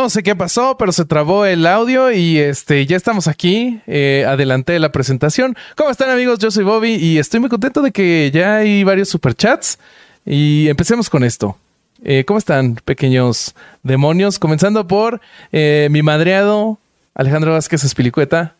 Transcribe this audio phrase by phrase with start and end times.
[0.00, 3.80] No sé qué pasó, pero se trabó el audio y este ya estamos aquí.
[3.86, 5.54] Eh, adelanté la presentación.
[5.76, 6.38] ¿Cómo están amigos?
[6.38, 9.78] Yo soy Bobby y estoy muy contento de que ya hay varios superchats.
[10.24, 11.58] Y empecemos con esto.
[12.02, 14.38] Eh, ¿Cómo están, pequeños demonios?
[14.38, 15.20] Comenzando por
[15.52, 16.78] eh, mi madreado,
[17.14, 18.54] Alejandro Vázquez Espilicueta.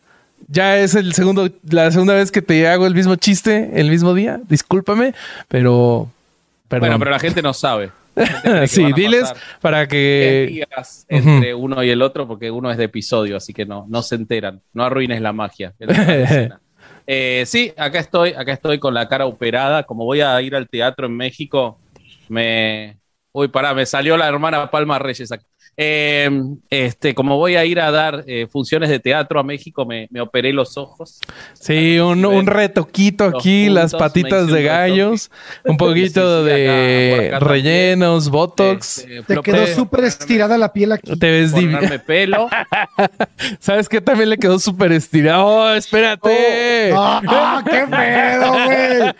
[0.47, 4.13] Ya es el segundo, la segunda vez que te hago el mismo chiste el mismo
[4.13, 4.39] día.
[4.47, 5.15] Discúlpame,
[5.47, 6.07] pero.
[6.71, 6.87] Perdón.
[6.87, 7.91] Bueno, pero la gente no sabe.
[8.67, 10.65] sí, diles para que.
[11.09, 14.15] entre uno y el otro, porque uno es de episodio, así que no, no se
[14.15, 14.61] enteran.
[14.71, 15.73] No arruines la magia.
[17.07, 19.83] eh, sí, acá estoy, acá estoy con la cara operada.
[19.83, 21.77] Como voy a ir al teatro en México,
[22.29, 22.97] me.
[23.33, 25.45] Uy, pará, me salió la hermana Palma Reyes aquí.
[25.77, 26.29] Eh,
[26.69, 30.53] este, como voy a ir a dar eh, funciones de teatro a México, me, operé
[30.53, 31.19] los ojos.
[31.53, 35.31] Sí, un, retoquito aquí, las patitas de gallos,
[35.65, 38.99] un poquito de rellenos, botox.
[38.99, 41.17] Este, te quedó súper estirada la piel aquí.
[41.17, 41.79] Te ves divino.
[42.05, 42.49] pelo.
[43.59, 44.01] ¿Sabes qué?
[44.01, 45.45] También le quedó súper estirado.
[45.45, 46.93] Oh, espérate.
[46.93, 49.13] Oh, ah, qué pedo, güey!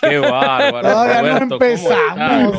[0.00, 0.88] ¡Qué bárbaro!
[0.88, 2.58] Todavía no empezamos.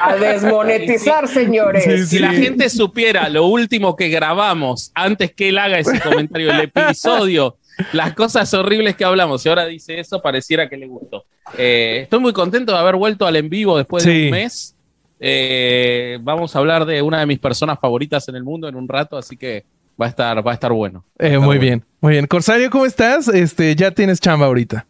[0.00, 2.08] a desmonetizar señores.
[2.08, 6.60] si la gente supiera lo último que grabamos antes que él haga ese comentario, el
[6.60, 7.56] episodio,
[7.92, 11.24] las cosas horribles que hablamos, y ahora dice eso, pareciera que le gustó.
[11.56, 14.74] Eh, estoy muy contento de haber vuelto al en vivo después de un mes.
[15.20, 18.88] Eh, vamos a hablar de una de mis personas favoritas en el mundo en un
[18.88, 19.64] rato, así que
[20.00, 21.04] va a estar, va a estar bueno.
[21.18, 22.26] Eh, muy bien, muy bien.
[22.26, 23.28] Corsario, ¿cómo estás?
[23.28, 24.86] Este, ya tienes chamba ahorita.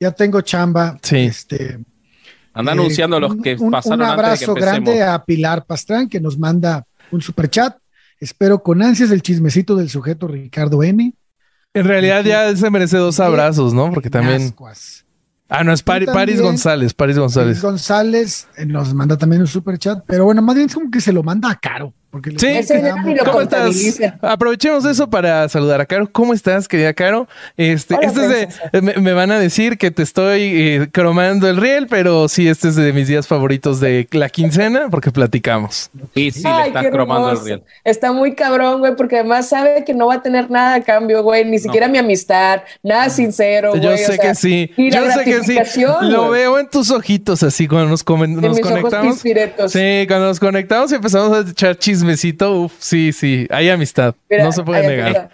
[0.00, 0.98] Ya tengo chamba.
[1.02, 1.18] Sí.
[1.18, 1.78] Este,
[2.58, 4.00] Anda anunciando los que pasaron.
[4.00, 7.76] Un abrazo grande a Pilar Pastrán que nos manda un super chat.
[8.18, 11.14] Espero con ansias el chismecito del sujeto Ricardo N.
[11.72, 13.92] En realidad ya se merece dos abrazos, ¿no?
[13.92, 14.52] Porque también.
[15.48, 17.58] Ah, no, es Paris González, Paris González.
[17.58, 20.90] Paris González eh, nos manda también un super chat, pero bueno, más bien es como
[20.90, 21.94] que se lo manda a Caro.
[22.20, 22.74] Porque sí,
[23.24, 24.00] ¿cómo estás?
[24.20, 26.08] Aprovechemos eso para saludar a Caro.
[26.10, 27.28] ¿Cómo estás, querida Caro?
[27.56, 32.28] Este, este es me, van a decir que te estoy eh, cromando el riel, pero
[32.28, 35.90] sí, este es de mis días favoritos de la quincena porque platicamos.
[36.14, 37.62] Y sí, le estás cromando el riel.
[37.84, 41.22] Está muy cabrón, güey, porque además sabe que no va a tener nada a cambio,
[41.22, 44.72] güey, ni siquiera mi amistad, nada sincero, Yo sé que sí.
[44.76, 45.84] Yo sé que sí.
[46.02, 49.20] Lo veo en tus ojitos así cuando nos, nos conectamos.
[49.20, 54.14] Sí, cuando nos conectamos y empezamos a echar chistes chismecito, uff, sí, sí, hay amistad.
[54.30, 55.30] no se puede negar.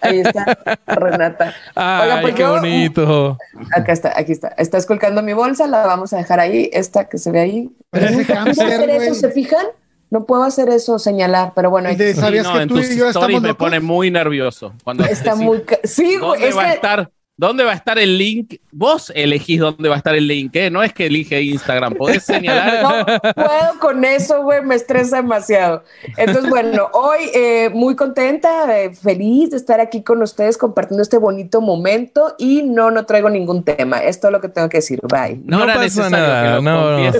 [0.00, 1.54] Ahí está Renata.
[1.74, 3.38] Ay, pues qué bonito.
[3.72, 4.48] Acá está, aquí está.
[4.58, 7.70] Está escolcando mi bolsa, la vamos a dejar ahí, esta que se ve ahí.
[7.92, 9.14] ¿No hacer eso?
[9.14, 9.66] ¿Se fijan?
[10.10, 11.88] No puedo hacer eso, señalar, pero bueno.
[12.14, 14.72] ¿Sabías que tú y yo estamos me pone muy nervioso.
[14.84, 15.64] Cuando está muy...
[15.84, 16.44] Sí, güey.
[16.44, 18.54] Es va a estar ¿Dónde va a estar el link?
[18.72, 20.70] Vos elegís dónde va a estar el link, ¿eh?
[20.70, 22.82] No es que elige Instagram, podés señalar.
[22.82, 25.84] No puedo con eso, güey, me estresa demasiado.
[26.16, 31.18] Entonces, bueno, hoy eh, muy contenta, eh, feliz de estar aquí con ustedes compartiendo este
[31.18, 33.98] bonito momento y no, no traigo ningún tema.
[33.98, 35.00] Es todo lo que tengo que decir.
[35.02, 35.38] Bye.
[35.44, 37.12] No, no pasa nada, no.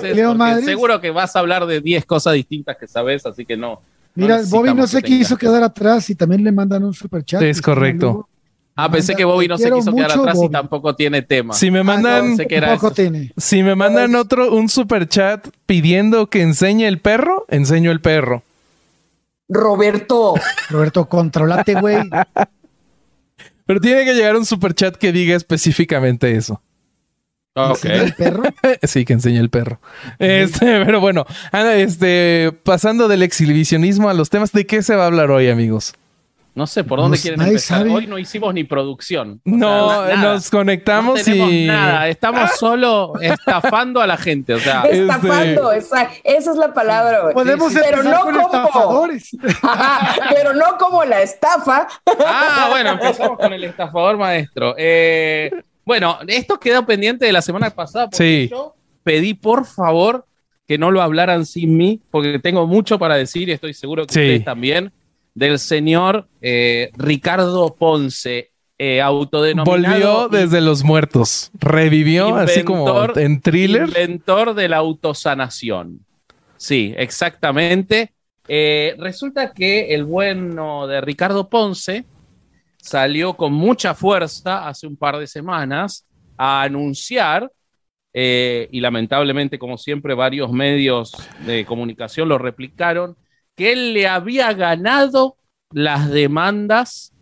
[0.63, 3.83] seguro que vas a hablar de 10 cosas distintas que sabes, así que no.
[4.15, 7.43] Mira, Bobby no sé qué hizo quedar atrás y también le mandan un super chat.
[7.43, 8.27] Es correcto.
[8.79, 11.55] Ah, pensé que Bobby no se quiso quedar atrás y tampoco tiene tema.
[11.55, 12.37] Si me mandan,
[13.39, 18.43] si me mandan otro, un super chat pidiendo que enseñe el perro, enseño el perro.
[19.49, 20.35] Roberto.
[20.69, 21.99] Roberto, controlate, güey.
[23.65, 26.61] Pero tiene que llegar un super chat que diga específicamente eso.
[27.55, 27.85] Ok.
[27.87, 28.43] ¿El perro?
[28.83, 29.81] sí, que enseñe el perro.
[30.19, 35.07] Este, pero bueno, este, pasando del exhibicionismo a los temas, ¿de qué se va a
[35.07, 35.95] hablar hoy, amigos?
[36.57, 37.87] No sé por dónde quieren empezar.
[37.87, 39.43] Hoy no hicimos ni producción.
[39.45, 41.67] no, nos conectamos no tenemos y...
[41.67, 42.09] nada.
[42.09, 44.55] Estamos solo estafando a la gente.
[44.55, 47.31] O sea, estafando, esa, esa es la palabra.
[47.35, 49.37] Podemos pero no como estafadores.
[50.35, 51.89] pero no como la estafa.
[52.27, 54.75] ah, bueno, empezamos con el estafador maestro.
[54.79, 55.51] Eh,
[55.85, 60.25] bueno, esto quedó pendiente de la semana pasada porque yo pedí por favor
[60.67, 64.13] que no lo hablaran sin mí, porque tengo mucho para decir y estoy seguro que
[64.13, 64.91] ustedes también
[65.37, 70.27] del señor eh, Ricardo Ponce, eh, autodenominado.
[70.27, 73.87] Volvió desde los muertos, revivió así como en thriller.
[73.87, 76.01] Inventor de la autosanación.
[76.57, 78.15] Sí, exactamente.
[78.49, 82.07] Eh, resulta que el bueno de Ricardo Ponce
[82.79, 86.07] salió con mucha fuerza hace un par de semanas
[86.39, 87.53] a anunciar,
[88.19, 91.13] y lamentablemente, como siempre, varios medios
[91.45, 93.15] de comunicación lo replicaron,
[93.57, 95.37] que él le había ganado
[95.73, 97.13] las demandas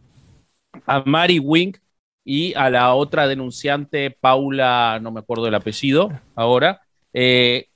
[0.87, 1.79] a Mary Wink
[2.25, 6.83] y a la otra denunciante, Paula, no me acuerdo el apellido ahora,
[7.13, 7.69] eh,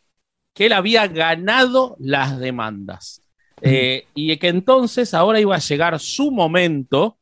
[0.54, 3.22] que él había ganado las demandas.
[3.60, 7.16] Eh, y que entonces ahora iba a llegar su momento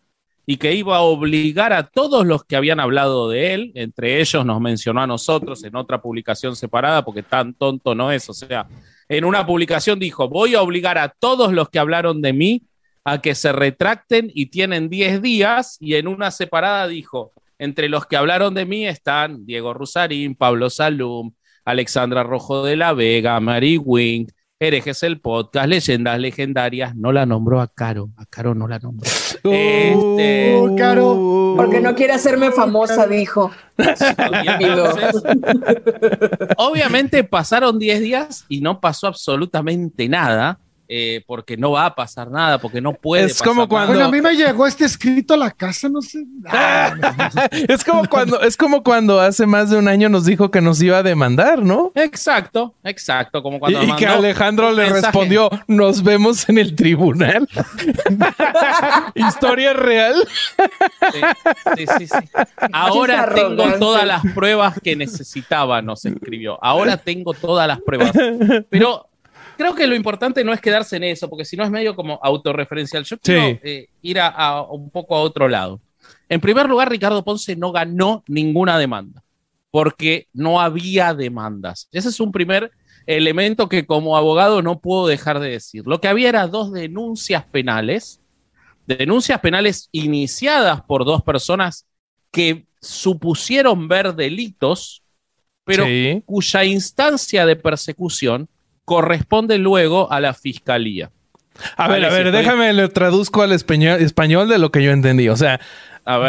[0.44, 4.44] y que iba a obligar a todos los que habían hablado de él, entre ellos
[4.44, 8.68] nos mencionó a nosotros en otra publicación separada, porque tan tonto no es, o sea,
[9.08, 12.62] en una publicación dijo, voy a obligar a todos los que hablaron de mí
[13.05, 18.06] a que se retracten y tienen 10 días, y en una separada dijo, entre los
[18.06, 21.32] que hablaron de mí están Diego Rusarín, Pablo Salum,
[21.64, 26.97] Alexandra Rojo de la Vega, Mary Wink, Herejes el podcast, leyendas legendarias.
[26.97, 28.08] No la nombró a Caro.
[28.17, 29.06] A Caro no la nombró.
[29.44, 31.54] Uh, este, Caro.
[31.56, 33.50] Porque no quiere hacerme famosa, dijo.
[36.56, 40.58] obviamente pasaron 10 días y no pasó absolutamente nada.
[40.88, 43.24] Eh, porque no va a pasar nada, porque no puede.
[43.24, 43.94] Es como cuando.
[43.94, 46.24] Bueno, a mí me llegó este escrito a la casa, no sé.
[47.68, 50.80] es como cuando, es como cuando hace más de un año nos dijo que nos
[50.80, 51.90] iba a demandar, ¿no?
[51.96, 53.42] Exacto, exacto.
[53.42, 57.48] Como cuando y, que Alejandro le respondió: Nos vemos en el tribunal.
[59.16, 60.14] Historia real.
[61.76, 62.28] sí, sí, sí.
[62.72, 66.62] Ahora tengo todas las pruebas que necesitaba, nos escribió.
[66.62, 68.12] Ahora tengo todas las pruebas.
[68.70, 69.08] Pero
[69.56, 72.20] creo que lo importante no es quedarse en eso, porque si no es medio como
[72.23, 73.05] autorreferencial.
[73.05, 75.81] Yo quiero eh, ir a, un poco a otro lado.
[76.29, 79.23] En primer lugar, Ricardo Ponce no ganó ninguna demanda,
[79.70, 81.88] porque no había demandas.
[81.93, 82.70] Ese es un primer
[83.06, 85.87] elemento que como abogado no puedo dejar de decir.
[85.87, 88.20] Lo que había era dos denuncias penales,
[88.87, 91.87] denuncias penales iniciadas por dos personas
[92.31, 95.03] que supusieron ver delitos,
[95.64, 95.85] pero
[96.25, 98.49] cuya instancia de persecución
[98.86, 101.10] corresponde luego a la fiscalía.
[101.76, 105.28] A ver, a ver, déjame le traduzco al español, de lo que yo entendí.
[105.28, 105.60] O sea,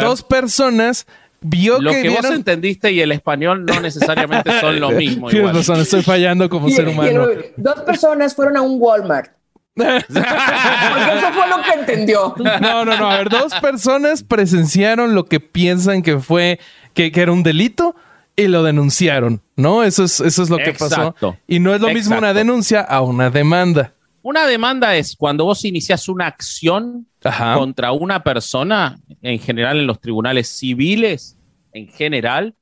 [0.00, 1.06] dos personas
[1.40, 5.28] vio lo que, vos entendiste y el español no necesariamente son lo mismo.
[5.28, 7.28] Tienes razón, estoy fallando como ser humano.
[7.56, 9.32] dos personas fueron a un Walmart.
[9.78, 12.34] Porque eso fue lo que entendió.
[12.60, 13.10] No, no, no.
[13.10, 16.58] A ver, dos personas presenciaron lo que piensan que fue
[16.94, 17.94] que, que era un delito
[18.38, 19.82] y lo denunciaron, ¿no?
[19.82, 21.12] Eso es, eso es lo que pasó.
[21.48, 23.94] Y no es lo mismo una denuncia a una demanda.
[24.22, 30.00] Una demanda es cuando vos inicias una acción contra una persona, en general en los
[30.00, 31.36] tribunales civiles,
[31.72, 32.54] en general,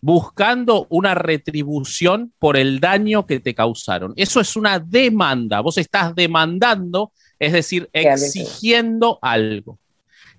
[0.00, 4.14] buscando una retribución por el daño que te causaron.
[4.16, 5.60] Eso es una demanda.
[5.60, 9.78] Vos estás demandando, es decir, exigiendo algo.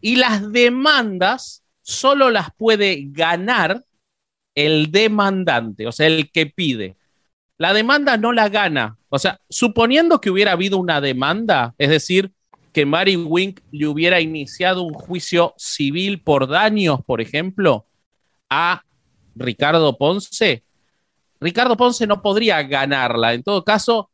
[0.02, 3.84] Y las demandas solo las puede ganar
[4.56, 6.96] el demandante, o sea, el que pide.
[7.58, 8.98] La demanda no la gana.
[9.10, 12.32] O sea, suponiendo que hubiera habido una demanda, es decir,
[12.72, 17.86] que Mary Wink le hubiera iniciado un juicio civil por daños, por ejemplo,
[18.50, 18.84] a
[19.36, 20.64] Ricardo Ponce,
[21.40, 23.34] Ricardo Ponce no podría ganarla.
[23.34, 24.10] En todo caso,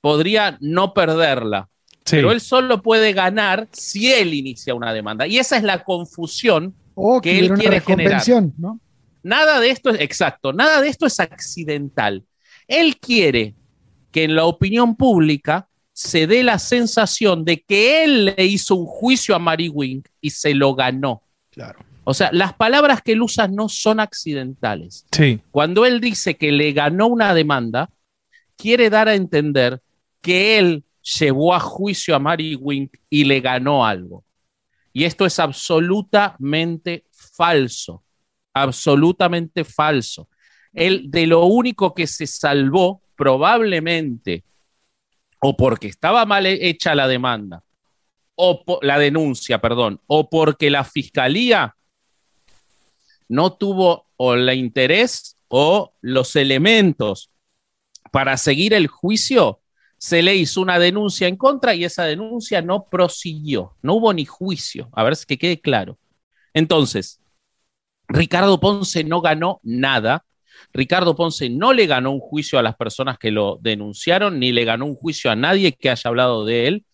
[0.00, 1.68] podría no perderla.
[2.10, 5.26] Pero él solo puede ganar si él inicia una demanda.
[5.26, 6.74] Y esa es la confusión
[7.22, 8.22] que, él quiere generar.
[8.58, 8.80] ¿no?
[9.22, 12.24] Nada de esto es exacto, nada de esto es accidental.
[12.66, 13.54] Él quiere
[14.10, 18.86] que en la opinión pública se dé la sensación de que él le hizo un
[18.86, 21.22] juicio a Mary Wink y se lo ganó.
[21.50, 21.80] Claro.
[22.04, 25.06] O sea, las palabras que él usa no son accidentales.
[25.12, 25.40] Sí.
[25.50, 27.90] Cuando él dice que le ganó una demanda,
[28.56, 29.80] quiere dar a entender
[30.20, 30.84] que él
[31.18, 34.24] llevó a juicio a Mary Wink y le ganó algo.
[34.92, 38.02] Y esto es absolutamente falso
[38.54, 40.28] absolutamente falso.
[40.72, 44.44] Él de lo único que se salvó probablemente
[45.40, 47.62] o porque estaba mal hecha la demanda
[48.34, 51.76] o la denuncia, perdón, o porque la fiscalía
[53.28, 57.30] no tuvo o el interés o los elementos
[58.10, 59.60] para seguir el juicio,
[59.98, 64.24] se le hizo una denuncia en contra y esa denuncia no prosiguió, no hubo ni
[64.24, 65.98] juicio, a ver si que quede claro.
[66.52, 67.21] Entonces,
[68.12, 70.24] Ricardo Ponce no ganó nada.
[70.72, 74.64] Ricardo Ponce no le ganó un juicio a las personas que lo denunciaron, ni le
[74.64, 76.84] ganó un juicio a nadie que haya hablado de él.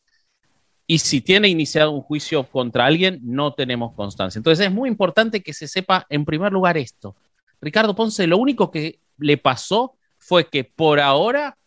[0.86, 4.38] Y si tiene iniciado un juicio contra alguien, no tenemos constancia.
[4.38, 7.14] Entonces es muy importante que se sepa, en primer lugar, esto.
[7.60, 11.58] Ricardo Ponce, lo único que le pasó fue que por ahora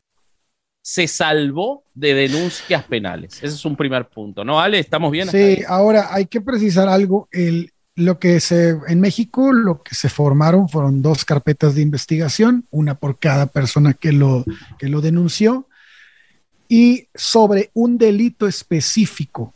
[0.81, 3.35] se salvó de denuncias penales.
[3.35, 4.79] Ese es un primer punto, ¿no, Ale?
[4.79, 5.29] ¿Estamos bien?
[5.29, 7.27] Sí, ahora hay que precisar algo.
[7.31, 12.65] El, lo que se, en México, lo que se formaron fueron dos carpetas de investigación,
[12.71, 14.45] una por cada persona que lo,
[14.79, 15.67] que lo denunció,
[16.69, 19.53] y sobre un delito específico,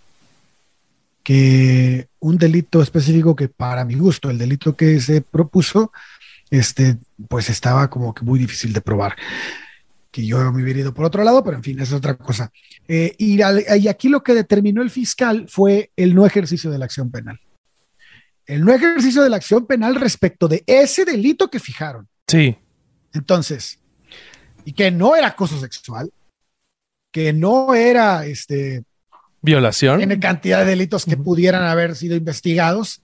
[1.23, 5.91] que un delito específico que para mi gusto, el delito que se propuso,
[6.49, 9.15] este, pues estaba como que muy difícil de probar.
[10.11, 12.51] que yo me hubiera ido por otro lado, pero en fin, es otra cosa.
[12.87, 16.85] Eh, y, y aquí lo que determinó el fiscal fue el no ejercicio de la
[16.85, 17.39] acción penal.
[18.45, 22.07] El no ejercicio de la acción penal respecto de ese delito que fijaron.
[22.27, 22.57] Sí.
[23.13, 23.79] Entonces,
[24.65, 26.11] y que no era acoso sexual,
[27.11, 28.83] que no era este
[29.41, 29.97] violación.
[29.97, 33.01] Tiene cantidad de delitos que pudieran haber sido investigados.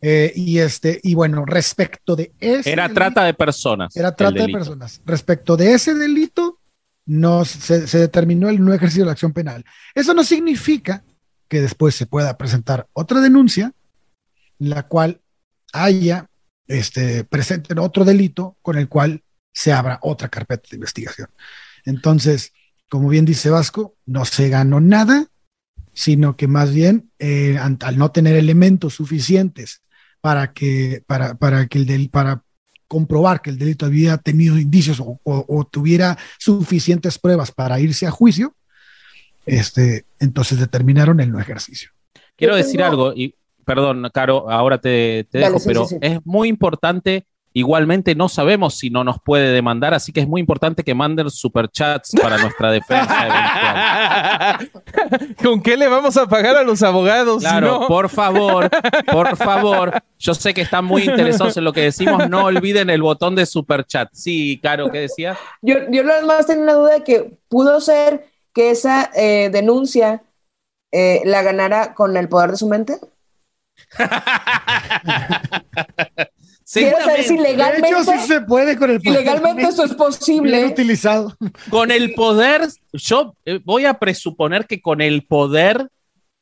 [0.00, 2.70] Eh, y este, y bueno, respecto de ese.
[2.70, 3.96] Era trata de personas.
[3.96, 5.00] Era trata de personas.
[5.04, 6.60] Respecto de ese delito,
[7.06, 9.64] no se, determinó el no ejercicio de la acción penal.
[9.94, 11.02] Eso no significa
[11.48, 13.72] que después se pueda presentar otra denuncia,
[14.58, 15.20] la cual
[15.72, 16.28] haya
[16.66, 19.22] este, presente otro delito con el cual
[19.52, 21.28] se abra otra carpeta de investigación.
[21.84, 22.52] Entonces,
[22.88, 25.26] como bien dice Vasco, no se ganó nada,
[25.92, 29.82] sino que más bien eh, al no tener elementos suficientes
[30.20, 32.44] para que, para, para que el del, para
[32.88, 38.54] comprobar que el delito había tenido indicios o, tuviera suficientes pruebas para irse a juicio,
[39.46, 41.90] este, entonces determinaron el no ejercicio.
[42.36, 43.34] Quiero decir algo, y
[43.68, 49.20] perdón, Caro, ahora te, dejo, pero es muy importante Igualmente no sabemos si no nos
[49.20, 54.58] puede demandar, así que es muy importante que manden superchats para nuestra defensa
[55.42, 57.42] ¿Con qué le vamos a pagar a los abogados?
[57.42, 58.70] Claro, por favor,
[59.12, 59.92] por favor.
[60.18, 62.28] Yo sé que están muy interesados en lo que decimos.
[62.28, 64.10] No olviden el botón de superchat.
[64.12, 65.36] Sí, Caro, ¿qué decías?
[65.60, 70.22] Yo, yo nada más tengo una duda de que pudo ser que esa eh, denuncia
[70.92, 73.00] eh, la ganara con el poder de su mente.
[76.72, 77.88] Quiero saber si legalmente.
[77.88, 79.20] De hecho, sí se puede con el poder.
[79.20, 80.66] legalmente eso es posible.
[80.66, 81.34] utilizado.
[81.70, 85.88] Con el poder, yo eh, voy a presuponer que con el poder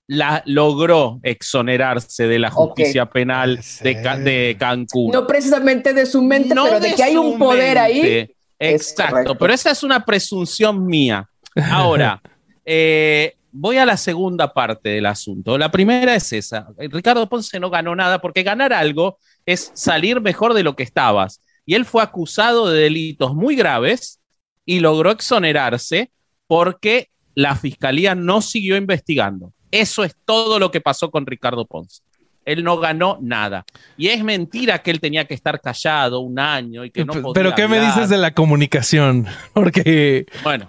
[0.09, 5.11] la logró exonerarse de la justicia penal de, Cancún.
[5.12, 8.28] No precisamente de su mente, pero de, que hay un poder ahí.
[8.59, 11.28] Exacto, pero esa es una presunción mía.
[11.71, 12.21] Ahora,
[12.64, 15.57] eh, voy a la segunda parte del asunto.
[15.57, 16.69] La primera es esa.
[16.79, 21.41] Ricardo Ponce no ganó nada porque ganar algo es salir mejor de lo que estabas.
[21.65, 24.21] Y él fue acusado de delitos muy graves
[24.65, 26.11] y logró exonerarse
[26.47, 29.53] porque la fiscalía no siguió investigando.
[29.71, 32.03] Eso es todo lo que pasó con Ricardo Ponce.
[32.45, 33.65] Él no ganó nada.
[33.97, 37.33] Y es mentira que él tenía que estar callado un año y que no podía
[37.33, 39.27] Pero ¿qué me dices de la comunicación?
[39.53, 40.27] Porque...
[40.45, 40.69] Bueno,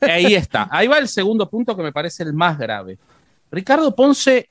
[0.00, 0.68] ahí está.
[0.70, 2.98] Ahí va el segundo punto que me parece el más grave.
[3.50, 4.48] Ricardo Ponce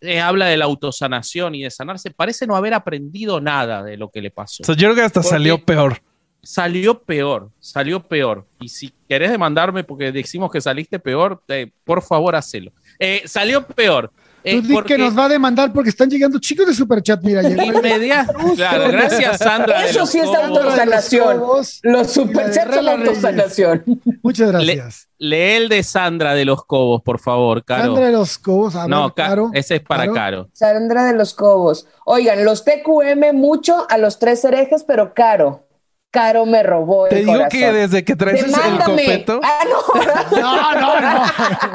[0.00, 4.10] eh, habla de la autosanación y de sanarse, parece no haber aprendido nada de lo
[4.10, 4.62] que le pasó.
[4.62, 6.00] yo creo que hasta salió peor.
[6.40, 8.46] Salió peor, salió peor.
[8.60, 12.72] Y si querés demandarme porque decimos que saliste peor, eh, por favor, hacelo.
[12.98, 14.12] Eh, salió peor.
[14.42, 17.22] Tú di que nos va a demandar porque están llegando chicos de Superchat.
[17.22, 17.42] Mira,
[18.56, 19.86] Claro, gracias, Sandra.
[19.86, 21.42] Eso sí es autosanación.
[21.82, 23.84] Los Superchats son autosanación.
[24.22, 25.08] Muchas gracias.
[25.18, 27.86] lee el de Sandra de los Cobos, por favor, Caro.
[27.86, 28.74] Sandra de los Cobos.
[28.88, 29.50] no, Caro.
[29.52, 30.48] Ese es para Caro.
[30.52, 31.86] Sandra de los Cobos.
[32.04, 35.67] Oigan, los TQM mucho a los tres herejes, pero caro.
[36.10, 39.40] Caro me robó el Te digo que desde que traes el copeto.
[39.42, 40.40] Ah, no.
[40.40, 41.22] no, no, no.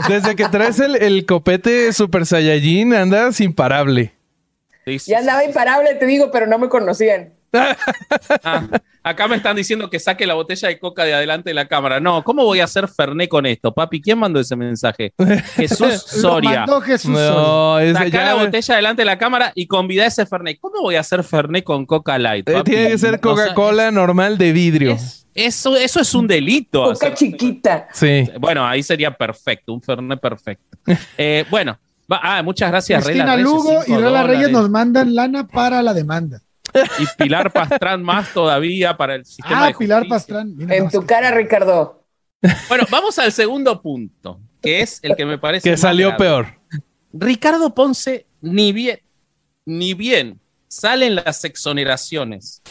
[0.09, 4.13] Desde que traes el, copete Super Saiyajin, andas imparable.
[5.05, 7.33] Ya andaba imparable, te digo, pero no me conocían.
[8.43, 8.67] Ah,
[9.03, 11.99] acá me están diciendo que saque la botella de coca de adelante de la cámara.
[11.99, 14.01] No, ¿cómo voy a hacer Ferné con esto, papi?
[14.01, 15.13] ¿Quién mandó ese mensaje?
[15.55, 16.61] Jesús Soria.
[16.61, 20.57] mandó Jesús no, Saca la botella delante de la cámara y convida ese Ferné.
[20.57, 22.49] ¿Cómo voy a hacer Ferné con Coca Light?
[22.49, 24.97] Eh, tiene que ser Coca-Cola normal de vidrio.
[25.33, 26.83] eso, eso es un delito.
[26.83, 27.87] Coca chiquita.
[27.91, 28.29] Sí.
[28.39, 30.77] Bueno, ahí sería perfecto, un Ferné perfecto.
[31.17, 31.77] Eh, bueno,
[32.09, 36.41] ah, muchas gracias, Cristina Lugo y Rela Reyes nos mandan lana para la demanda.
[36.99, 40.55] Y Pilar Pastrán más todavía para el sistema ah, Pilar Pastrán.
[40.59, 42.03] en tu cara, Ricardo.
[42.67, 45.69] Bueno, vamos al segundo punto, que es el que me parece.
[45.69, 46.47] Que salió peor.
[47.13, 48.99] Ricardo Ponce, ni bien,
[49.65, 52.61] ni bien salen las exoneraciones.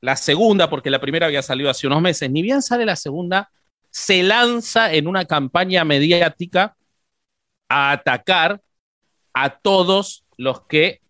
[0.00, 3.50] La segunda, porque la primera había salido hace unos meses, ni bien sale la segunda,
[3.90, 6.76] se lanza en una campaña mediática
[7.68, 8.60] a atacar
[9.34, 11.00] a todos los que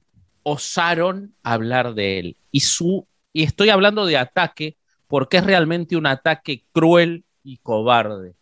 [0.48, 2.36] osaron hablar de él.
[2.52, 4.76] Y, su, y estoy hablando de ataque
[5.08, 8.36] porque es realmente un ataque cruel y cobarde.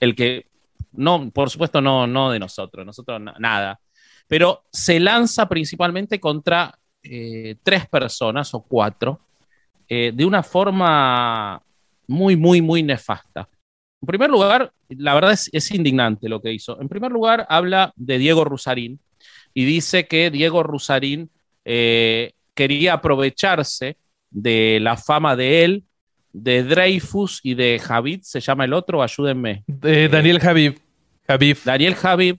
[0.00, 0.46] El que,
[0.92, 3.78] no, por supuesto, no, no de nosotros, nosotros nada,
[4.26, 9.20] pero se lanza principalmente contra eh, tres personas o cuatro
[9.86, 11.62] eh, de una forma
[12.06, 13.50] muy, muy, muy nefasta.
[14.00, 16.80] En primer lugar, la verdad es, es, indignante lo que hizo.
[16.80, 18.98] En primer lugar, habla de Diego Rusarín
[19.52, 21.30] y dice que Diego Rusarín
[21.64, 23.96] eh, quería aprovecharse
[24.30, 25.84] de la fama de él
[26.32, 29.64] de Dreyfus y de Javid, se llama el otro, ayúdenme.
[29.82, 30.78] Eh, Daniel Javib.
[31.26, 31.64] Javif.
[31.64, 32.38] Daniel Javib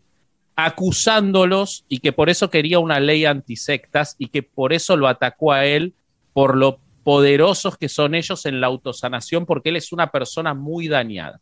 [0.56, 5.52] acusándolos y que por eso quería una ley antisectas y que por eso lo atacó
[5.52, 5.94] a él
[6.34, 10.88] por lo poderosos que son ellos en la autosanación, porque él es una persona muy
[10.88, 11.40] dañada.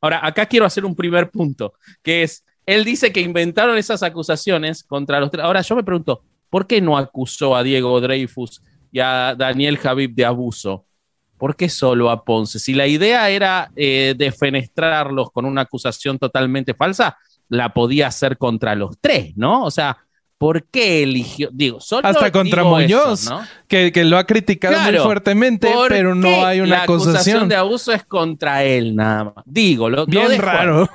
[0.00, 4.82] Ahora, acá quiero hacer un primer punto, que es, él dice que inventaron esas acusaciones
[4.82, 5.30] contra los...
[5.34, 8.62] Ahora yo me pregunto, ¿por qué no acusó a Diego Dreyfus
[8.92, 10.86] y a Daniel Javib de abuso?
[11.38, 12.58] ¿Por qué solo a Ponce?
[12.58, 18.74] Si la idea era eh, defenestrarlos con una acusación totalmente falsa, la podía hacer contra
[18.74, 19.64] los tres, ¿no?
[19.64, 19.98] O sea,
[20.38, 21.50] ¿por qué eligió?
[21.52, 23.46] Digo, solo Hasta contra digo Muñoz, eso, ¿no?
[23.68, 27.48] que, que lo ha criticado muy fuertemente, ¿por pero no hay una la acusación acusación.
[27.48, 29.44] de abuso es contra él nada más.
[29.44, 30.88] Digo, lo, Bien raro.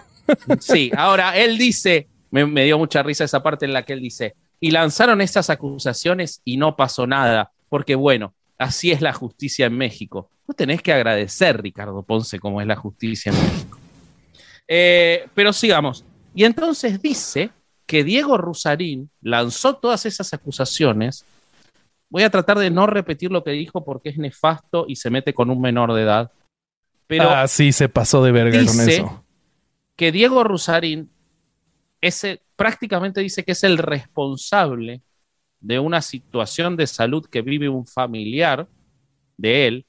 [0.60, 4.01] Sí, ahora él dice, me, me dio mucha risa esa parte en la que él
[4.01, 9.65] dice, y lanzaron estas acusaciones y no pasó nada, porque bueno, así es la justicia
[9.65, 10.29] en México.
[10.47, 13.79] No tenés que agradecer, Ricardo Ponce, cómo es la justicia en México.
[14.67, 16.05] Eh, pero sigamos.
[16.35, 17.49] Y entonces dice
[17.87, 21.25] que Diego Rusarín lanzó todas esas acusaciones.
[22.09, 25.33] Voy a tratar de no repetir lo que dijo porque es nefasto y se mete
[25.33, 26.31] con un menor de edad.
[27.07, 29.25] Pero ah, sí, se pasó de verga con dice eso.
[29.95, 31.09] que Diego Rusarín
[32.01, 35.01] ese, prácticamente dice que es el responsable
[35.59, 38.67] de una situación de salud que vive un familiar
[39.35, 39.85] de él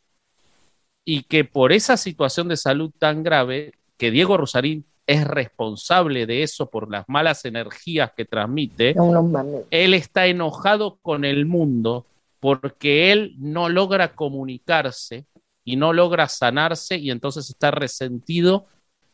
[1.04, 6.44] y que por esa situación de salud tan grave, que Diego Rusarín es responsable de
[6.44, 9.64] eso por las malas energías que transmite, No, no mames.
[9.70, 12.06] él está enojado con el mundo
[12.40, 15.26] porque él no logra comunicarse
[15.62, 18.64] y no logra sanarse y entonces está resentido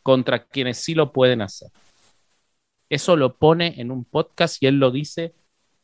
[0.05, 1.71] contra quienes sí lo pueden hacer.
[2.91, 5.35] Eso lo pone en un podcast y él lo dice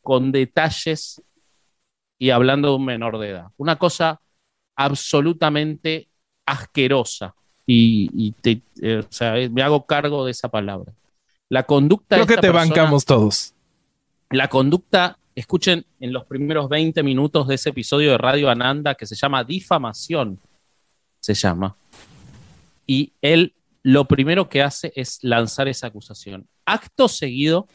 [0.01, 1.21] con detalles
[2.17, 3.47] y hablando de un menor de edad.
[3.57, 4.21] Una cosa
[4.75, 6.07] absolutamente
[6.45, 10.93] asquerosa y, y te- eh, o sea, me hago cargo de esa palabra.
[11.49, 13.53] La conducta Creo de que te persona- bancamos todos.
[14.31, 19.05] la conducta, escuchen en los primeros 20 minutos de ese episodio de Radio Ananda que
[19.05, 20.39] se llama Difamación,
[21.19, 21.75] se llama.
[22.87, 26.47] Y él lo primero que hace es lanzar esa acusación.
[26.65, 27.67] Acto seguido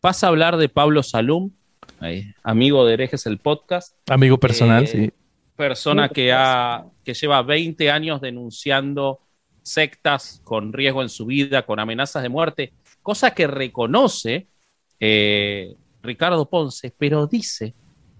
[0.00, 1.50] pasa a hablar de Pablo Salum,
[2.00, 5.10] eh, amigo de Herejes el podcast, Amigo personal, Eh, sí.
[5.56, 9.20] persona que, ha, que lleva 20 años denunciando
[9.62, 14.48] sectas con riesgo en su vida, con amenazas de muerte, cosa que reconoce
[14.98, 17.74] eh, Ricardo Ponce, pero dice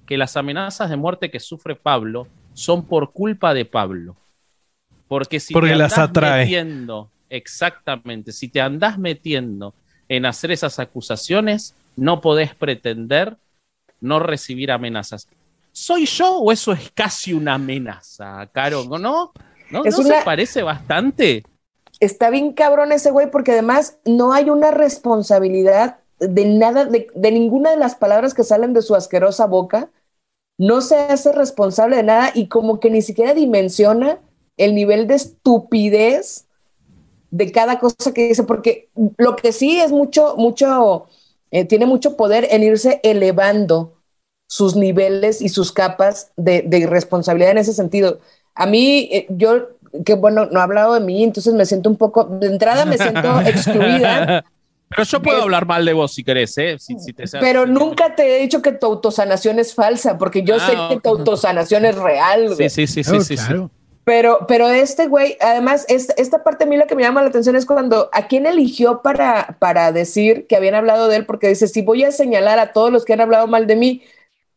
[0.06, 4.16] que las amenazas de muerte que sufre Pablo son por culpa de Pablo.
[5.08, 6.44] Porque si Porque te las andás atrae.
[6.44, 9.74] metiendo, exactamente, si te andás metiendo
[10.12, 13.38] en hacer esas acusaciones, no podés pretender
[14.00, 15.26] no recibir amenazas.
[15.72, 18.84] ¿Soy yo o eso es casi una amenaza, Caro?
[18.84, 18.98] ¿No?
[18.98, 19.32] ¿No,
[19.70, 21.44] ¿No Es se parece bastante?
[21.98, 27.32] Está bien cabrón ese güey porque además no hay una responsabilidad de nada, de, de
[27.32, 29.90] ninguna de las palabras que salen de su asquerosa boca.
[30.58, 34.18] No se hace responsable de nada y como que ni siquiera dimensiona
[34.58, 36.48] el nivel de estupidez
[37.32, 41.06] de cada cosa que dice, porque lo que sí es mucho, mucho,
[41.50, 43.94] eh, tiene mucho poder en irse elevando
[44.48, 48.20] sus niveles y sus capas de, de irresponsabilidad en ese sentido.
[48.54, 49.70] A mí, eh, yo,
[50.04, 52.98] que bueno, no he hablado de mí, entonces me siento un poco, de entrada me
[52.98, 54.30] siento excluida,
[54.88, 56.76] Pero yo puedo Es- hablar mal de vos si querés, ¿eh?
[56.78, 60.58] Si, si te pero nunca te he dicho que tu autosanación es falsa, porque yo
[60.58, 61.02] Ah, sé que ok.
[61.02, 62.54] tu autosanación es real.
[62.54, 62.68] güey.
[62.68, 63.54] Sí, sí, sí, sí, Claro, sí, sí.
[64.04, 67.28] Pero, pero este güey, además, esta, esta parte a mí lo que me llama la
[67.28, 71.48] atención es cuando a quién eligió para, para decir que habían hablado de él, porque
[71.48, 74.02] dice, si voy a señalar a todos los que han hablado mal de mí,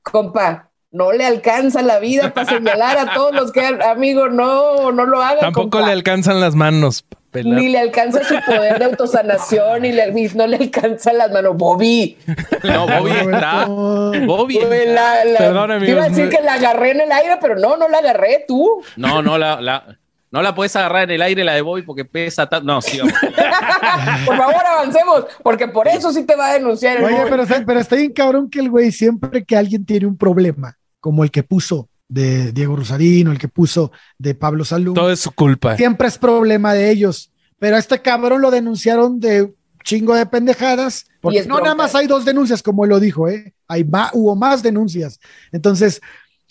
[0.01, 4.91] compa, no le alcanza la vida para señalar a todos los que han, amigo, no,
[4.91, 5.41] no lo haga.
[5.41, 5.87] Tampoco compa.
[5.87, 7.05] le alcanzan las manos.
[7.43, 7.59] Pelar.
[7.59, 11.55] Ni le alcanza su poder de autosanación, ni le, no le alcanza las manos.
[11.57, 12.17] Bobby.
[12.63, 13.65] No, Bobby está.
[13.65, 17.55] Bobby la- la- Perdón, amigos, Iba a decir que la agarré en el aire, pero
[17.55, 18.81] no, no la agarré tú.
[18.95, 19.97] No, no la, la-
[20.31, 22.65] no la puedes agarrar en el aire la de Bobby porque pesa tanto.
[22.65, 23.13] No, sigamos.
[24.25, 26.97] Por favor, avancemos, porque por eso sí te va a denunciar.
[26.97, 30.17] el Oye, pero, pero está bien cabrón que el güey siempre que alguien tiene un
[30.17, 35.11] problema, como el que puso de Diego Rosarino, el que puso de Pablo Salum, Todo
[35.11, 35.75] es su culpa.
[35.77, 37.31] siempre es problema de ellos.
[37.57, 41.63] Pero a este cabrón lo denunciaron de chingo de pendejadas, porque no bronca.
[41.63, 43.53] nada más hay dos denuncias, como él lo dijo, ¿eh?
[43.67, 45.19] Hay ma- hubo más denuncias.
[45.51, 46.01] Entonces,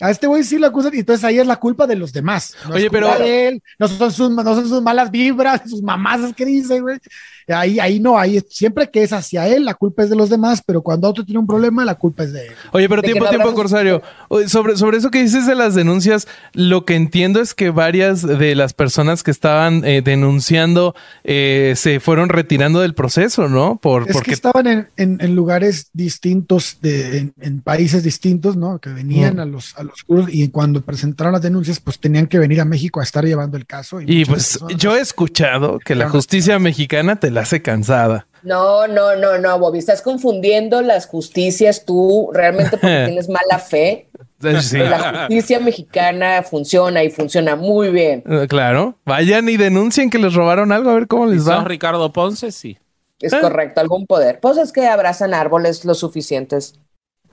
[0.01, 2.53] A este güey sí lo acusan y entonces ahí es la culpa de los demás.
[2.67, 5.61] No Oye, es culpa pero- de él, no son sus, no son sus malas vibras,
[5.69, 6.97] sus mamás que dice, güey.
[7.47, 10.61] Ahí, ahí no, ahí siempre que es hacia él, la culpa es de los demás,
[10.65, 12.53] pero cuando otro tiene un problema, la culpa es de él.
[12.71, 14.01] Oye, pero que tiempo, no tiempo, Corsario.
[14.47, 18.55] Sobre, sobre eso que dices de las denuncias, lo que entiendo es que varias de
[18.55, 23.77] las personas que estaban eh, denunciando eh, se fueron retirando del proceso, ¿no?
[23.77, 28.55] Por, Es que porque estaban en, en- en lugares distintos, de, en, en países distintos,
[28.57, 28.79] ¿no?
[28.79, 29.39] Que venían Mm.
[29.39, 32.65] a los a los cursos y cuando presentaron las denuncias, pues tenían que venir a
[32.65, 34.01] México a estar llevando el caso.
[34.01, 38.27] Y muchas pues yo he escuchado que la justicia mexicana te la hace cansada.
[38.43, 44.09] No, no, no, no, Bobby, estás confundiendo las justicias tú realmente porque tienes mala fe.
[44.43, 48.23] Eh, Sí, La justicia mexicana funciona y funciona muy bien.
[48.29, 48.99] eh, claro.
[49.05, 51.63] Vayan y denuncien que les robaron algo, a ver cómo les va.
[51.63, 52.77] Ricardo Ponce, sí.
[53.21, 53.39] Es Ah.
[53.41, 54.39] correcto, algún poder.
[54.41, 56.75] Pues es que abrazan árboles lo suficientes.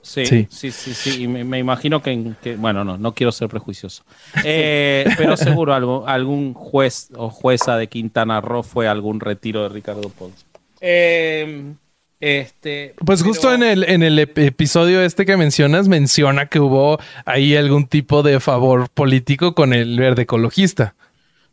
[0.03, 0.47] Sí, Sí.
[0.51, 1.23] sí, sí, sí.
[1.23, 4.03] Y me, me imagino que, que- bueno, no, no quiero ser prejuicioso.
[4.43, 9.63] Eh, pero seguro algo, algún juez o jueza de Quintana Roo fue a algún retiro
[9.63, 10.45] de Ricardo Ponce.
[10.81, 11.73] Eh,
[12.19, 16.59] este, Pues pero- justo en el, en el ep- episodio este que mencionas, menciona que
[16.59, 20.95] hubo ahí algún tipo de favor político con el verde ecologista.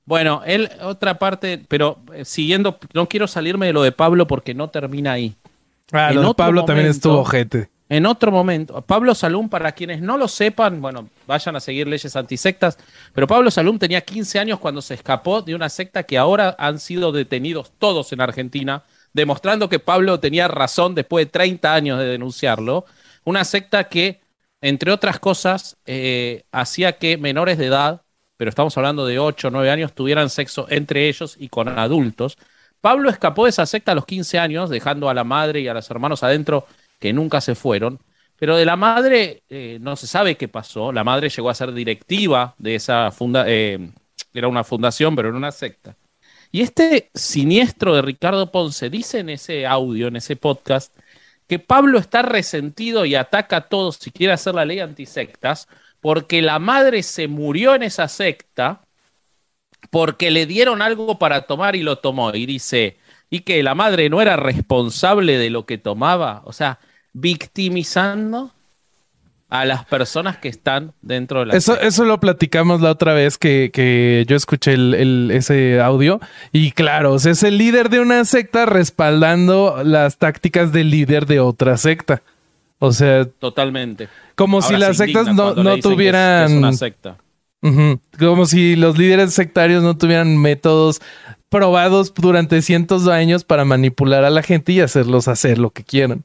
[0.07, 4.55] Bueno, él, otra parte, pero eh, siguiendo, no quiero salirme de lo de Pablo porque
[4.55, 5.35] no termina ahí.
[5.93, 7.69] Ah, En lo de otro Pablo también estuvo ojete.
[7.91, 12.15] En otro momento, Pablo Salum, para quienes no lo sepan, bueno, vayan a seguir leyes
[12.15, 12.79] antisectas,
[13.13, 16.79] pero Pablo Salum tenía 15 años cuando se escapó de una secta que ahora han
[16.79, 22.05] sido detenidos todos en Argentina, demostrando que Pablo tenía razón después de 30 años de
[22.05, 22.85] denunciarlo.
[23.25, 24.21] Una secta que,
[24.61, 28.03] entre otras cosas, eh, hacía que menores de edad,
[28.37, 32.39] pero estamos hablando de 8 o 9 años, tuvieran sexo entre ellos y con adultos.
[32.81, 35.75] Pablo escapó de esa secta a los 15 años, dejando a la madre y a
[35.75, 36.67] los hermanos adentro
[37.01, 37.99] que nunca se fueron.
[38.37, 40.93] Pero de la madre eh, no se sabe qué pasó.
[40.93, 43.91] La madre llegó a ser directiva de esa funda eh,
[44.33, 45.97] era una fundación, pero era una secta.
[46.53, 50.95] Y este siniestro de Ricardo Ponce dice en ese audio, en ese podcast,
[51.47, 55.69] que Pablo está resentido y ataca a todos si quiere hacer la ley antisectas,
[56.01, 58.83] porque la madre se murió en esa secta,
[59.91, 62.35] porque le dieron algo para tomar y lo tomó.
[62.35, 62.99] Y dice,
[63.31, 66.79] y que la madre no era responsable de lo que tomaba, o sea,
[67.13, 68.53] victimizando
[69.49, 73.37] a las personas que están dentro de la Eso, eso lo platicamos la otra vez
[73.37, 76.21] que, que yo escuché el- el- ese audio.
[76.53, 81.27] Y claro, o sea, es el líder de una secta respaldando las tácticas del líder
[81.27, 82.23] de otra secta.
[82.79, 84.09] O sea, Totalmente.
[84.37, 86.51] como si las se sectas no, no le dicen que es- que tuvieran...
[86.53, 87.17] es una secta.
[88.19, 91.03] Como si los líderes sectarios no tuvieran métodos
[91.51, 95.83] probados durante cientos de años para manipular a la gente y hacerlos hacer lo que
[95.83, 96.23] quieran.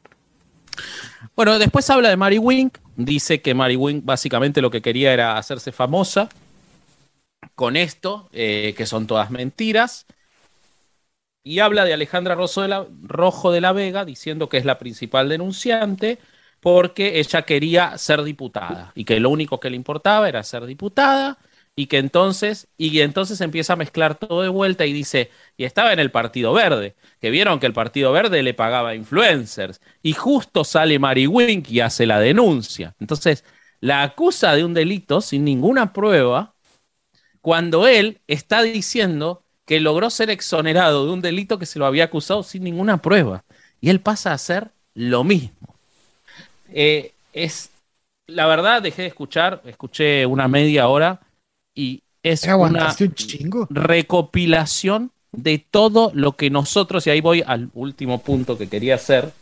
[1.36, 2.78] Bueno, después habla de Mary Wink.
[2.96, 6.30] Dice que Mary Wink básicamente lo que quería era hacerse famosa
[7.56, 10.06] con esto, eh, que son todas mentiras.
[11.44, 14.80] Y habla de Alejandra Rosso de la- Rojo de la Vega, diciendo que es la
[14.80, 16.18] principal denunciante
[16.60, 21.38] porque ella quería ser diputada y que lo único que le importaba era ser diputada
[21.76, 25.92] y que entonces y entonces empieza a mezclar todo de vuelta y dice y estaba
[25.94, 30.64] en el Partido Verde que vieron que el Partido Verde le pagaba influencers y justo
[30.64, 32.96] sale Mary Wink y hace la denuncia.
[33.00, 33.44] Entonces
[33.82, 36.54] la acusa de un delito sin ninguna prueba
[37.42, 42.06] cuando él está diciendo que logró ser exonerado de un delito que se lo había
[42.06, 43.44] acusado sin ninguna prueba.
[43.82, 45.76] Y él pasa a hacer lo mismo.
[46.74, 47.70] Eh, es
[48.28, 51.22] la verdad dejé de escuchar escuché una media hora
[51.76, 52.88] y es una un
[53.70, 59.34] recopilación de todo lo que nosotros, y ahí voy al último punto que quería hacer,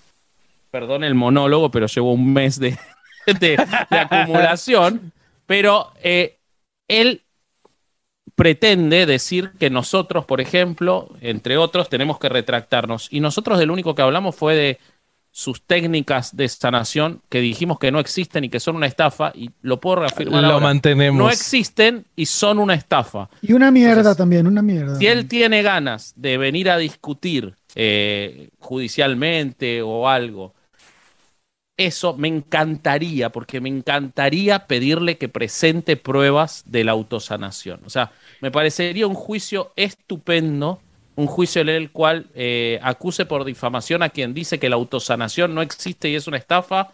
[0.71, 2.77] perdón el monólogo, pero llevo un mes de,
[3.39, 3.57] de-
[3.89, 5.11] de acumulación,
[5.45, 6.37] pero eh,
[6.87, 7.21] él
[8.35, 13.93] pretende decir que nosotros, por ejemplo, entre otros, tenemos que retractarnos, y nosotros del único
[13.93, 14.79] que hablamos fue de
[15.35, 19.49] sus técnicas de sanación que dijimos que no existen y que son una estafa, y
[19.63, 20.67] lo puedo reafirmar Lo ahora.
[20.67, 21.17] mantenemos.
[21.17, 23.29] No existen y son una estafa.
[23.41, 24.95] Y una mierda Entonces, también, una mierda.
[24.95, 30.53] Si él tiene ganas de venir a discutir eh, judicialmente o algo,
[31.77, 37.79] eso me encantaría, porque me encantaría pedirle que presente pruebas de la autosanación.
[37.87, 40.79] O sea, me parecería un juicio estupendo,
[41.15, 45.53] un juicio en el cual eh, acuse por difamación a quien dice que la autosanación
[45.53, 46.91] no existe y es una estafa,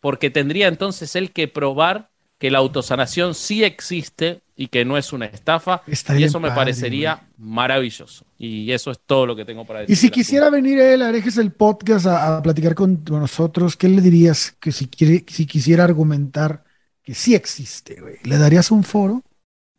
[0.00, 5.12] porque tendría entonces él que probar que la autosanación sí existe y que no es
[5.12, 5.82] una estafa.
[5.86, 8.24] Está y eso me padre, parecería maravilloso.
[8.36, 9.92] Y eso es todo lo que tengo para decir.
[9.92, 13.88] Y si quisiera venir él, Arejes el podcast a, a platicar con, con nosotros, ¿qué
[13.88, 16.64] le dirías que si, quiere, si quisiera argumentar
[17.02, 19.22] que sí existe, güey, ¿le darías un foro?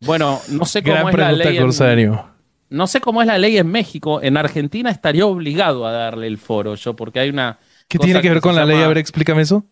[0.00, 2.04] Bueno, no sé cómo Gran es la pregunta, ley.
[2.04, 2.33] en-.
[2.74, 4.20] No sé cómo es la ley en México.
[4.22, 7.58] En Argentina estaría obligado a darle el foro yo, porque hay una.
[7.88, 8.74] ¿Qué cosa tiene que ver se con la ley?
[8.76, 9.64] llama- A ver, explícame eso.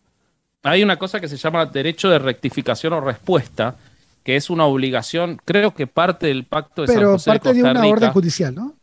[0.63, 3.75] Hay una cosa que se llama derecho de rectificación o respuesta,
[4.23, 7.55] que es una obligación, creo que parte del pacto de San Pero José parte de
[7.55, 7.93] de Costa una Rica.
[7.93, 8.73] orden judicial, ¿no?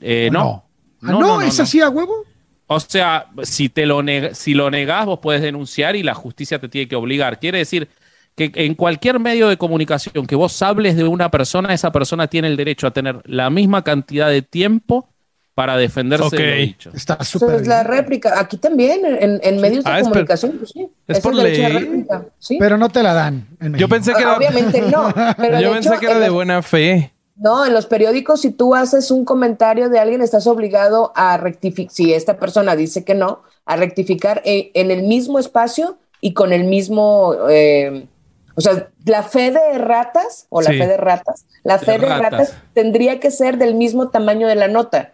[0.00, 0.64] Eh, ¿O no.
[1.02, 2.24] Ah, no, es así a huevo.
[2.68, 4.00] O sea, si te lo
[4.34, 7.40] si lo negás, vos puedes denunciar y la justicia te tiene que obligar.
[7.40, 7.88] Quiere decir
[8.34, 12.48] que en cualquier medio de comunicación que vos hables de una persona, esa persona tiene
[12.48, 15.08] el derecho a tener la misma cantidad de tiempo
[15.54, 16.48] para defenderse de Ok.
[16.48, 16.90] lo dicho.
[16.94, 18.40] Está Eso súper es la réplica.
[18.40, 20.88] Aquí también, en, en medios de Ah, comunicación, pues sí.
[21.06, 21.66] es por de ley.
[21.68, 22.56] réplica, ¿sí?
[22.58, 23.46] Pero no te la dan.
[23.60, 25.12] en Yo pensé que Ah, era, Obviamente no.
[25.36, 27.12] Pero yo de pensé hecho, que era de los- buena fe.
[27.36, 31.92] No, en los periódicos, si tú haces un comentario de alguien, estás obligado a rectificar,
[31.92, 36.52] si esta persona dice que no, a rectificar eh, en el mismo espacio y con
[36.52, 38.06] el mismo, eh,
[38.54, 40.78] o sea, la fe de ratas o la Sí.
[40.78, 42.30] fe de ratas, la fe de ratas.
[42.30, 45.12] ratas tendría que ser del mismo tamaño de la nota,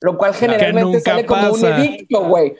[0.00, 2.56] lo cual generalmente sale como un edicto, güey.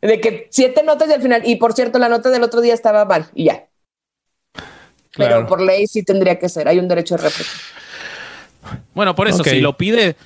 [0.00, 2.74] De que siete notas y al final, y por cierto, la nota del otro día
[2.74, 3.64] estaba mal y ya.
[5.16, 7.50] Pero por ley sí tendría que ser, hay un derecho de réplica.
[8.94, 10.16] Bueno, por eso, si lo pide,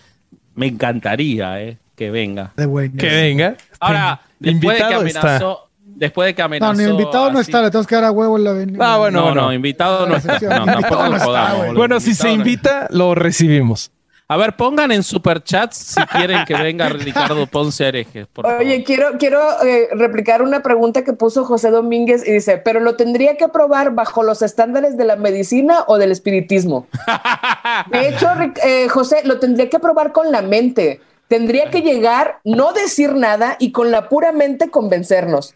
[0.55, 2.53] me encantaría eh, que venga.
[2.57, 2.91] De.
[2.97, 3.57] Que venga.
[3.81, 5.68] Ahora, después de que Invitado está.
[5.99, 6.75] Después de que No, amenazó.
[6.75, 8.95] ni invitado no está, le tenemos que dar a huevo en la avenida.
[8.95, 9.21] Ah, bueno.
[9.21, 9.53] No, no, no.
[9.53, 10.39] invitado no está.
[10.41, 11.75] No, no está, boludo.
[11.75, 13.91] Bueno, si se no- invita, lo recibimos.
[14.31, 18.61] A ver, pongan en superchats si quieren que venga Ricardo Ponce favor.
[18.61, 22.95] Oye, quiero, quiero eh, replicar una pregunta que puso José Domínguez y dice, pero lo
[22.95, 26.87] tendría que aprobar bajo los estándares de la medicina o del espiritismo.
[27.91, 28.29] De hecho,
[28.63, 31.01] eh, José, lo tendría que aprobar con la mente.
[31.29, 35.55] Tendría que llegar, no decir nada y con la pura mente convencernos.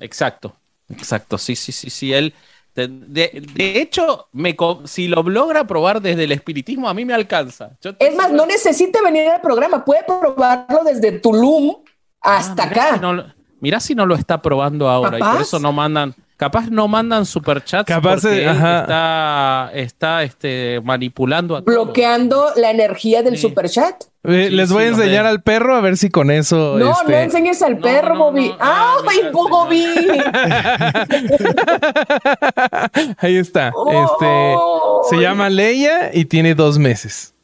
[0.00, 0.54] Exacto,
[0.88, 1.38] exacto.
[1.38, 2.12] Sí, sí, sí, sí.
[2.12, 2.34] Él.
[2.72, 7.72] De, de- hecho, me, si lo logra probar desde el espiritismo, a mí me alcanza.
[7.82, 11.76] Yo Es más, no necesita venir al programa, puede probarlo desde Tulum
[12.20, 12.94] hasta Ah, mirá acá.
[12.94, 16.14] Si no, mirá si no lo está probando ahora y por eso no mandan.
[16.40, 18.80] Capaz no mandan superchats Capaz porque de- él ajá.
[18.80, 21.74] está, está este, manipulando a todos.
[21.74, 23.42] bloqueando la energía del Sí.
[23.42, 24.04] superchat.
[24.24, 26.78] Eh, Sí, Les sí, voy a enseñar al perro a ver si con eso.
[26.78, 28.48] No, este, no enseñes al No, perro, no, Bobby.
[28.48, 28.56] no.
[28.58, 29.84] Ah, ¡Ay, Bobby!
[33.18, 33.72] Ahí está.
[33.74, 35.02] Oh.
[35.02, 37.34] Este se llama Leia y tiene dos meses.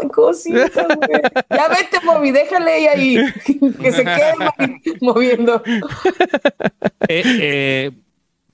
[0.00, 1.20] Ay, cosita, güey.
[1.50, 3.16] Ya vete, Bobby, déjale ahí, ahí.
[3.80, 5.62] que se quede movi- moviendo.
[7.08, 7.90] Eh, eh,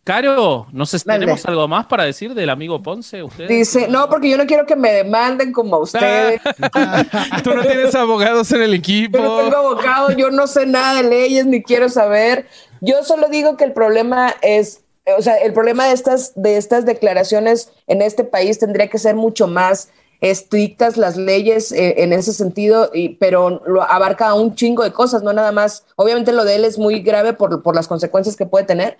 [0.04, 1.20] Caro, no sé si Dale.
[1.20, 3.22] tenemos algo más para decir del amigo Ponce.
[3.22, 3.48] ¿Ustedes?
[3.48, 6.40] Dice, no, porque yo no quiero que me demanden como a ustedes.
[7.44, 9.18] Tú no tienes abogados en el equipo.
[9.18, 12.48] Yo no tengo abogado, yo no sé nada de leyes, ni quiero saber.
[12.80, 14.82] Yo solo digo que el problema es,
[15.16, 19.14] o sea, el problema de estas, de estas declaraciones en este país tendría que ser
[19.14, 24.82] mucho más estrictas las leyes eh, en ese sentido, y, pero lo abarca un chingo
[24.82, 25.84] de cosas, no nada más.
[25.94, 28.98] Obviamente lo de él es muy grave por, por las consecuencias que puede tener,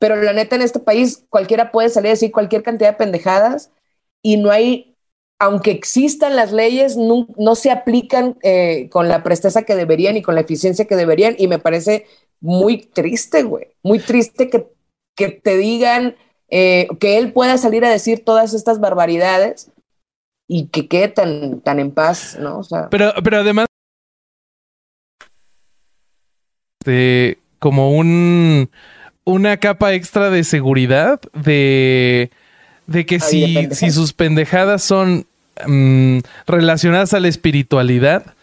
[0.00, 3.70] pero la neta en este país cualquiera puede salir a decir cualquier cantidad de pendejadas
[4.22, 4.96] y no hay,
[5.38, 10.34] aunque existan las leyes, no, se aplican eh, con la presteza que deberían y con
[10.34, 12.06] la eficiencia que deberían y me parece
[12.40, 14.66] muy triste, güey, muy triste que,
[15.14, 16.16] que te digan
[16.48, 19.70] eh, que él pueda salir a decir todas estas barbaridades
[20.48, 22.58] y que quede tan, tan en paz, ¿no?
[22.58, 23.66] O sea, Pero, pero además.
[27.58, 28.70] como un.
[29.24, 32.30] Una capa extra de seguridad de.
[32.86, 35.26] De que de si, si sus pendejadas son
[35.66, 38.34] mm, relacionadas a la espiritualidad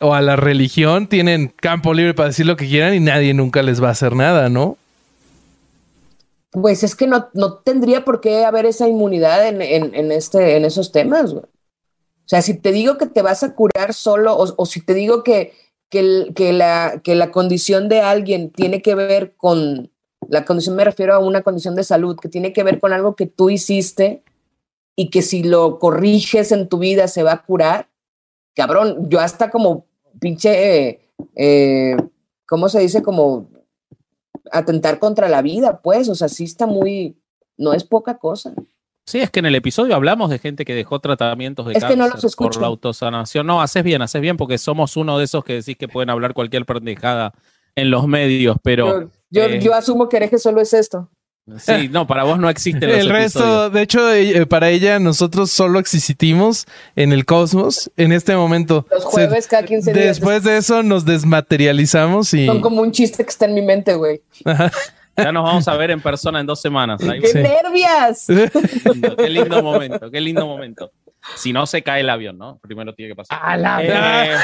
[0.00, 3.62] o a la religión, tienen campo libre para decir lo que quieran y nadie nunca
[3.62, 4.76] les va a hacer nada, ¿no?
[6.50, 10.56] Pues es que no, no tendría por qué haber esa inmunidad en, en, en este,
[10.56, 11.44] en esos temas, güey.
[11.44, 14.94] O sea, si te digo que te vas a curar solo, o, o si te
[14.94, 15.54] digo que,
[15.88, 19.91] que, que la, que la condición de alguien tiene que ver con,
[20.28, 23.16] la condición me refiero a una condición de salud, que tiene que ver con algo
[23.16, 24.22] que tú hiciste
[24.96, 27.88] y que si lo corriges en tu vida se va a curar,
[28.54, 29.86] cabrón, yo hasta como
[30.20, 31.00] pinche, eh,
[31.36, 31.96] eh,
[32.46, 33.02] ¿cómo se dice?
[33.02, 33.48] Como
[34.50, 37.16] atentar contra la vida, pues, o sea, sí está muy,
[37.56, 38.54] no es poca cosa.
[39.04, 41.96] Sí, es que en el episodio hablamos de gente que dejó tratamientos de Es que
[41.96, 43.46] no cáncer los por la autosanación.
[43.46, 46.34] No, haces bien, haces bien, porque somos uno de esos que decís que pueden hablar
[46.34, 47.32] cualquier pendejada
[47.74, 51.10] en los medios, pero yo, eh, yo asumo que hereje solo es esto.
[51.58, 53.72] sí, no, para vos no existen los El resto, episodios.
[53.72, 58.86] de hecho, eh, para ella, nosotros solo existimos en el cosmos en este momento.
[58.90, 60.06] Los jueves cada 15 días.
[60.06, 62.46] Después de eso nos desmaterializamos y...
[62.46, 64.22] Son como un chiste que está en mi mente, güey.
[65.16, 67.00] Ya nos vamos a ver en persona en dos semanas.
[67.20, 67.38] ¡Qué Sí.
[67.38, 68.26] nervias!
[69.18, 70.90] qué lindo momento, qué lindo momento.
[71.36, 72.58] Si no se cae el avión, ¿no?
[72.62, 73.38] Primero tiene que pasar.
[73.42, 74.36] A la Eh,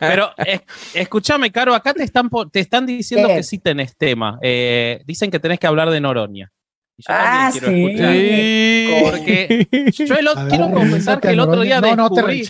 [0.00, 0.60] pero es-
[0.94, 3.36] escúchame, Caro, acá te están, te están diciendo ¿Qué?
[3.36, 4.38] que sí tenés tema.
[4.42, 6.50] Eh, dicen que tenés que hablar de Noroña.
[6.96, 7.58] Y yo Ah, sí.
[7.58, 8.12] escuchar.
[8.14, 8.94] Sí.
[9.02, 9.68] Porque
[10.06, 12.48] yo el otro- A ver, quiero confesar que el otro día no, no, te descubrí,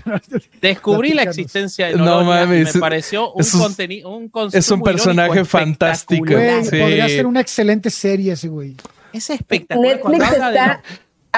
[0.61, 4.31] descubrí la existencia de No Noroña y mames, me pareció un es un- contenido, un
[4.53, 6.25] es un personaje fantástico.
[6.27, 6.59] espectacular.
[6.61, 6.79] Güey, Sí.
[6.79, 8.77] podría ser una excelente serie ese güey.
[9.15, 9.97] Es espectacular.
[9.97, 10.83] Netflix está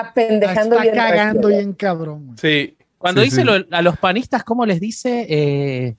[0.00, 0.94] apendejando Está bien.
[0.94, 1.48] cagando rápido.
[1.48, 2.26] bien cabrón.
[2.26, 2.38] güey.
[2.38, 2.72] Sí.
[2.98, 3.46] cuando Sí, dice sí.
[3.46, 5.26] lo- a los panistas, ¿cómo les dice?
[5.28, 5.96] Eh,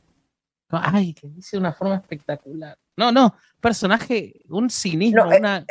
[0.71, 2.77] ay, que dice de una forma espectacular.
[2.97, 5.65] No, no, personaje, un cinismo, No, eh, una.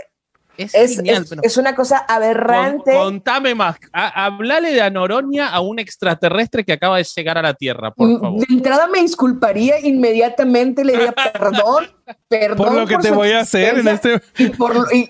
[0.57, 2.93] Es, Es, genial, es- pero- es una cosa aberrante.
[2.93, 3.77] Con- contame más.
[3.93, 8.09] A- hablale de Anoronia a un extraterrestre que acaba de llegar a la Tierra, por
[8.09, 8.41] Mm, favor.
[8.47, 11.87] De entrada me disculparía inmediatamente, le diría perdón,
[12.29, 12.57] perdón.
[12.57, 14.23] Por lo que te voy a hacer en este.
[14.39, 15.07] Y, por lo- y-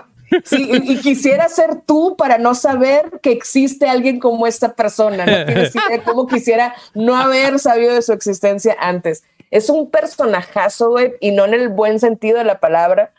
[0.52, 5.24] y- quisiera ser tú para no saber que existe alguien como esta persona.
[5.26, 9.24] No cómo quisiera no haber sabido de su existencia antes.
[9.50, 13.12] Es un personajazo, güey, y no en el buen sentido de la palabra.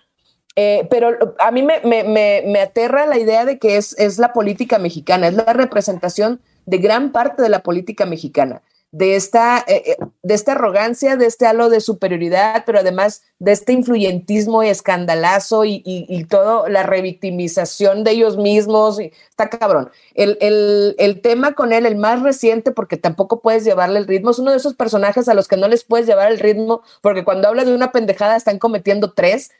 [0.56, 4.18] Eh, pero a mí me, me- me- me aterra la idea de que es, es
[4.18, 8.62] la política mexicana, es la representación de gran parte de la política mexicana,
[8.92, 13.52] de esta, eh, eh, de esta arrogancia, de este halo de superioridad, pero además de
[13.52, 19.00] este influyentismo y escandalazo y, y, y todo, la revictimización de ellos mismos.
[19.00, 19.92] y- está cabrón.
[20.16, 24.32] El, el, el tema con él, el más reciente, porque tampoco puedes llevarle el ritmo,
[24.32, 27.24] es uno de esos personajes a los que no les puedes llevar el ritmo, porque
[27.24, 29.52] cuando habla de una pendejada están cometiendo tres.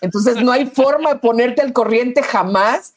[0.00, 2.94] Entonces no hay forma de ponerte al corriente jamás.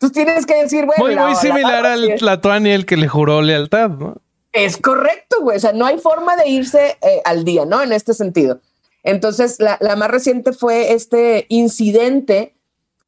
[0.00, 2.96] Tú tienes que decir, bueno, Muy, la- muy la- similar la- al Tlatuani, el que
[2.96, 4.16] le juró lealtad, ¿no?
[4.56, 5.56] Es correcto, güey.
[5.56, 7.82] O sea, no hay forma de irse eh, al día, ¿no?
[7.82, 8.60] En este sentido.
[9.02, 12.56] Entonces, la, la más reciente fue este incidente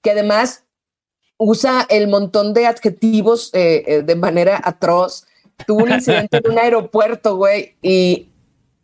[0.02, 0.64] que además
[1.37, 5.24] usa el montón de adjetivos eh, eh, de manera atroz.
[5.66, 8.28] Tuvo un incidente en un aeropuerto, güey, y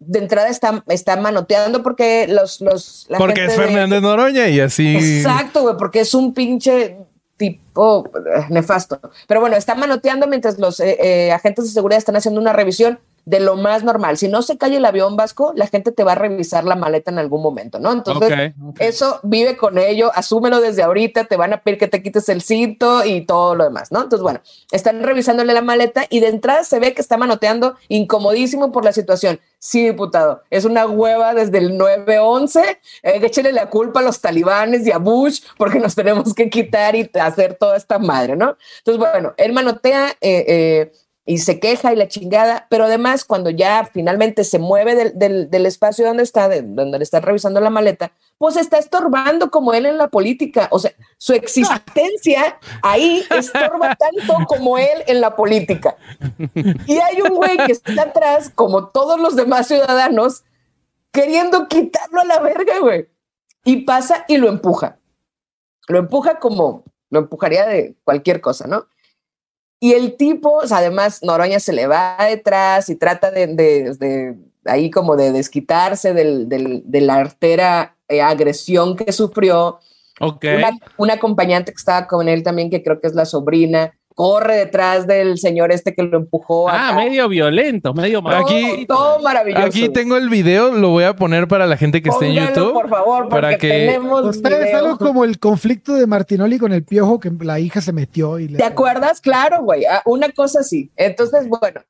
[0.01, 2.61] de entrada está, está manoteando porque los...
[2.61, 4.97] los la Porque es gente de- Fernández Noroña y así.
[4.97, 6.97] Exacto, güey, porque es un pinche
[7.37, 9.01] tipo eh, nefasto.
[9.27, 13.01] Pero bueno, está manoteando mientras los eh, eh, agentes de seguridad están haciendo una revisión
[13.25, 14.17] de lo más normal.
[14.19, 17.11] Si no se cae el avión vasco, la gente te va a revisar la maleta
[17.11, 17.93] en algún momento, ¿no?
[17.93, 22.29] Entonces, eso vive con ello, asúmelo desde ahorita, te van a pedir que te quites
[22.29, 24.03] el cinto y todo lo demás, ¿no?
[24.03, 24.41] Entonces, bueno,
[24.73, 28.93] están revisándole la maleta y de entrada se ve que está manoteando incomodísimo por la
[28.93, 29.41] situación.
[29.59, 32.61] Sí, diputado, es una hueva desde el 9-11,
[33.03, 36.95] eh, échele la culpa a los talibanes y a Bush porque nos tenemos que quitar
[36.95, 38.59] y hacer toda esta madre, ¿no?
[38.79, 40.93] Entonces, bueno, él manotea eh, eh,
[41.27, 45.67] y se queja y la chingada, pero además cuando ya finalmente se mueve del, del-
[45.67, 49.87] espacio donde está, de- donde le están revisando la maleta, pues está estorbando como él
[49.87, 50.69] en la política.
[50.71, 55.97] O sea, su existencia ahí estorba tanto como él en la política.
[56.87, 60.45] Y hay un güey que está atrás, como todos los demás ciudadanos,
[61.11, 63.09] queriendo quitarlo a la verga, güey.
[63.65, 64.99] Y pasa y lo empuja.
[65.89, 68.87] Lo empuja como lo empujaría de cualquier cosa, ¿no?
[69.85, 73.93] Y el tipo, o sea, además, Noroña se le va detrás y trata de, de-
[73.99, 79.79] de ahí como de desquitarse del- del- de la artera eh, agresión que sufrió.
[80.21, 80.43] Ok.
[80.57, 84.57] Una, una acompañante que estaba con él también, que creo que es la sobrina, corre
[84.57, 86.69] detrás del señor este que lo empujó.
[86.69, 86.97] Ah, acá.
[86.97, 89.67] medio violento, medio Todo- Aquí- todo maravilloso.
[89.67, 92.55] Aquí tengo el video, lo voy a poner para la gente que esté en Póngalo,
[92.55, 92.73] YouTube.
[92.73, 94.79] por favor, porque para que- tenemos Ustedes video.
[94.79, 98.49] algo como el conflicto de Martinoli con el piojo que la hija se metió y
[98.49, 98.59] le.
[98.59, 99.21] ¿Te acuerdas?
[99.21, 99.85] Claro, güey.
[99.85, 100.93] ah, Una cosa así.
[100.97, 101.81] Entonces, bueno,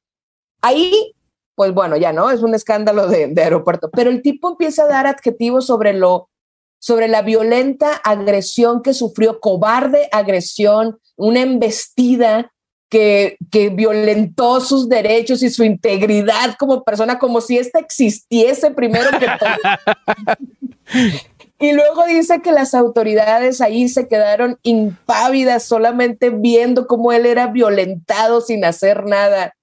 [0.63, 1.15] ahí,
[1.55, 3.91] pues bueno, ya no, es un escándalo de, de aeropuerto.
[3.93, 6.29] Pero el tipo empieza a dar adjetivos sobre lo,
[6.85, 12.53] sobre la violenta agresión que sufrió, cobarde agresión, una embestida
[12.91, 19.09] que, que violentó sus derechos y su integridad como persona, como si ésta existiese primero
[19.19, 19.49] que todo.
[21.59, 27.47] Y luego dice que las autoridades ahí se quedaron impávidas solamente viendo cómo él era
[27.47, 29.57] violentado sin hacer nada.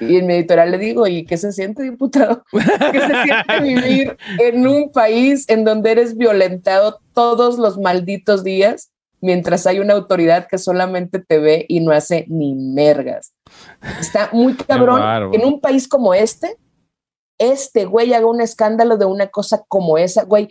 [0.00, 2.44] Y en mi editorial le digo, ¿y qué se siente, diputado?
[2.52, 8.90] ¿Qué se siente vivir en un país en donde eres violentado todos los malditos días
[9.20, 13.34] mientras hay una autoridad que solamente te ve y no hace ni mergas?
[14.00, 15.34] Está muy cabrón.
[15.34, 16.56] En un país como este,
[17.38, 20.48] este güey haga un escándalo de una cosa como esa, güey.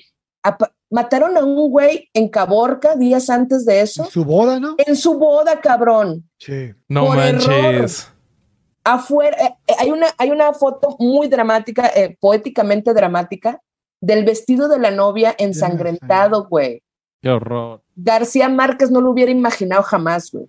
[0.90, 4.06] Mataron a un güey en Caborca días antes de eso.
[4.06, 4.76] Su boda, ¿no?
[4.78, 6.30] En su boda, cabrón.
[6.40, 6.74] Sí.
[6.88, 8.10] No por manches.
[8.88, 13.62] Afuera, eh, eh, hay, una, hay una foto muy dramática, eh, poéticamente dramática,
[14.00, 16.82] del vestido de la novia ensangrentado, güey.
[17.22, 17.82] Qué horror.
[17.98, 20.48] García Márquez no lo hubiera imaginado jamás, güey.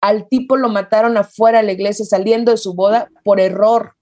[0.00, 3.96] Al tipo lo mataron afuera de la iglesia saliendo de su boda por error.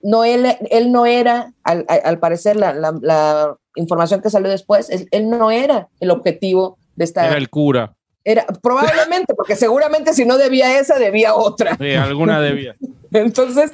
[0.00, 4.88] No, él, él no era, al, al parecer, la, la, la, información que salió después,
[4.88, 7.26] él, él, no era el objetivo de esta.
[7.26, 7.96] Era el cura.
[8.24, 11.76] Era, probablemente, porque seguramente si no debía esa, debía otra.
[11.78, 12.76] Sí, alguna debía.
[13.12, 13.72] Entonces,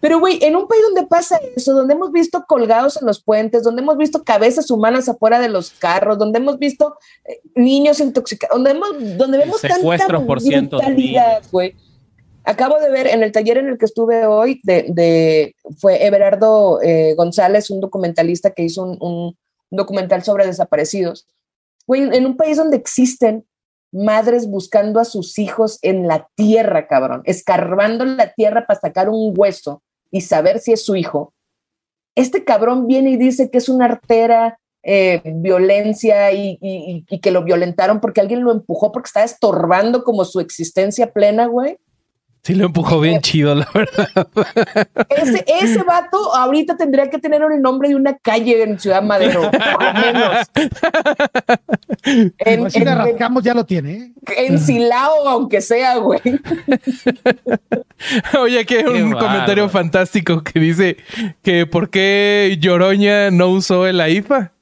[0.00, 3.64] pero, güey, en un país donde pasa eso, donde hemos visto colgados en los puentes,
[3.64, 8.56] donde hemos visto cabezas humanas afuera de los carros, donde hemos visto eh, niños intoxicados,
[8.56, 11.74] donde, hemos, donde vemos tanta por brutalidad, güey.
[12.44, 16.80] Acabo de ver en el taller en el que estuve hoy, de, de fue Everardo
[16.80, 19.36] eh, González, un documentalista que hizo un, un
[19.70, 21.26] documental sobre desaparecidos.
[21.86, 23.44] Güey, en un país donde existen
[23.92, 29.08] madres buscando a sus hijos en la tierra, cabrón, escarbando en la tierra para sacar
[29.08, 31.34] un hueso y saber si es su hijo.
[32.14, 37.30] Este cabrón viene y dice que es una artera eh, violencia y, y, y, que
[37.30, 41.78] lo violentaron porque alguien lo empujó porque estaba estorbando como su existencia plena, güey.
[42.48, 44.08] Sí, lo empujó bien chido, la verdad.
[45.10, 49.50] Ese, ese vato ahorita tendría que tener el nombre de una calle en Ciudad Madero,
[49.50, 50.46] por lo menos.
[52.38, 53.92] En, si en, rascamos ya lo tiene.
[53.92, 54.12] ¿eh?
[54.38, 56.20] En Silao, aunque sea, güey.
[58.40, 60.96] Oye, que un comentario fantástico que dice
[61.42, 64.52] que por qué Lloroña no usó el AIFA.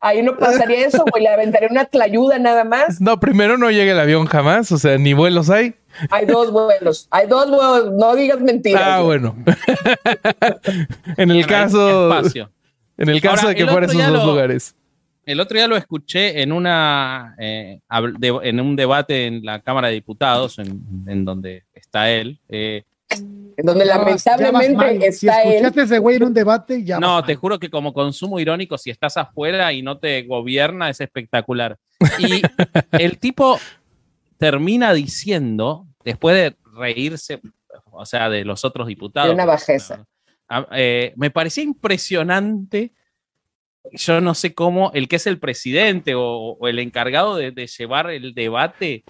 [0.00, 1.22] Ahí no pasaría eso, güey.
[1.22, 3.00] Le aventaría una tlayuda nada más.
[3.00, 5.74] No, primero no llega el avión jamás, o sea, ni vuelos hay.
[6.10, 8.82] Hay dos vuelos, hay dos vuelos, no digas mentiras.
[8.84, 9.18] Ah, güey.
[9.18, 9.36] bueno.
[11.16, 12.50] en el caso, espacio.
[12.98, 14.74] en el caso Ahora, de que fuera esos dos lo- lugares.
[15.24, 19.94] El otro día lo escuché en una eh, en un debate en la Cámara de
[19.94, 22.38] Diputados, en, en donde está él.
[22.48, 22.84] Eh,
[23.56, 24.74] En donde Ya vas- ya vas lamentablemente
[25.06, 25.12] mal.
[25.12, 25.52] Si está él.
[25.54, 26.98] escuchaste ese güey en un debate, ya.
[27.00, 27.40] no, te mal.
[27.40, 31.78] juro que como consumo irónico, si estás afuera y no te gobierna, es espectacular.
[32.18, 32.42] Y
[32.92, 33.58] el tipo
[34.38, 37.40] termina diciendo, después de reírse,
[37.90, 39.28] o sea, de los otros diputados.
[39.30, 40.04] De una bajeza.
[40.48, 42.92] Ah, eh, me parecía impresionante.
[43.92, 46.22] Yo no sé cómo el que es el presidente o,
[46.58, 49.04] o el encargado de, de llevar el debate,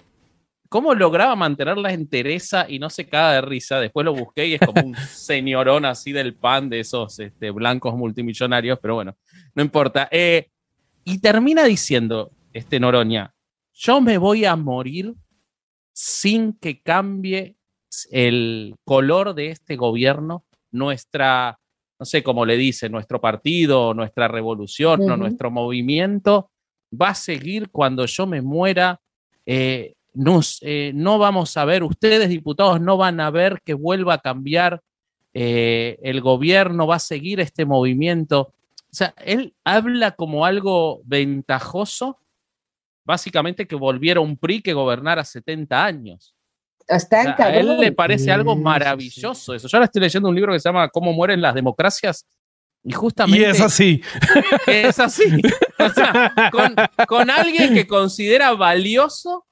[0.69, 3.79] cómo lograba mantener la entereza y no se caga de risa.
[3.79, 7.95] Después lo busqué y es como un señorón así del pan de esos este, blancos
[7.95, 9.17] multimillonarios, pero bueno,
[9.55, 10.07] no importa.
[10.11, 10.49] Eh,
[11.03, 13.33] y termina diciendo este Noroña,
[13.73, 15.13] yo me voy a morir
[15.93, 17.55] sin que cambie
[18.11, 21.59] el color de este gobierno, nuestra,
[21.99, 26.51] no sé cómo le dice, nuestro partido, nuestra revolución, nuestro movimiento,
[26.89, 28.99] va a seguir cuando yo me muera.
[29.45, 34.15] eh, nos, eh, no vamos a ver, ustedes diputados no van a ver que vuelva
[34.15, 34.81] a cambiar
[35.33, 38.53] eh, el gobierno, va a seguir este movimiento.
[38.75, 42.19] O sea, él habla como algo ventajoso,
[43.05, 46.33] básicamente que volviera un PRI que gobernara 70 años.
[46.87, 49.67] Está O sea, a él le parece algo maravilloso eso.
[49.67, 52.25] Yo ahora estoy leyendo un libro que se llama Cómo mueren las democracias
[52.83, 54.01] y Y justamente es así.
[54.67, 55.41] es así.
[55.77, 56.73] O sea, con,
[57.07, 59.46] con alguien que considera valioso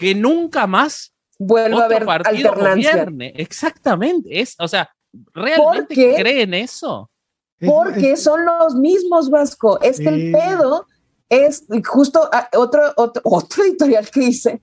[0.00, 2.90] que nunca más Vuelve a haber partido alternancia.
[2.92, 3.32] gobierne.
[3.36, 4.40] Exactamente.
[4.40, 4.90] Es, o sea,
[5.34, 7.10] ¿realmente creen eso?
[7.58, 9.80] Es- Porque son los mismos, Vasco.
[9.80, 10.86] Es que el pedo
[11.28, 14.60] es justo ah, otro, otro, otro editorial que hice,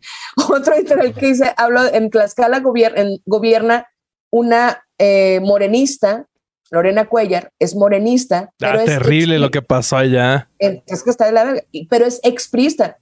[0.49, 3.87] otro editorial que hice, hablo en Tlaxcala gobier- en- gobierna
[4.31, 6.27] una eh, morenista,
[6.69, 8.51] Lorena Cuellar, es morenista.
[8.61, 10.49] Ah, es terrible lo que pasó allá.
[10.59, 12.97] es que está de la verga, pero es exprista.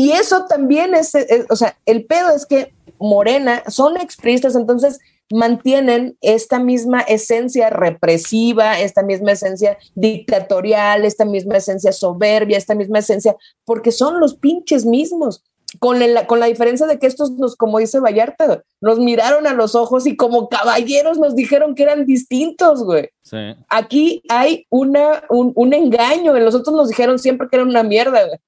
[0.00, 4.98] Y eso también es, es- o sea, el pedo es que Morena son expristas, entonces
[5.32, 12.98] mantienen esta misma esencia represiva, esta misma esencia dictatorial, esta misma esencia soberbia, esta misma
[13.00, 15.42] esencia, porque son los pinches mismos.
[15.78, 19.52] Con la, con la diferencia de que estos nos, como dice Vallarta, nos miraron a
[19.52, 23.36] los ojos y como caballeros nos dijeron que eran distintos, güey Sí.
[23.68, 26.32] aquí hay una, un, un engaño.
[26.40, 28.26] Los otros nos dijeron siempre que era una mierda.
[28.26, 28.38] güey.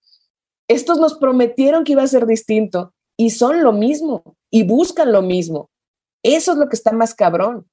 [0.68, 5.22] Estos nos prometieron que iba a ser distinto y son lo mismo y buscan lo
[5.22, 5.70] mismo.
[6.22, 7.66] Eso es lo que está más cabrón.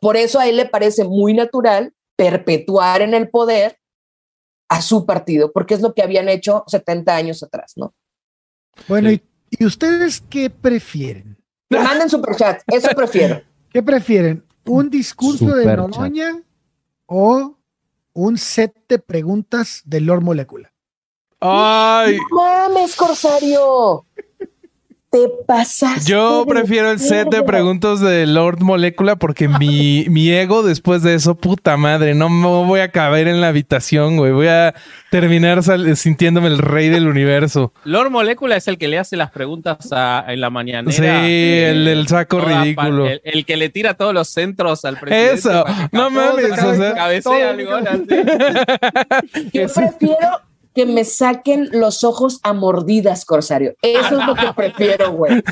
[0.00, 3.78] Por eso a él le parece muy natural perpetuar en el poder
[4.68, 7.94] a su partido, porque es lo que habían hecho 70 años atrás, ¿no?
[8.88, 9.22] Bueno, Sí.
[9.50, 11.36] y, ¿y ustedes qué prefieren?
[11.68, 13.42] Que manden superchat, eso prefiero.
[13.70, 14.44] ¿Qué prefieren?
[14.66, 15.64] ¿Un discurso de.
[15.66, 16.42] Noroña
[17.06, 17.58] o
[18.12, 20.72] un set de preguntas de Lord Molecula?
[21.46, 24.04] Ay, ¡No mames, Corsario!
[25.10, 26.10] te pasaste.
[26.10, 31.14] Yo prefiero el set de preguntas de Lord Molecula porque mi, mi ego después de
[31.14, 34.32] eso, puta madre, no me voy a caber en la habitación, güey.
[34.32, 34.74] Voy a
[35.12, 35.62] terminar
[35.94, 37.72] sintiéndome el rey del universo.
[37.84, 40.92] Lord Molecula es el que le hace las preguntas a- en la mañanera.
[40.92, 43.06] Sí, el del saco ridículo.
[43.06, 45.34] El, el que le tira todos los centros al presidente.
[45.34, 47.54] Eso, no mames, o sea, cabecea.
[49.52, 50.40] Yo prefiero
[50.74, 53.74] que me saquen los ojos a mordidas, Corsario.
[53.82, 55.42] Eso es lo que prefiero, güey.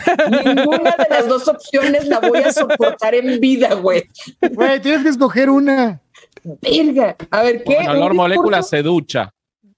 [0.44, 4.04] Ninguna de las dos opciones la voy a soportar en vida, güey.
[4.52, 6.00] Güey, tienes que escoger una.
[6.42, 7.16] Verga.
[7.30, 7.74] A ver, ¿qué?
[7.76, 8.76] Bueno, ¿Un Lord Molecula discurso?
[8.76, 9.30] se ducha.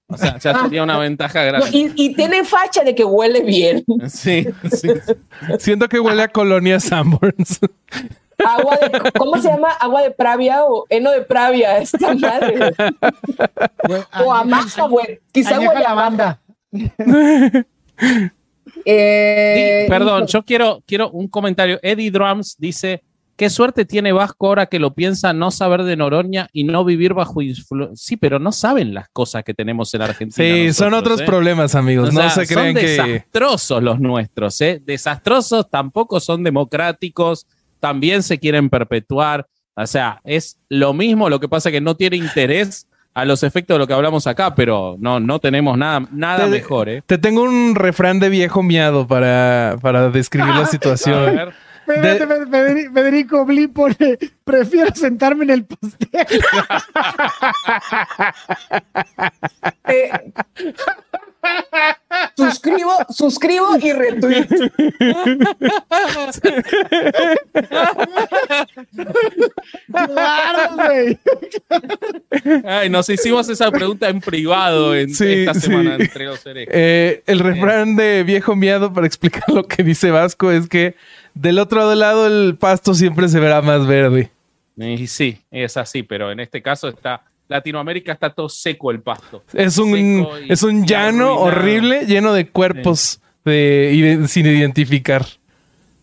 [0.07, 1.69] O sea, ya sería una ventaja No, grande.
[1.71, 3.83] y, y tiene facha de que huele bien.
[4.07, 4.89] Sí, sí.
[5.57, 7.59] Siento que huele a colonia Sanborns.
[8.43, 9.69] Agua de, ¿cómo se llama?
[9.79, 12.73] Agua de pravia o heno de pravia, esta madre.
[14.23, 15.19] O a añeja- maja, güey.
[15.31, 15.95] Quizá añeja huele a maja.
[15.95, 16.39] lavanda.
[18.87, 21.79] Eh, Perdón, hijo, yo quiero, quiero un comentario.
[21.81, 23.03] Eddie Drums dice:
[23.35, 27.13] ¿Qué suerte tiene Vasco ahora que lo piensa no saber de Noroña y no vivir
[27.13, 27.95] bajo influencia?
[27.95, 30.55] Sí, pero no saben las cosas que tenemos en Argentina.
[30.55, 31.25] Sí, son otros ¿eh?
[31.25, 32.09] problemas, amigos.
[32.09, 32.87] O no sea, se crean son que.
[32.89, 34.81] desastrosos los nuestros, ¿eh?
[34.83, 37.47] Desastrosos tampoco son democráticos,
[37.85, 39.45] también se quieren perpetuar.
[39.75, 43.75] O sea, es lo mismo, lo que pasa que no tiene interés a los efectos
[43.75, 47.03] de lo que hablamos acá, pero no, no tenemos nada, nada Te- mejor, ¿eh?
[47.05, 51.35] Te tengo un refrán de viejo miado para, para describir la A situación.
[51.35, 51.53] ver,
[51.85, 55.99] Federico, Federico, Federico Bli pone, prefiero sentarme en el pastel.
[59.87, 60.09] eh,
[62.35, 64.47] suscribo, suscribo y retweet.
[69.91, 71.19] Claro, güey.
[72.65, 75.61] Ay, nos hicimos esa pregunta en privado en Sí, esta sí.
[75.61, 76.41] semana entre los.
[76.45, 80.95] Eh, el refrán de viejo miado para explicar lo que dice Vasco es que
[81.33, 84.31] del otro lado el pasto siempre se verá más verde.
[84.77, 89.43] Y sí, es así, pero en este caso está Latinoamérica está todo seco el pasto.
[89.53, 91.39] Es un, y- es un llano arruinado.
[91.39, 95.25] horrible lleno de cuerpos de, sin identificar.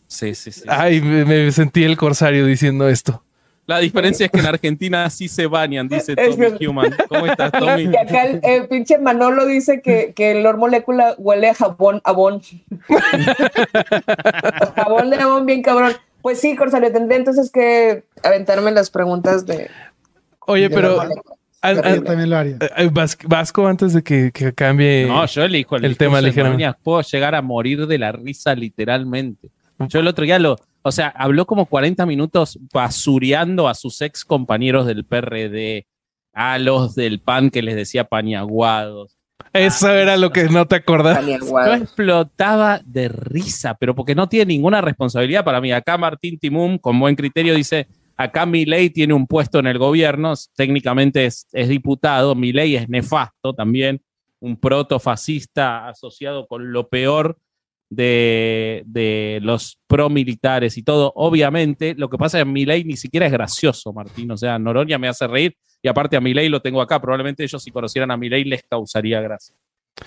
[0.07, 0.63] Sí, sí, sí.
[0.69, 3.25] Ay, me, me sentí el corsario diciendo esto.
[3.65, 6.59] La diferencia es que en Argentina sí se bañan, dice Es Tommy verdad.
[6.69, 6.95] Human.
[7.09, 7.85] ¿Cómo estás, Tommy?
[7.85, 12.01] Y acá el, el pinche Manolo dice que, que el Lord Molecula huele a jabón,
[12.05, 12.43] abón.
[14.77, 15.93] jabón de abón bien cabrón.
[16.21, 19.71] Pues sí, Corsario, tendré entonces que aventarme las preguntas de...
[20.47, 21.01] Oye, pero
[21.63, 22.57] an- también lo haría.
[22.77, 25.07] eh, Vas- Vasco, antes de que, que cambie.
[25.07, 26.79] No, yo elijo el, el tema ligeramente.
[26.83, 29.49] Puedo llegar a morir de la risa literalmente.
[29.89, 34.25] Yo el otro día lo, o sea, habló como 40 minutos basureando a sus ex
[34.25, 35.87] compañeros del PRD,
[36.33, 39.17] a los del PAN que les decía pañaguados.
[39.53, 41.19] Eso era lo que no te acordás.
[41.27, 45.73] Yo explotaba de risa, pero porque no tiene ninguna responsabilidad para mí.
[45.73, 47.87] Acá Martín Timum, con buen criterio, dice,
[48.23, 54.03] acá Milei tiene un puesto en el gobierno, técnicamente es, diputado, Milei es nefasto también,
[54.41, 57.39] un protofascista asociado con lo peor
[57.91, 61.13] de, de los promilitares y todo.
[61.15, 64.31] Obviamente, lo que pasa es que Milei ni siquiera es gracioso, Martín.
[64.31, 67.01] O sea, Noroña me hace reír y aparte a Milei lo tengo acá.
[67.01, 69.55] Probablemente ellos si conocieran a Milei les causaría gracia.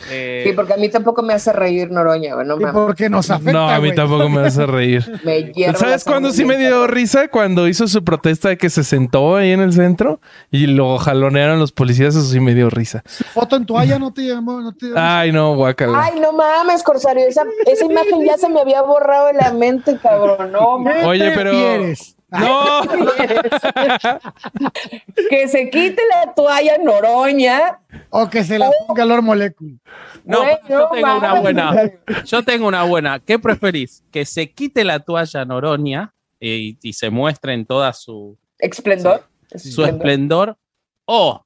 [0.10, 2.74] Eh, Sí, porque a mí tampoco me hace reír Noroña, no Y mames.
[2.74, 5.04] porque nos afecta, No, a mí tampoco me hace reír.
[5.24, 7.30] Me ¿Sabes cuándo sí me dio risa?
[7.30, 10.20] Cuando hizo su protesta de que se sentó ahí en el centro
[10.52, 13.04] y lo jalonearon los policías, eso sí me dio risa.
[13.34, 16.04] Foto en toalla no te llamó, no te Ay, no, guacala.
[16.04, 19.98] Ay, no mames, Corsario, esa, esa imagen ya se me había borrado de la mente,
[20.02, 20.52] cabrón.
[20.52, 21.02] No, mames.
[21.04, 22.15] ¿Qué Oye, pero- prefieres?
[22.40, 22.82] No,
[25.30, 27.80] que se quite la toalla Noroña.
[28.10, 29.78] O que se la ponga Lord Molecule.
[30.24, 31.92] No, yo tengo una buena.
[32.26, 33.20] Yo tengo una buena.
[33.20, 34.04] ¿Qué preferís?
[34.12, 39.24] ¿Que se quite la toalla Noroña eh, y, y se muestre en toda su, Esplendor.
[39.56, 40.58] su esplendor?
[41.06, 41.44] ¿O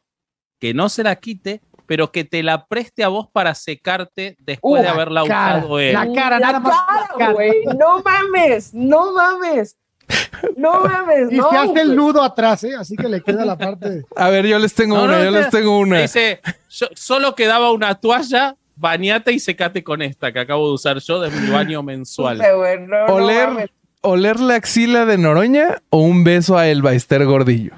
[0.60, 4.74] que no se la quite, pero que te la preste a vos para secarte después
[4.74, 5.94] Uh, de la haberla cara, usado él?
[5.94, 6.74] la cara, La nada más
[7.18, 7.36] la cara.
[7.78, 9.78] No mames, no mames.
[10.57, 11.49] No mames, Y no.
[11.49, 12.74] se hace el nudo atrás, ¿eh?
[12.78, 13.89] Así que le queda la parte.
[13.89, 15.38] de- a ver, yo les tengo No, una, no, yo no.
[15.39, 16.01] les tengo una.
[16.01, 20.97] Dice, yo- solo quedaba una toalla, bañate y secate con esta que acabo de usar
[20.99, 22.38] yo de mi baño mensual.
[22.38, 26.93] Puta, güey, no, no Oler, oler la axila de Noroña o un beso a Elba
[26.93, 27.74] Ester Gordillo.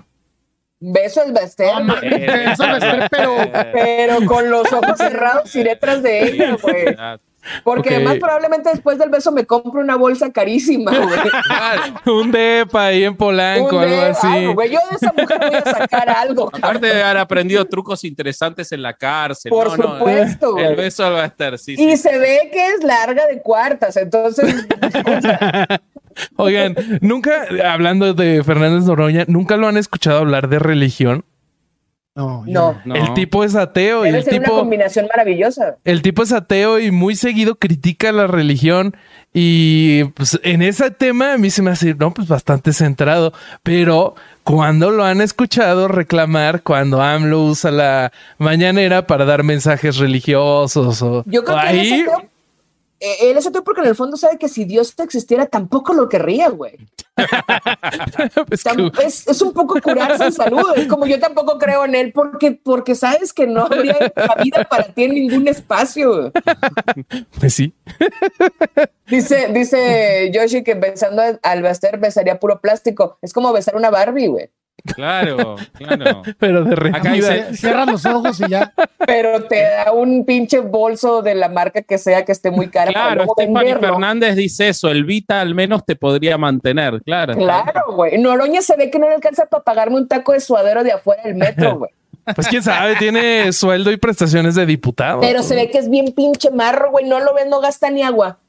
[0.80, 3.36] Beso el Bester, No, güey, mames, eso me espera, pero
[3.72, 6.86] pero con los ojos cerrados iré tras de ella, güey.
[7.64, 7.96] Porque Ok.
[7.96, 11.20] además probablemente después del beso me compro una bolsa carísima, güey.
[12.22, 14.28] Un depa ahí en Polanco, Un algo de- así.
[14.28, 14.70] algo, güey.
[14.72, 16.82] Yo de esa mujer voy a sacar algo, Aparte cabrón.
[16.82, 19.50] de haber aprendido trucos interesantes en la cárcel.
[19.50, 21.98] Por No, no, supuesto, El beso al Baster, sí, Y sí.
[21.98, 24.68] se ve que es larga de cuartas, entonces
[26.36, 31.24] Oigan, nunca, hablando de Fernández Noroña, ¿nunca lo han escuchado hablar de religión?
[32.14, 32.82] No, no.
[32.84, 32.96] No.
[32.96, 35.78] El tipo es ateo y Debe el ser una tipo, combinación maravillosa.
[35.86, 38.98] el tipo es ateo y muy seguido critica la religión
[39.34, 43.32] y pues en ese tema a mí se me hace, no, pues bastante centrado,
[43.64, 51.02] pero cuando lo han escuchado reclamar cuando AMLO usa la mañanera para dar mensajes religiosos
[51.02, 52.31] o, Yo creo que ahí, es ateo.
[53.02, 56.08] Eh, Él es ateo porque en el fondo sabe que si Dios existiera tampoco lo
[56.08, 56.78] querría, güey.
[58.52, 60.64] es que- Tam- Es, es un poco curarse en salud.
[60.76, 64.84] Es como yo tampoco creo en él porque, porque sabes que no habría cabida para
[64.94, 66.32] ti en ningún espacio.
[67.40, 67.74] pues sí.
[69.08, 73.18] Dice, dice Yoshi que besando al Baster besaría puro plástico.
[73.22, 74.50] Es como besar una Barbie, güey.
[74.96, 76.24] Claro, claro.
[76.40, 78.74] Pero de Acá dice- Cierra los ojos y ya.
[79.06, 82.92] Pero te da un pinche bolso de la marca que sea que esté muy cara
[82.92, 83.94] Claro, Stephanie venderlo.
[83.96, 87.36] Fernández dice eso, el Vita al menos te podría mantener, claro.
[87.36, 88.18] Claro, güey.
[88.18, 91.22] Noroña se ve que no le alcanza para pagarme un taco de suadero de afuera
[91.24, 91.92] del metro, güey.
[92.36, 95.22] Pues quién sabe, tiene sueldo y prestaciones de diputado.
[95.22, 97.06] Pero se ve que es bien pinche marro, güey.
[97.06, 98.40] No lo ves, no gasta ni agua.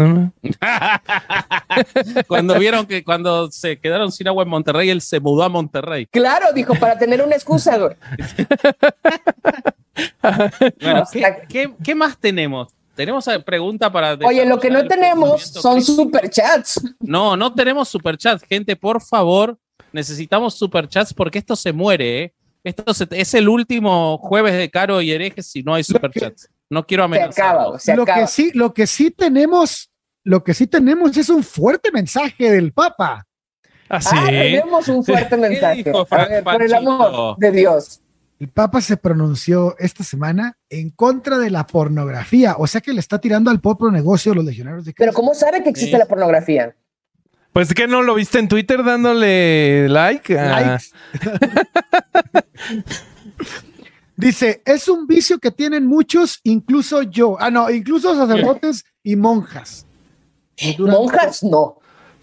[0.00, 0.32] No,
[2.26, 6.06] Cuando vieron que cuando se quedaron sin agua en Monterrey, él se mudó a Monterrey.
[6.06, 7.78] Claro, dijo, para tener una excusa.
[10.80, 12.68] Bueno, ¿qué, qué- qué más tenemos?
[12.94, 14.14] Tenemos eh, pregunta para.
[14.26, 16.80] Oye, lo que no tenemos son superchats.
[17.00, 19.58] No, no tenemos superchats, gente, por favor,
[19.92, 22.34] necesitamos superchats porque esto se muere, ¿eh?
[22.64, 26.48] Esto se- es el último jueves de Caro y Herejes si no hay superchats.
[26.68, 27.44] No quiero Se amenazar.
[27.46, 28.20] acaba, güey, se lo acaba.
[28.20, 29.89] que sí, lo que sí tenemos,
[30.24, 33.26] lo que sí tenemos es un fuerte mensaje del Papa.
[33.88, 34.14] Así.
[34.16, 35.82] Ah, tenemos un fuerte mensaje.
[35.84, 38.00] dijo A ver, por el amor de Dios.
[38.38, 43.00] El Papa se pronunció esta semana en contra de la pornografía, o sea que le
[43.00, 45.20] está tirando al propio negocio a los legionarios de Pero Cristo.
[45.20, 45.98] ¿cómo sabe que existe Sí.
[45.98, 46.74] la pornografía?
[47.52, 50.38] Pues que no lo viste en Twitter dándole like.
[50.38, 50.86] a- Likes.
[54.16, 57.36] Dice, es un vicio que tienen muchos, incluso yo.
[57.40, 59.86] Ah, no, incluso sacerdotes y monjas.
[60.76, 61.76] Durante- Monjas, no.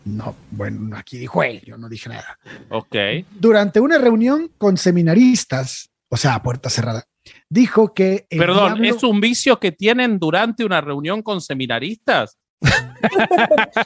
[0.06, 2.40] No, bueno, aquí dijo él, yo no dije nada.
[2.70, 2.96] Ok.
[3.32, 7.04] Durante una reunión con seminaristas, o sea, a puerta cerrada,
[7.50, 8.26] dijo que...
[8.30, 12.38] Perdón, diablo- ¿es un vicio que tienen durante una reunión con seminaristas?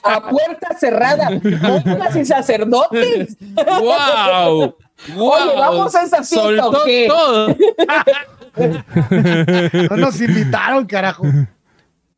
[0.03, 1.29] A puerta cerrada.
[1.31, 3.35] Monjas y sacerdotes.
[3.55, 4.75] ¡Wow!
[5.15, 5.31] ¡Wow!
[5.31, 7.07] Oye, vamos a esa fiesta, Soltó ¿o qué?
[7.09, 7.55] todo.
[9.89, 11.23] No nos invitaron, carajo.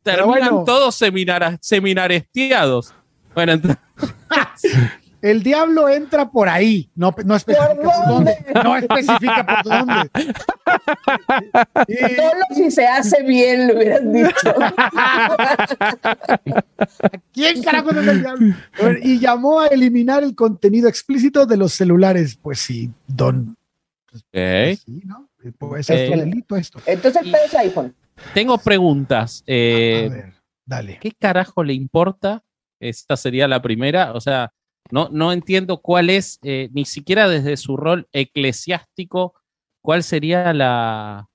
[0.04, 0.64] Terminan bueno.
[0.64, 2.94] todos seminara- seminarestiados.
[3.34, 3.78] Bueno, entonces,
[5.22, 8.36] El diablo entra por ahí, no, no especifica ¿Por por dónde.
[8.44, 8.62] dónde?
[8.62, 10.10] No especifica por dónde.
[11.88, 14.54] Y- Solo si se hace bien, le hubieran dicho.
[17.32, 18.54] ¿Quién carajo es el diablo?
[19.02, 22.38] Y llamó a eliminar el contenido explícito de los celulares.
[22.40, 23.56] Pues sí, don.
[24.30, 25.28] pues sí, ¿no?
[25.58, 26.16] Pues es Ok.
[26.16, 26.80] delito esto.
[26.86, 27.94] Entonces el pedo es iPhone.
[28.32, 29.42] Tengo preguntas.
[29.46, 30.34] Eh, a ver,
[30.64, 30.98] dale.
[31.00, 32.42] ¿Qué carajo le importa?
[32.80, 34.12] Esta sería la primera.
[34.12, 34.52] O sea,
[34.90, 39.34] no, no entiendo cuál es, eh, ni siquiera desde su rol eclesiástico,
[39.82, 41.28] cuál sería la...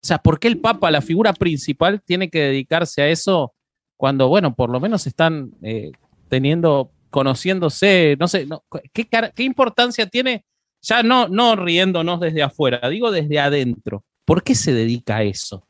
[0.00, 3.54] O sea, ¿por qué el Papa, la figura principal, tiene que dedicarse a eso
[3.96, 5.90] cuando, bueno, por lo menos están eh,
[6.28, 10.44] teniendo, conociéndose, no sé, no, ¿qué, ¿qué importancia tiene?
[10.80, 14.04] Ya no, no riéndonos desde afuera, digo desde adentro.
[14.24, 15.67] ¿Por qué se dedica a eso?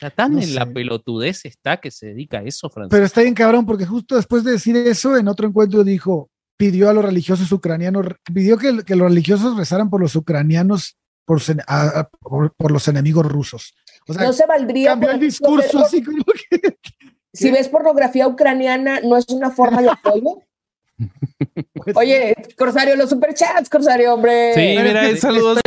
[0.00, 2.94] O sea, tan No en la pelotudez está que se dedica a eso, Francisco.
[2.96, 6.88] Pero está bien cabrón, porque justo después de decir eso, en otro encuentro dijo, pidió
[6.88, 10.96] a los religiosos ucranianos, pidió que, que los religiosos rezaran por los ucranianos,
[11.26, 13.74] por, sen- a- a- por, por los enemigos rusos.
[14.08, 14.90] O sea, No se valdría.
[14.92, 16.76] cambió el discurso así como que...
[17.32, 20.42] Si ves pornografía ucraniana, ¿no es una forma de apoyo?
[21.74, 24.52] pues, Oye, Corsario, los superchats, Corsario, hombre.
[24.54, 25.60] Sí, mira, saludos.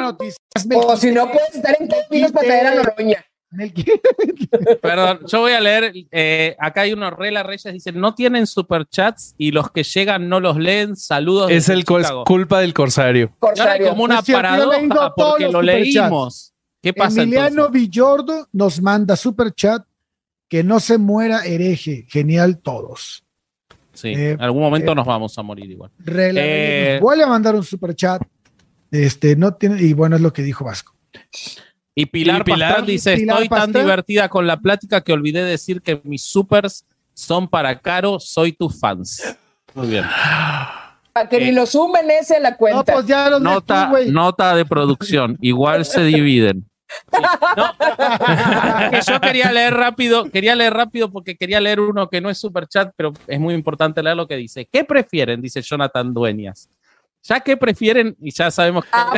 [0.00, 0.36] Noticias,
[0.74, 3.24] O si no, puedes estar en caminos para traer a Noroña.
[4.80, 5.92] Perdón, yo voy a leer.
[6.10, 10.40] eh, acá hay unos Rela Reyes, dicen: No tienen superchats y los que llegan no
[10.40, 10.96] los leen.
[10.96, 11.50] Saludos.
[11.50, 13.26] Es el culpa del corsario.
[13.42, 13.88] Y ahora hay Corsario.
[13.90, 16.54] como una paradoja porque lo leímos.
[16.82, 17.72] ¿Qué pasa Emiliano entonces?
[17.72, 19.84] Villordo nos manda super chat
[20.48, 22.06] que no se muera hereje.
[22.08, 23.22] Genial todos.
[23.92, 25.90] Sí, eh, en algún momento eh, nos vamos a morir igual.
[25.98, 28.22] Rela Eh, vuelve a mandar un super chat.
[28.92, 30.94] Este no tiene, y bueno, es lo que dijo Vasco.
[31.94, 32.86] Y Pilar, ¿Y Pilar?
[32.86, 37.48] Dice, Pilar estoy tan divertida con la plática que olvidé decir que mis supers son
[37.48, 39.36] para Caro, soy tus fans.
[39.74, 40.04] Muy bien.
[41.12, 41.46] Para que Eh.
[41.46, 42.92] ni lo sumen ese a la No, cuenta.
[42.94, 46.64] pues ya los Nota, nota de producción, igual se dividen.
[47.10, 47.22] Sí.
[47.56, 47.70] No,
[48.90, 52.36] que yo quería leer rápido, quería leer rápido porque quería leer uno que no es
[52.38, 54.68] super chat, pero es muy importante leer lo que dice.
[54.70, 55.40] ¿Qué prefieren?
[55.40, 56.68] Dice Jonathan Dueñas.
[57.24, 59.10] Ya que prefieren, y ya sabemos que Ah,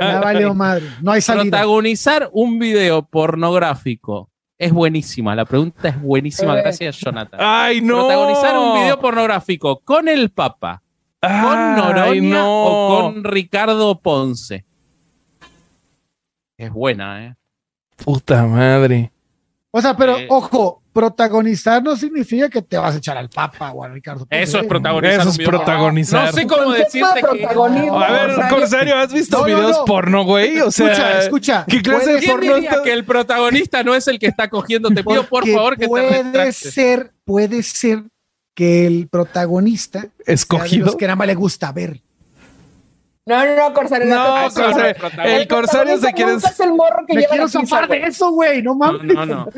[0.00, 0.96] Ya valió madre, madre.
[1.02, 1.44] No hay salida.
[1.44, 4.28] protagonizar un video pornográfico
[4.58, 5.34] es buenísima.
[5.34, 6.58] La pregunta es buenísima.
[6.58, 6.62] Eh.
[6.62, 7.40] Gracias, Jonathan.
[7.42, 8.06] ¡Ay, no!
[8.06, 10.82] Protagonizar un video pornográfico con el Papa,
[11.20, 12.64] con Noroña no.
[12.66, 14.66] o con Ricardo Ponce.
[16.58, 17.34] Es buena, ¿eh?
[18.04, 19.10] Puta madre.
[19.70, 20.26] O sea, pero Eh.
[20.28, 24.26] ojo, protagonizar no significa que te vas a echar al Papa o a Ricardo.
[24.30, 25.20] Eso es protagonizar.
[25.20, 26.26] Eso es protagonizar.
[26.26, 27.44] No sé cómo decirte que.
[27.46, 29.84] A ver, O sea, Corsario, ¿has visto No, no, videos no.
[29.84, 30.60] porno, güey?
[30.60, 31.64] O sea, Escucha, escucha.
[31.68, 34.48] ¿qué clase de ¿Quién porno diría está- que el protagonista no es el que está
[34.48, 34.88] cogiendo?
[34.90, 38.02] Te pido por favor que te puede ser, puede ser
[38.54, 40.86] que el protagonista sea de escogido?
[40.86, 42.02] los que nada más le gusta ver.
[43.30, 44.06] No, no, no, Corsario.
[44.14, 45.36] No, te- eso Corsario, protagonista.
[45.36, 46.32] el Corsario se quiere...
[46.32, 48.62] nunca es el morro que Me lleva quiero zafar de eso, güey.
[48.62, 49.14] No No, mames.
[49.14, 49.48] no, no.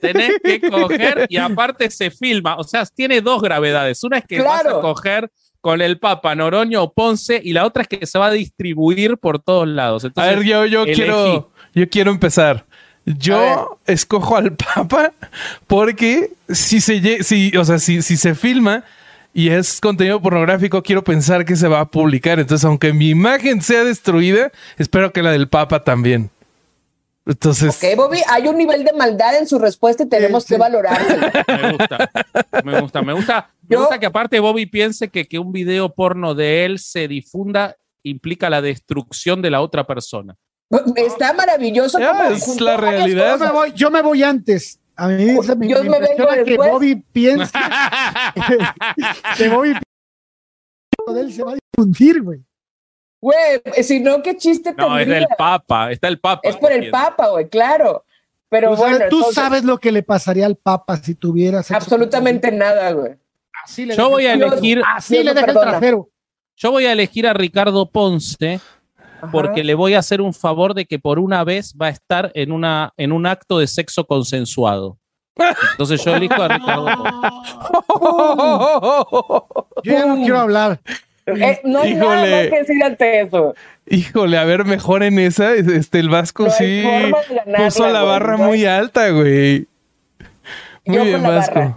[0.00, 2.56] Tenés que coger y aparte se filma.
[2.56, 4.02] O sea, tiene dos gravedades.
[4.04, 4.78] Una es que vas Claro.
[4.78, 8.26] a coger con el Papa, Noroño o Ponce, y la otra es que se va
[8.26, 10.06] a distribuir por todos lados.
[10.14, 12.64] A ver, yo, yo quiero, yo quiero empezar.
[13.04, 15.12] Yo escojo al Papa
[15.66, 18.84] porque si se, si, o sea, si, si se filma
[19.34, 22.38] y es contenido pornográfico, quiero pensar que se va a publicar.
[22.40, 26.30] Entonces, aunque mi imagen sea destruida, espero que la del Papa también.
[27.26, 30.54] Entonces, Ok, Bobby, hay un nivel de maldad en su respuesta y tenemos Sí, sí.
[30.54, 31.26] que valorarlo.
[31.62, 32.10] me gusta.
[32.64, 33.50] Me gusta, me gusta.
[33.68, 37.06] Me Yo- gusta que aparte Bobby piense que que un video porno de él se
[37.06, 40.36] difunda implica la destrucción de la otra persona.
[40.96, 41.98] Está maravilloso.
[41.98, 43.38] Es la realidad.
[43.38, 44.80] Yo me voy, yo me voy antes.
[44.98, 46.70] A mí se me, Yo me me vengo impresiona que después.
[46.72, 47.60] Bobby piensa
[49.36, 52.40] que Bobby piensa de él se va a difundir, güey.
[53.20, 56.40] Güey, si no, qué chiste No, es del Papa, está el Papa.
[56.48, 56.98] Es por el entiendo.
[56.98, 58.04] Papa, güey, claro.
[58.48, 61.76] Pero sabes, bueno, tú entonces, sabes lo que le pasaría al Papa si tuviera sexo
[61.76, 63.14] absolutamente nada, güey.
[63.64, 66.08] Así le Yo voy a elegir, Así Dios le deja el trasero.
[66.56, 68.60] yo voy a elegir a Ricardo Ponce
[69.20, 69.30] Ajá.
[69.32, 72.30] porque le voy a hacer un favor de que por una vez va a estar
[72.34, 74.98] en una en un acto de sexo consensuado.
[75.72, 76.88] Entonces yo elijo a Ricardo.
[79.84, 80.80] Yo ya no quiero hablar.
[81.26, 83.54] Eh, no hay nada más que decir ante eso.
[83.86, 88.36] híjole, a ver, mejor en esa, este, el Vasco No sí ganarla, puso la barra
[88.36, 89.66] muy alta, güey.
[90.86, 91.54] Muy Yo bien, con la Vasco.
[91.54, 91.76] barra.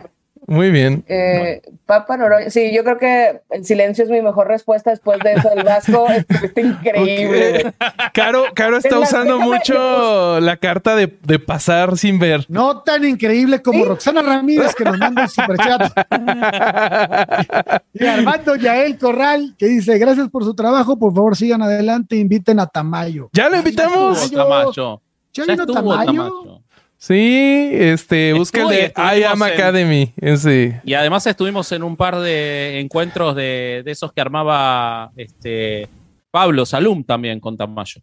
[0.52, 1.04] Muy bien.
[1.08, 2.50] Eh, Papa Noroña.
[2.50, 6.08] Sí, yo creo que el silencio es mi mejor respuesta después de eso del Vasco.
[6.44, 7.58] Está increíble.
[7.58, 7.64] Ok.
[7.64, 7.74] güey.
[8.14, 12.46] Caro, Caro está usando déjame- mucho la carta de, de pasar sin ver.
[12.50, 13.86] No tan increíble como Sí.
[13.86, 15.92] Roxana Ramírez que nos manda un superchat.
[17.94, 22.60] y Armando Yael Corral que dice, gracias por su trabajo, por favor sigan adelante, inviten
[22.60, 23.30] a Tamayo.
[23.34, 24.30] Ya lo invitamos.
[24.32, 24.44] Tamayo.
[24.72, 25.02] Tamayo.
[25.34, 26.06] ¿Ya Ya vino estuvo Tamayo?
[26.06, 26.62] Tamayo.
[27.04, 30.14] Sí, este, busca el de I Am en- Academy.
[30.18, 30.82] Ese.
[30.86, 35.90] Y además estuvimos en un par de encuentros de, de esos que armaba este
[36.30, 38.02] Pablo Salum también con Tamayo.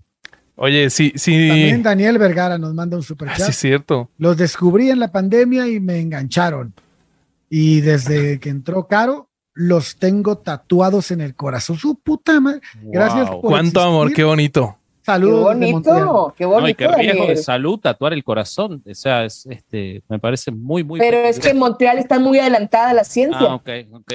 [0.57, 1.47] Oye, sí, sí.
[1.47, 3.39] También Daniel Vergara nos manda un Ah, superchat.
[3.45, 4.11] sí, es cierto.
[4.19, 6.75] Los descubrí en la pandemia y me engancharon.
[7.49, 11.79] Y desde que entró Caro, los tengo tatuados en el corazón.
[11.79, 12.61] Su puta madre.
[12.83, 13.83] Gracias por Cuánto existir.
[13.83, 14.77] amor, qué bonito.
[15.09, 15.57] Qué Saludos.
[15.57, 16.05] Montreal.
[16.07, 16.77] bonito, qué No, y bonito.
[16.77, 18.83] qué riesgo de salud tatuar el corazón.
[18.89, 21.01] O sea, es, este, me parece muy, muy.
[21.01, 23.39] Pero es que en Montreal está muy adelantada la ciencia.
[23.55, 23.61] Ah,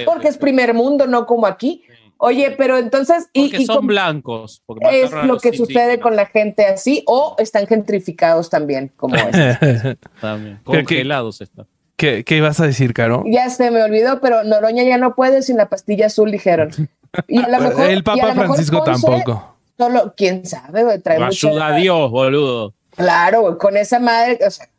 [0.06, 1.84] porque es primer mundo, no como aquí.
[2.18, 4.62] Oye, pero entonces, y, Porque y son con- blancos.
[4.66, 9.98] porque es lo que sucede con la gente así, o están gentrificados también, como es.
[10.22, 10.60] también.
[10.64, 11.66] Congelados están.
[11.98, 13.24] ¿Qué, ¿Qué ibas a decir, Caro?
[13.28, 16.70] ya se me olvidó, pero Noroña ya no puede sin la pastilla azul, dijeron.
[17.28, 19.53] Y a lo mejor, el Papa lo mejor Francisco Ponce tampoco.
[19.78, 22.74] Solo, quién sabe, güey, trae Ayuda a Dios, boludo.
[22.92, 24.70] Claro, güey, con esa madre, o sea,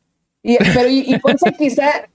[0.43, 2.09] y, pero y, y Ponce quizá,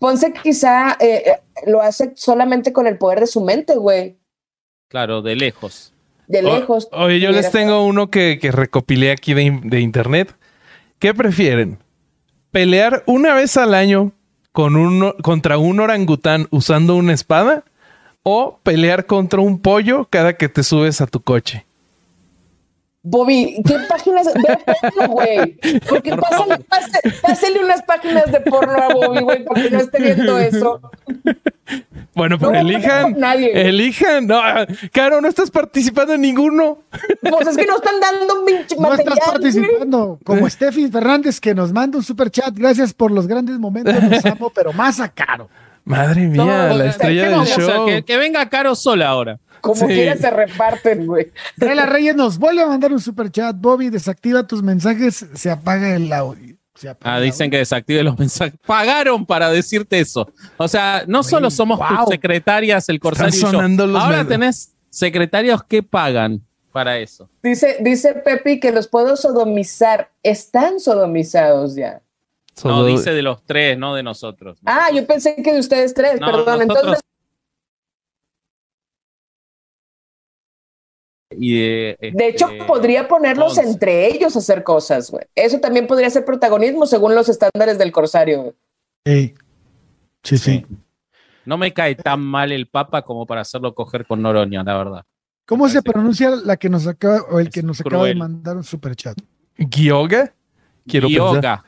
[0.00, 4.16] Ponce quizá eh, eh, lo hace solamente con el poder de su mente, güey,
[4.88, 5.92] Claro, de lejos.
[6.26, 6.88] de O- lejos.
[6.92, 10.34] oye, yo les tengo uno que, que recopilé aquí de, de internet.
[10.98, 11.78] ¿Qué prefieren?
[12.50, 14.12] ¿Pelear una vez al año
[14.52, 17.64] con un, contra un orangután usando una espada?
[18.22, 21.66] ¿O pelear contra un pollo cada que te subes a tu coche?
[23.06, 24.26] Bobby, ¿qué páginas?
[24.32, 25.58] Ve porno, güey.
[25.86, 30.38] Porque pásale, pásale, pásale unas páginas de porno a Bobby, güey, porque no esté viendo
[30.38, 30.80] eso.
[32.14, 33.12] Bueno, pero No, elijan.
[33.12, 34.26] no, nadie, elijan.
[34.26, 34.40] No,
[34.92, 36.78] Caro, no estás participando en ninguno.
[37.20, 39.18] Pues es que no están dando un pinche No material.
[39.18, 39.42] estás güey.
[39.42, 40.18] participando.
[40.24, 42.54] Como Steffi Fernández que nos manda un super chat.
[42.56, 43.94] Gracias por los grandes momentos.
[44.02, 45.48] Los amo, pero más a caro.
[45.84, 47.86] Madre mía, No, la ¿qué estrella del show.
[47.86, 49.38] Que, que venga Caro sola ahora.
[49.64, 49.94] Como Sí.
[49.94, 51.32] quiera se reparten, güey.
[51.56, 53.56] Rela Reyes nos vuelve a mandar un super chat.
[53.58, 55.26] Bobby, desactiva tus mensajes.
[55.34, 56.54] Se apaga el audio.
[56.74, 57.50] Se apaga Ah, el dicen audio.
[57.52, 58.54] que desactive los mensajes.
[58.66, 60.30] Pagaron para decirte eso.
[60.58, 61.88] O sea, no solo somos wow.
[62.04, 63.50] tus secretarias, el Corsario y yo.
[63.50, 67.30] sonando los Ahora men- tenés secretarios que pagan para eso.
[67.42, 70.10] Dice, dice Pepi que los puedo sodomizar.
[70.22, 72.02] Están sodomizados ya.
[72.64, 74.58] No, dice de los tres, no de nosotros.
[74.64, 76.44] Ah, yo pensé que de ustedes tres, No, perdón.
[76.44, 77.00] nosotros- Entonces,
[81.38, 85.24] Y de, de hecho, este, podría ponerlos entre ellos a hacer cosas, güey.
[85.34, 88.54] Eso también podría ser protagonismo según los estándares del corsario.
[89.04, 89.34] Sí.
[90.22, 90.66] Sí, sí.
[91.44, 95.04] No me cae tan mal el Papa como para hacerlo coger con Noroña, la verdad.
[95.46, 98.56] ¿Cómo se pronuncia la que nos acaba o el Es que nos acaba de mandar
[98.56, 99.16] un super chat?
[99.58, 100.32] ¿Gyoga?
[100.86, 101.62] Quiero pensar.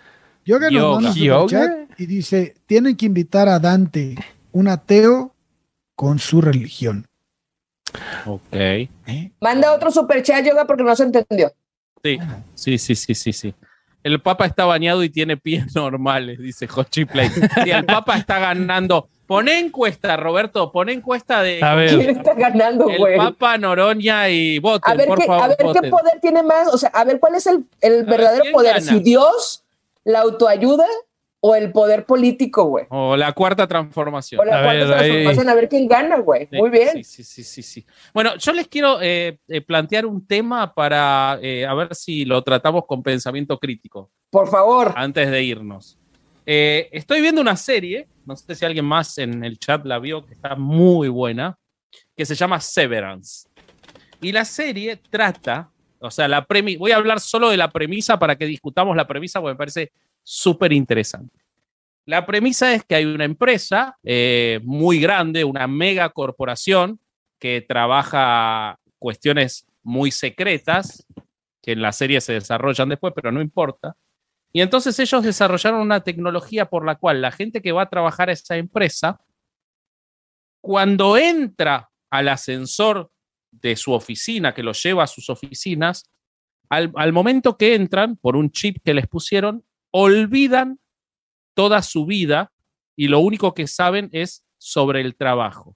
[0.44, 0.70] Yoga.
[0.70, 4.16] Yoga nos manda superchat y dice, tienen que invitar a Dante,
[4.52, 5.34] un ateo,
[5.94, 7.06] con su religión.
[8.26, 8.42] Ok.
[8.52, 9.30] ¿Eh?
[9.40, 11.52] Manda otro superchat, yoga, porque no se entendió.
[12.02, 12.18] Sí,
[12.54, 13.54] sí, sí, sí, sí, sí.
[14.02, 17.28] El Papa está bañado y tiene pies normales, dice Hochi Play.
[17.28, 19.08] Sí, el Papa está ganando.
[19.26, 21.96] Poné encuesta, Roberto, poné encuesta de A ver.
[21.96, 23.16] ¿Quién está ganando, el güey?
[23.16, 25.42] Papa Noroña y voten, A ver, por qué, favor.
[25.42, 26.68] a ver qué poder tiene más.
[26.68, 28.74] O sea, a ver cuál es el, el ver, verdadero ¿quién poder.
[28.74, 28.86] gana?
[28.86, 29.64] Si Dios,
[30.04, 30.86] la autoayuda
[31.40, 32.86] o el poder político, güey.
[32.88, 34.40] O la cuarta transformación.
[34.40, 36.48] O la A cuarta ver, ahí- transformación, a ver quién gana, güey.
[36.50, 36.92] Sí, Muy bien.
[36.94, 37.86] Sí, sí, sí, sí, sí.
[38.14, 42.42] Bueno, yo les quiero eh, eh, plantear un tema para eh, a ver si lo
[42.42, 44.92] tratamos con pensamiento crítico Por favor.
[44.96, 45.98] antes de irnos.
[46.46, 50.24] Eh, estoy viendo una serie, no sé si alguien más en el chat la vio,
[50.24, 51.58] que está muy buena,
[52.16, 53.48] que se llama Severance.
[54.22, 55.70] Y la serie trata,
[56.00, 59.06] o sea, la premi voy a hablar solo de la premisa para que discutamos la
[59.06, 59.92] premisa porque me parece
[60.26, 61.38] súper interesante.
[62.04, 67.00] La premisa es que hay una empresa eh, muy grande, una mega corporación
[67.38, 71.06] que trabaja cuestiones muy secretas,
[71.62, 73.96] que en la serie se desarrollan después, pero no importa.
[74.52, 78.28] Y entonces ellos desarrollaron una tecnología por la cual la gente que va a trabajar
[78.28, 79.20] a esa empresa,
[80.60, 83.12] cuando entra al ascensor
[83.52, 86.10] de su oficina, que los lleva a sus oficinas,
[86.68, 89.65] al momento que entran, por un chip que les pusieron,
[89.98, 90.78] olvidan
[91.54, 92.52] toda su vida
[92.96, 95.74] y lo único que saben es sobre el trabajo.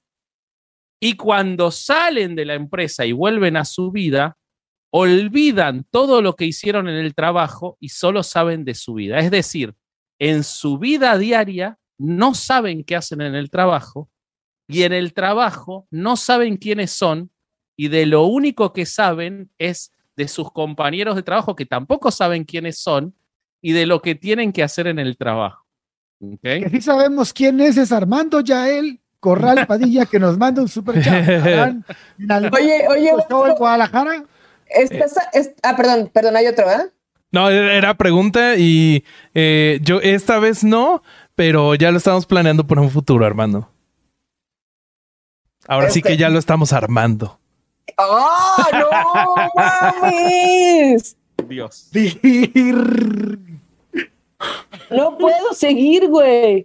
[1.01, 4.37] Y cuando salen de la empresa y vuelven a su vida,
[4.91, 9.21] olvidan todo lo que hicieron en el trabajo y solo saben de su vida.
[9.21, 9.75] Es decir,
[10.19, 14.11] en su vida diaria no saben qué hacen en el trabajo
[14.69, 17.33] y en el trabajo no saben quiénes son
[17.75, 22.45] y de lo único que saben es de sus compañeros de trabajo que tampoco saben
[22.45, 23.15] quiénes son
[23.63, 25.67] y de lo que tienen que hacer en el trabajo.
[26.43, 31.03] Que sí sabemos quién es, es Armando Yael Corral Padilla, que nos manda un super
[31.03, 31.29] chat.
[31.29, 31.85] ¿Harán
[32.19, 34.25] en algún Oye, oye, show en Guadalajara?
[34.67, 36.91] estás, es- ah, perdón, perdón, hay otro, ¿eh?
[37.33, 39.05] No, era pregunta y
[39.35, 41.03] eh, yo esta vez no,
[41.37, 43.71] pero ya lo estamos planeando para un futuro, Armando.
[45.69, 47.39] Ahora sí que ya lo estamos armando.
[47.97, 49.35] ¡Ah, no
[50.03, 51.17] mames!
[51.49, 51.89] Dios.
[54.91, 56.65] No puedo seguir, güey.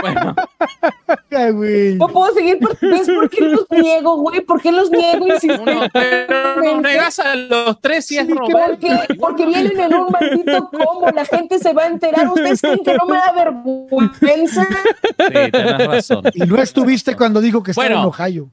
[0.00, 0.34] Bueno,
[1.30, 1.94] Ay, güey.
[1.96, 2.58] No puedo seguir.
[2.58, 4.40] ¿Por, ¿Ves por qué los niego, güey?
[4.40, 5.26] ¿Por qué los niego?
[5.26, 8.32] Uno, pero nos negas a los tres y es Sí.
[8.34, 12.28] Porque, porque vienen en un maldito combo, la gente se va a enterar.
[12.28, 14.66] ¿Ustedes creen que no me da vergüenza?
[14.66, 16.22] Sí, tenés razón.
[16.34, 18.02] Y no estuviste cuando dijo que estaba Bueno.
[18.02, 18.48] en Ohio.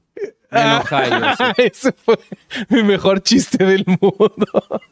[0.50, 1.44] En Ohio, sí.
[1.62, 2.18] Ese fue
[2.68, 4.46] mi mejor chiste del mundo.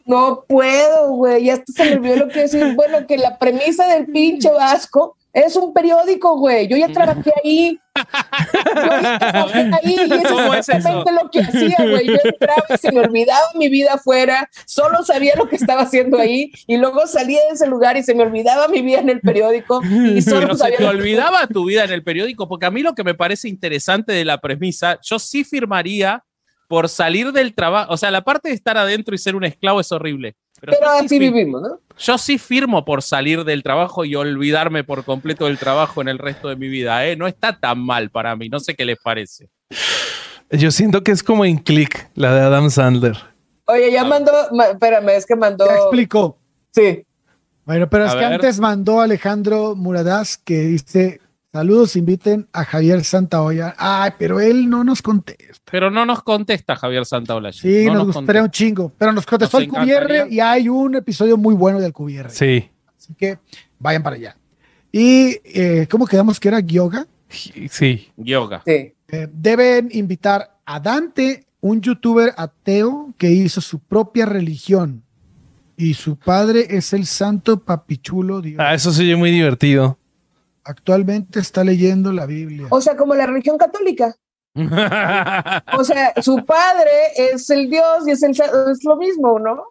[0.07, 1.45] No puedo, güey.
[1.45, 2.75] Ya hasta se me olvidó lo que decir.
[2.75, 5.17] Bueno, que la premisa del pinche Vasco
[5.47, 6.69] es un periódico, güey.
[6.69, 7.79] Yo ya trabajé ahí.
[7.97, 12.07] Yo ya trabajé ahí y eso ¿Cómo es es exactamente lo que hacía, güey.
[12.07, 14.49] Yo entraba y se me olvidaba mi vida afuera.
[14.67, 16.53] Solo sabía lo que estaba haciendo ahí.
[16.67, 19.81] Y luego salía de ese lugar y se me olvidaba mi vida en el periódico.
[19.85, 22.67] Y solo Pero se sabía te lo que- olvidaba tu vida en el periódico, porque
[22.67, 26.25] a mí lo que me parece interesante de la premisa, yo sí firmaría
[26.69, 29.81] por salir del trabajo, o sea, la parte de estar adentro y ser un esclavo
[29.81, 30.37] es horrible.
[30.61, 31.81] Pero, Pero yo, sí así vivimos, ¿no?
[31.99, 36.19] yo sí firmo por salir del trabajo y olvidarme por completo del trabajo en el
[36.19, 37.17] resto de mi vida, ¿eh?
[37.17, 39.49] No está tan mal para mí, no sé qué les parece.
[40.51, 43.17] Yo siento que es como en Click, la de Adam Sandler.
[43.67, 45.67] Oye, ya mandó, ma- espérame, es que mandó.
[45.67, 46.39] Ya explicó.
[46.73, 47.05] Sí.
[47.67, 48.33] Bueno, pero es A que ver.
[48.35, 51.21] antes mandó Alejandro Muradás que dice:
[51.51, 53.75] Saludos, inviten a Javier Santaolla.
[53.79, 55.63] Ay, pero él no nos contesta.
[55.71, 57.59] Pero no nos contesta Javier Santaolalla.
[57.59, 58.93] Sí, no nos gustaría un chingo.
[58.99, 62.29] Pero nos contestó Nos el Cubierre y hay un episodio muy bueno del Cubierre.
[62.29, 62.69] Sí.
[62.97, 63.39] Así que
[63.79, 64.37] vayan para allá.
[64.93, 67.07] Y, eh, ¿cómo quedamos que era yoga?
[67.29, 68.09] Sí.
[68.17, 68.63] Yoga.
[68.67, 68.93] Sí.
[69.09, 75.03] Eh, deben invitar a Dante, un youtuber ateo que hizo su propia religión.
[75.79, 78.61] Y su padre es el santo papichulo Dios.
[78.61, 79.98] Ah, eso se oye muy divertido.
[80.69, 82.67] Actualmente está leyendo la Biblia.
[82.69, 84.15] O sea, como la religión católica.
[85.79, 89.65] O sea, su padre es el Dios y es, el, es lo mismo, ¿no?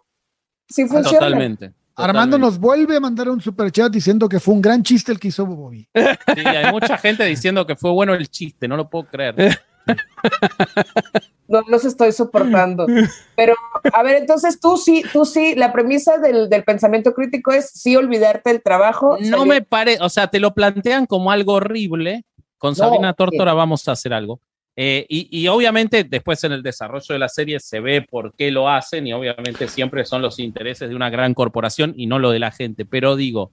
[0.68, 1.20] Sí funciona.
[1.20, 1.72] Totalmente.
[1.94, 2.38] Armando totalmente.
[2.38, 5.28] nos vuelve a mandar un super chat diciendo que fue un gran chiste el que
[5.28, 5.88] hizo Bobby.
[5.94, 9.36] Sí, hay mucha gente diciendo que fue bueno el chiste, no lo puedo creer.
[11.48, 12.86] No los estoy soportando.
[13.34, 13.54] Pero,
[13.94, 17.96] a ver, entonces tú sí, tú sí, la premisa del, del pensamiento crítico es sí
[17.96, 19.16] olvidarte del trabajo.
[19.18, 22.26] No salir- me parece, o sea, te lo plantean como algo horrible.
[22.58, 23.14] Con No, Sabrina sí.
[23.16, 24.42] Tórtora vamos a hacer algo.
[24.76, 28.50] Eh, y, y obviamente después en el desarrollo de la serie se ve por qué
[28.50, 32.30] lo hacen y obviamente siempre son los intereses de una gran corporación y no lo
[32.30, 32.84] de la gente.
[32.84, 33.52] Pero digo,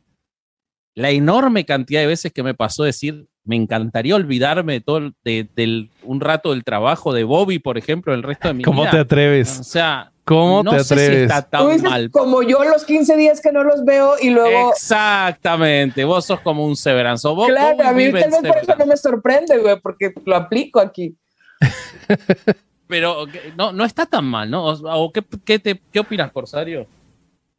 [0.95, 5.13] la enorme cantidad de veces que me pasó decir, me encantaría olvidarme de todo, el-
[5.23, 8.91] de, un rato del trabajo de Bobby, por ejemplo, el resto de mi ¿Cómo vida.
[8.91, 9.49] te O atreves?
[9.49, 11.21] sea, ¿Cómo no te sé si atreves?
[11.31, 12.09] está Tú tan dices, mal.
[12.11, 14.71] como yo los 15 días que no los veo y luego...
[14.71, 17.27] Exactamente, vos sos como un Severance.
[17.27, 20.13] O vos, Claro, vos a mí tal vez por eso no me sorprende, güey, porque
[20.25, 21.15] lo aplico aquí.
[22.87, 23.25] Pero
[23.57, 24.65] no, no está tan mal, ¿no?
[24.65, 26.85] O, o ¿qué, qué, te, ¿Qué opinas, Corsario?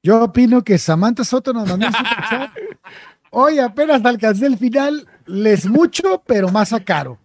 [0.02, 2.50] Yo opino que Samantha Soto nos mandó un super chat.
[3.38, 5.06] Hoy apenas alcancé el final.
[5.26, 7.18] Les mucho, pero más a caro.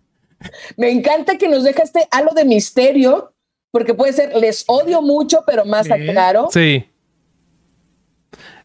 [0.76, 3.32] Me encanta que nos deja este halo de misterio,
[3.72, 5.94] porque puede ser, les odio mucho, pero más Sí.
[6.12, 6.50] claro.
[6.52, 6.86] Sí.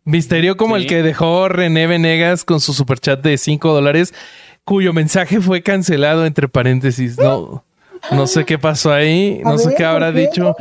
[0.05, 0.83] Misterio como Sí.
[0.83, 4.13] el que dejó René Venegas con su superchat de 5 dólares,
[4.65, 7.17] cuyo mensaje fue cancelado entre paréntesis.
[7.17, 7.65] No,
[8.11, 10.21] no sé qué pasó ahí, A no sé ver, qué ¿por habrá qué?
[10.23, 10.57] dicho.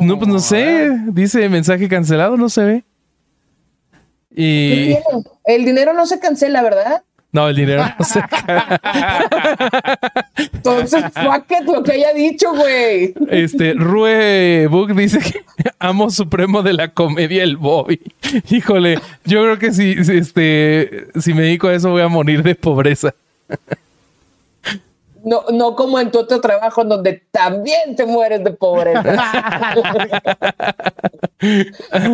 [0.00, 2.84] No, pues no sé, dice mensaje cancelado, no se ve.
[4.34, 5.02] ¿Qué Y tiene?
[5.44, 7.02] El dinero no se cancela, ¿verdad?
[7.32, 8.20] no, el dinero no se
[10.52, 13.14] Entonces, fuck it, lo que haya dicho, güey.
[13.28, 15.40] Este, Rue Book dice que
[15.78, 18.00] amo supremo de la comedia el Bobby.
[18.50, 22.42] Híjole, yo creo que si, si, este, si me dedico a eso voy a morir
[22.42, 23.14] de pobreza.
[25.24, 29.32] No, no como en tu otro trabajo, donde también te mueres de pobreza.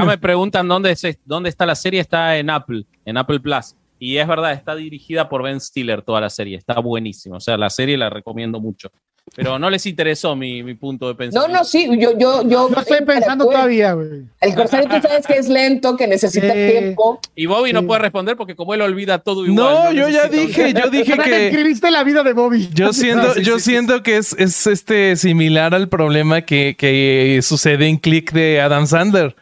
[0.07, 2.01] Me preguntan dónde, es, dónde está la serie.
[2.01, 3.75] Está en Apple, en Apple Plus.
[3.99, 6.57] Y es verdad, está dirigida por Ben Stiller toda la serie.
[6.57, 7.37] Está buenísimo.
[7.37, 8.91] O sea, la serie la recomiendo mucho.
[9.37, 11.59] Pero no les interesó mi, mi punto de No, pensamiento.
[11.59, 12.69] no, sí, yo, yo, yo.
[12.69, 14.23] No estoy pensando todavía, güey.
[14.41, 17.21] El corsario, tú sabes que es lento, que necesita tiempo.
[17.35, 19.57] Y Bobby no puede responder porque como él olvida todo igual.
[19.57, 22.69] No, yo ya dije, yo dije ¿Para qué que escribiste la vida de Bobby?
[22.75, 23.71] yo siento, sí, yo sí, sí.
[23.71, 28.87] siento que es, es este similar al problema que, que sucede en Click de Adam
[28.87, 29.37] Sandler.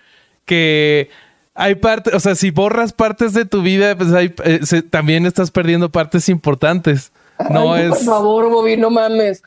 [0.44, 1.08] Que
[1.54, 5.26] hay partes, o sea, si borras partes de tu vida, pues hay, eh, se- también
[5.26, 7.12] estás perdiendo partes importantes.
[7.50, 8.04] No Ay, Por es.
[8.04, 9.42] favor, Bobby, no mames.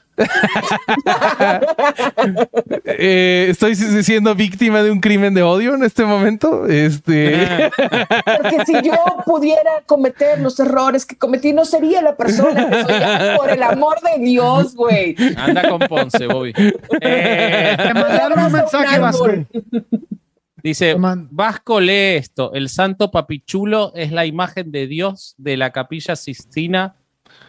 [2.85, 6.65] Eh, estoy si- siendo víctima de un crimen de odio en este momento.
[6.67, 7.69] Este.
[7.77, 8.93] Porque si yo
[9.25, 13.37] pudiera cometer los errores que cometí, no sería la persona que soy.
[13.37, 15.15] Por el amor de Dios, güey.
[15.37, 16.53] Anda con Ponce, Bobby.
[17.01, 19.27] Eh, Te mandaron un mensaje, Vasco.
[20.61, 26.17] Dice, Vasco lee esto, el santo papichulo es la imagen de Dios de la capilla
[26.17, 26.95] Sistina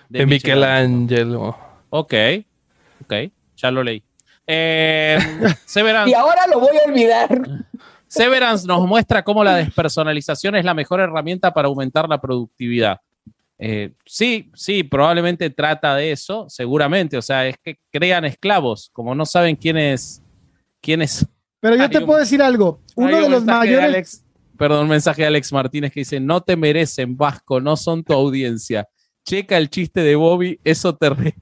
[0.09, 1.59] De Michelangelo.
[1.91, 2.15] Ok,
[3.03, 3.15] ok,
[3.57, 4.03] ya lo leí.
[4.47, 5.19] Eh,
[5.65, 7.29] Severance, Y ahora lo voy a olvidar.
[8.09, 13.01] Severance nos muestra cómo la despersonalización es la mejor herramienta para aumentar la productividad.
[13.59, 17.17] Eh, sí, sí, probablemente trata de eso, seguramente.
[17.19, 20.23] O sea, es que crean esclavos, como no saben quién es,
[20.81, 21.27] quién es
[21.61, 22.81] Pero yo Hay te un- puedo decir algo.
[22.97, 23.85] Uno un de los mayores.
[23.85, 24.25] Alex-
[24.57, 28.13] perdón, un mensaje de Alex Martínez que dice: No te merecen, Vasco, no son tu
[28.15, 28.89] audiencia.
[29.25, 31.37] Checa el chiste de Bobby, eso te re-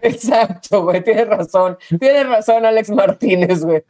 [0.02, 1.76] Exacto, güey, tienes razón.
[1.98, 3.82] Tienes razón, Alex Martínez, güey.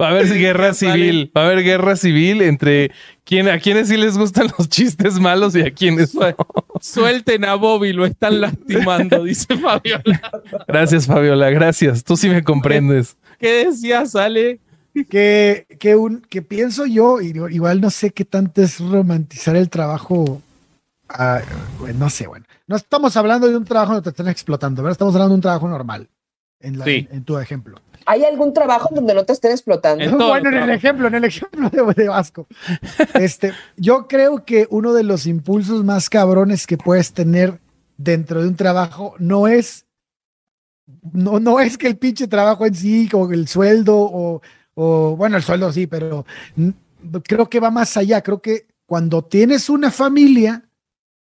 [0.00, 1.30] Va a haber guerra civil.
[1.36, 2.90] Va a haber guerra civil entre
[3.24, 6.34] quién, a quienes sí les gustan los chistes malos y a quienes no.
[6.80, 10.20] Suelten a Bobby, lo están lastimando, dice Fabiola.
[10.66, 11.50] Gracias, Fabiola.
[11.50, 12.04] Gracias.
[12.04, 13.16] Tú sí me comprendes.
[13.38, 14.60] ¿Qué decías, Ale?
[15.08, 19.70] que, que, un, que pienso yo, y igual no sé qué tanto es romantizar el
[19.70, 20.42] trabajo.
[21.08, 21.40] ah,
[21.94, 22.44] no sé, bueno.
[22.72, 24.92] No estamos hablando de un trabajo donde te están explotando, ¿verdad?
[24.92, 26.08] Estamos hablando de un trabajo normal.
[26.58, 27.06] en, la- Sí.
[27.10, 27.80] en- en tu ejemplo.
[28.06, 30.02] ¿Hay algún trabajo donde no te estén explotando?
[30.04, 32.46] En bueno, en el ejemplo, en el ejemplo de, de Vasco.
[33.14, 37.60] Este, yo creo que uno de los impulsos más cabrones que puedes tener
[37.98, 39.84] dentro de un trabajo no es,
[41.12, 44.40] no, no es que el pinche trabajo en sí, o el sueldo, o,
[44.74, 46.24] o, bueno, el sueldo sí, pero
[47.24, 48.22] creo que va más allá.
[48.22, 50.64] Creo que cuando tienes una familia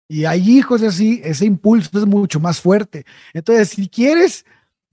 [0.07, 3.05] y hay hijos así, ese impulso es mucho más fuerte.
[3.33, 4.45] Entonces, si quieres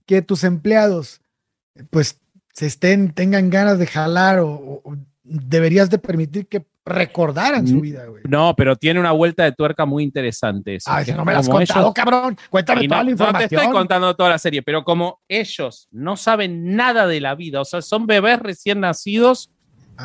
[0.05, 1.21] que tus empleados
[1.89, 2.19] pues
[2.53, 4.81] se estén, tengan ganas de jalar o,
[5.23, 8.21] deberías de permitir que recordaran su Mm, vida, güey.
[8.29, 10.75] No, pero tiene una vuelta de tuerca muy interesante.
[10.75, 12.37] Eso, Ah, que eso no me lo has contado, ellos- cabrón.
[12.49, 13.59] Cuéntame toda la no te información.
[13.61, 17.65] estoy contando toda la serie, pero como ellos no saben nada de la vida, o
[17.65, 19.49] sea, son bebés recién nacidos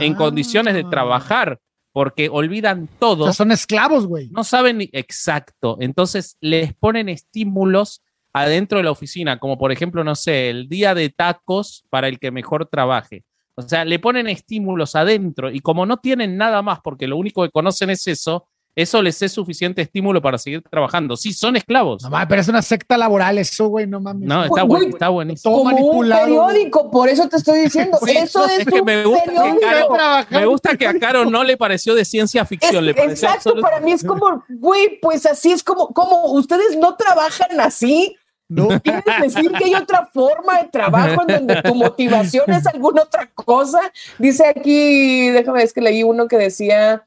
[0.00, 0.16] en Ah.
[0.16, 1.60] condiciones de trabajar,
[1.92, 4.28] porque olvidan O todo, sea, son esclavos, güey.
[4.30, 10.04] no saben ni exacto, entonces les ponen estímulos adentro de la oficina, como por ejemplo,
[10.04, 13.24] no sé, el día de tacos para el que mejor trabaje.
[13.56, 17.42] O sea, le ponen estímulos adentro y como no tienen nada más, porque lo único
[17.42, 18.46] que conocen es eso,
[18.82, 21.16] eso les es suficiente estímulo para seguir trabajando.
[21.16, 22.02] Sí, son esclavos.
[22.02, 24.28] No mames, pero es una secta laboral eso, güey, no mames.
[24.28, 25.52] No, está, Güey, bueno, está buenísimo.
[25.54, 26.24] todo Como un manipulado.
[26.24, 27.98] periódico, por eso te estoy diciendo.
[28.06, 29.60] Sí, eso es, es que un me gusta que periódico.
[29.96, 33.50] Caro- Me gusta que a Caro no le pareció de ciencia ficción, le pareció exacto,
[33.50, 38.16] absoluto- para mí es como, güey, pues así es como, como ustedes no trabajan así.
[38.48, 38.66] No.
[38.80, 43.30] ¿Quieres decir que hay otra forma de trabajo en donde tu motivación es alguna otra
[43.32, 43.78] cosa?
[44.18, 47.04] Dice aquí, déjame ver, es que leí uno que decía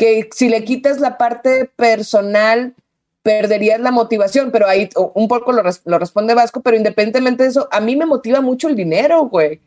[0.00, 2.74] que si le quitas la parte personal,
[3.22, 7.50] perderías la motivación, pero ahí un poco lo, res- lo responde Vasco, pero independientemente de
[7.50, 9.60] eso, a mí me motiva mucho el dinero, güey.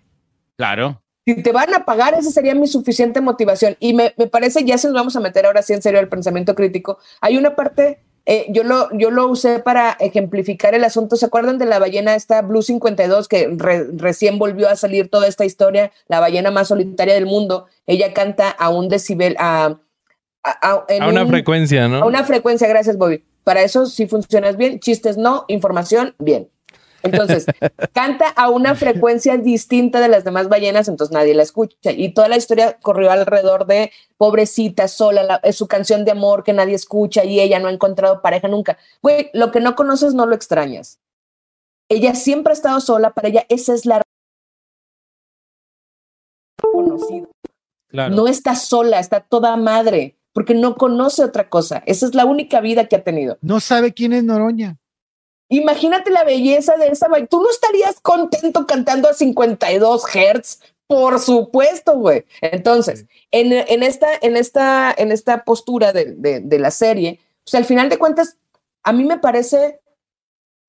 [0.58, 1.00] Claro.
[1.28, 3.78] Si te van a pagar, esa sería mi suficiente motivación.
[3.80, 6.10] Y me, me parece, ya se nos vamos a meter ahora sí en serio al
[6.10, 6.98] pensamiento crítico.
[7.22, 11.16] Hay una parte, eh, yo, lo, yo lo usé para ejemplificar el asunto.
[11.16, 15.28] ¿Se acuerdan de la ballena esta Blue 52 que re- recién volvió a salir toda
[15.28, 15.92] esta historia?
[16.08, 17.68] La ballena más solitaria del mundo.
[17.86, 19.78] Ella canta a un decibel, a,
[20.44, 21.98] a, a- en A una un- frecuencia, ¿no?
[22.04, 23.24] a una frecuencia, gracias, Bobby.
[23.44, 26.50] Para eso sí funcionas bien, chistes no, información bien.
[27.02, 27.46] Entonces,
[27.94, 31.92] canta a una frecuencia distinta de las demás ballenas, entonces nadie la escucha.
[31.92, 36.44] Y toda la historia corrió alrededor de pobrecita, sola, la- es su canción de amor
[36.46, 38.78] que nadie escucha y ella no ha encontrado pareja nunca.
[39.02, 41.00] Güey, lo que no conoces no lo extrañas.
[41.90, 44.02] Ella siempre ha estado sola, para ella esa es la
[46.62, 47.28] conocida.
[47.90, 48.16] Claro.
[48.16, 51.84] No está sola, está toda madre, porque no conoce otra cosa.
[51.86, 53.38] Esa es la única vida que ha tenido.
[53.42, 54.78] No sabe quién es Noroña.
[55.50, 57.08] Imagínate la belleza de esa.
[57.30, 62.26] Tú no estarías contento cantando a 52 hertz, por supuesto, güey.
[62.42, 67.54] Entonces, en, en esta, en, esta, en esta postura de, de- de la serie, pues
[67.56, 68.38] al final de cuentas,
[68.84, 69.80] a mí me parece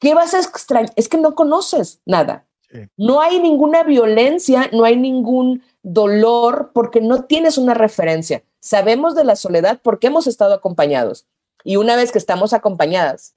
[0.00, 0.92] que vas a extrañar.
[0.96, 2.46] Es que no conoces nada.
[2.70, 2.80] Sí.
[2.96, 8.42] No hay ninguna violencia, no hay ningún dolor, porque no tienes una referencia.
[8.64, 11.26] Sabemos de la soledad porque hemos estado acompañados.
[11.64, 13.34] Y una vez que estamos acompañadas,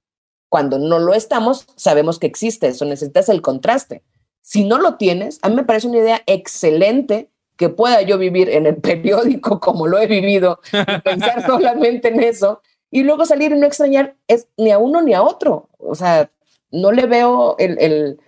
[0.47, 4.03] cuando no lo estamos, sabemos que existe eso, necesitas el contraste.
[4.41, 8.49] Si no lo tienes, a mí me parece una idea excelente que pueda yo vivir
[8.49, 13.51] en el periódico como lo he vivido y pensar solamente en eso y luego salir
[13.51, 15.67] y no extrañar es ni a uno ni a otro.
[15.77, 16.31] O sea,
[16.71, 18.19] no le veo el, el,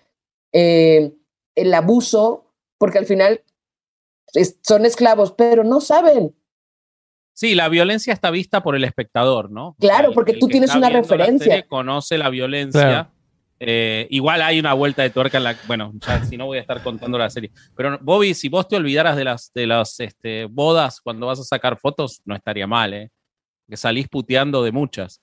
[0.52, 1.14] eh,
[1.56, 2.43] el abuso
[2.78, 3.41] porque al final
[4.34, 6.36] es- son esclavos, pero no saben.
[7.39, 9.77] Sí, la violencia está vista por el espectador, ¿no?
[9.79, 11.45] Claro, porque el tú que tienes está una la referencia.
[11.45, 12.81] serie conoce la violencia.
[12.81, 13.09] Claro.
[13.61, 15.55] Eh, igual hay una vuelta de tuerca en la.
[15.65, 17.49] Bueno, ya si no voy a estar contando la serie.
[17.77, 21.45] Pero Bobby, si vos te olvidaras de las, de las este, bodas cuando vas a
[21.45, 23.09] sacar fotos, no estaría mal, ¿eh?
[23.69, 25.21] Que salís puteando de muchas.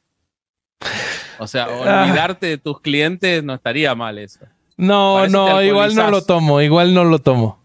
[1.39, 2.05] O sea, Ah.
[2.07, 4.41] olvidarte de tus clientes no estaría mal eso.
[4.79, 7.59] No, Parece no, igual no lo tomo, igual no lo tomo.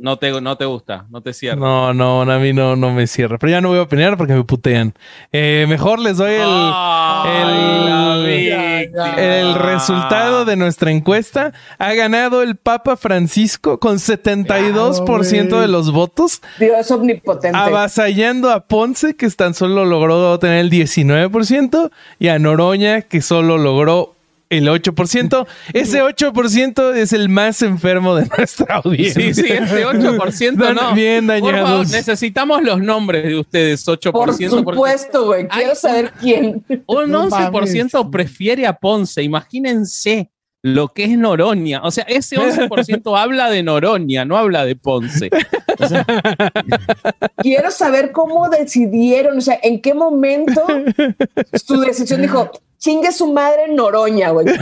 [0.00, 1.56] No te, no te gusta, no te cierra.
[1.58, 3.36] No, no, a mí no, no me cierra.
[3.36, 4.94] Pero ya no voy a opinar porque me putean.
[5.32, 6.48] Eh, mejor les doy el,
[9.18, 11.52] el- resultado de nuestra encuesta.
[11.78, 17.56] Ha ganado el Papa Francisco con 72% Claro, de los votos, Dios omnipotente.
[17.58, 23.58] avasallando a Ponce, que tan solo logró tener el 19%, y a Noroña, que solo
[23.58, 24.14] logró
[24.50, 25.46] el 8%.
[25.72, 29.22] Ese 8% es el más enfermo de nuestra audiencia.
[29.22, 30.94] Sí, sí, ese 8% Están no.
[30.94, 31.90] bien Por favor, dañados.
[31.90, 34.12] necesitamos los nombres de ustedes, 8%.
[34.12, 35.46] Por supuesto, güey.
[35.48, 36.64] Quiero saber quién.
[36.86, 38.10] un No 11% mames.
[38.10, 39.22] prefiere a Ponce.
[39.22, 40.30] Imagínense
[40.62, 41.82] lo que es Noroña.
[41.84, 45.30] O sea, ese 11% habla de Noroña, no habla de Ponce.
[47.36, 50.62] Quiero saber cómo decidieron, o sea, en qué momento
[51.64, 54.46] su decisión dijo, chingue su madre Noroña, güey.
[54.46, 54.54] ¿Qué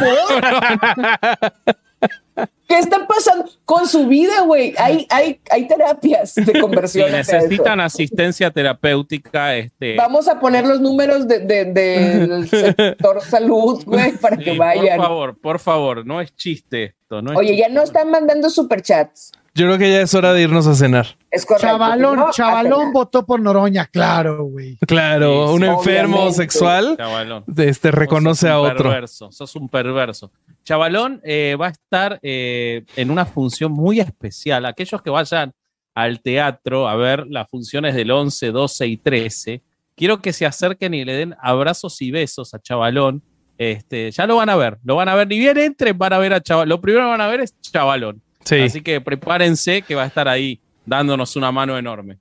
[2.68, 4.74] ¿Qué está pasando con su vida, güey?
[4.76, 7.10] Hay, hay, hay terapias de conversión.
[7.12, 9.54] necesitan asistencia terapéutica.
[9.56, 14.58] Este, Vamos a poner los números de, de- del sector salud, güey, para sí, que
[14.58, 14.96] vayan.
[14.98, 17.22] Por favor, por favor, no es chiste esto.
[17.22, 19.32] No es Oye, ya no están mandando superchats.
[19.56, 21.06] Yo creo que ya es hora de irnos a cenar.
[21.30, 21.66] Es correcto.
[21.66, 22.30] Chavalón, ¿no?
[22.30, 24.76] chavalón votó por Noroña, claro, güey.
[24.86, 26.36] Claro, Sí, un enfermo obviamente.
[26.42, 27.44] sexual Chavalón.
[27.56, 28.90] este, reconoce a un otro.
[28.90, 30.30] Perverso, sos un perverso.
[30.62, 34.66] Chavalón eh, va a estar eh, en una función muy especial.
[34.66, 35.54] Aquellos que vayan
[35.94, 39.62] al teatro a ver las funciones del 11, 12 y 13,
[39.94, 43.22] quiero que se acerquen y le den abrazos y besos a Chavalón.
[43.56, 45.26] Este, ya lo van a ver, lo van a ver.
[45.28, 46.68] Ni bien entren, van a ver a Chavalón.
[46.68, 48.20] Lo primero que van a ver es Chavalón.
[48.46, 52.18] Sí, Así que prepárense que va a estar ahí dándonos una mano enorme.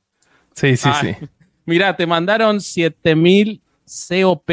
[0.54, 1.28] sí, sí, Ay, sí.
[1.66, 3.62] Mira, te mandaron 7000
[4.22, 4.50] COP.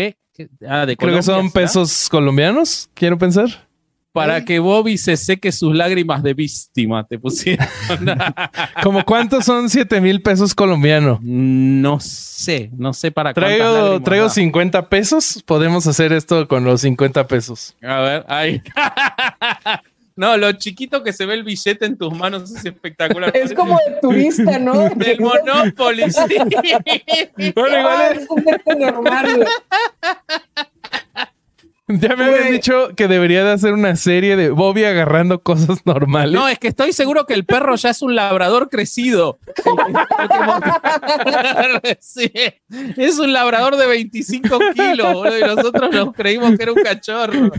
[0.69, 3.49] ah, de Creo que son pesos colombianos, quiero pensar.
[4.13, 7.67] Para que Bobby se seque sus lágrimas de víctima, te pusieron.
[8.83, 11.19] ¿Como cuántos son 7 mil pesos colombianos?
[11.23, 14.31] no sé, no sé para cuántas Traigo, lágrimas traigo da.
[14.31, 15.43] 50 pesos.
[15.47, 17.75] Podemos hacer esto con los 50 pesos.
[17.83, 18.63] A ver, ahí.
[20.15, 23.35] No, lo chiquito que se ve el billete en tus manos es espectacular.
[23.37, 24.89] Es como de turista, ¿no?
[24.97, 26.37] del Monopoly, sí.
[27.55, 29.47] Bueno, igual es- normal.
[32.01, 36.33] Ya me habían dicho que debería de hacer una serie de Bobby agarrando cosas normales.
[36.35, 39.39] No, es que estoy seguro que el perro ya es un labrador crecido.
[42.01, 42.31] Sí,
[42.97, 47.51] es un labrador de 25 kilos, boludo, y nosotros nos creímos que era un cachorro.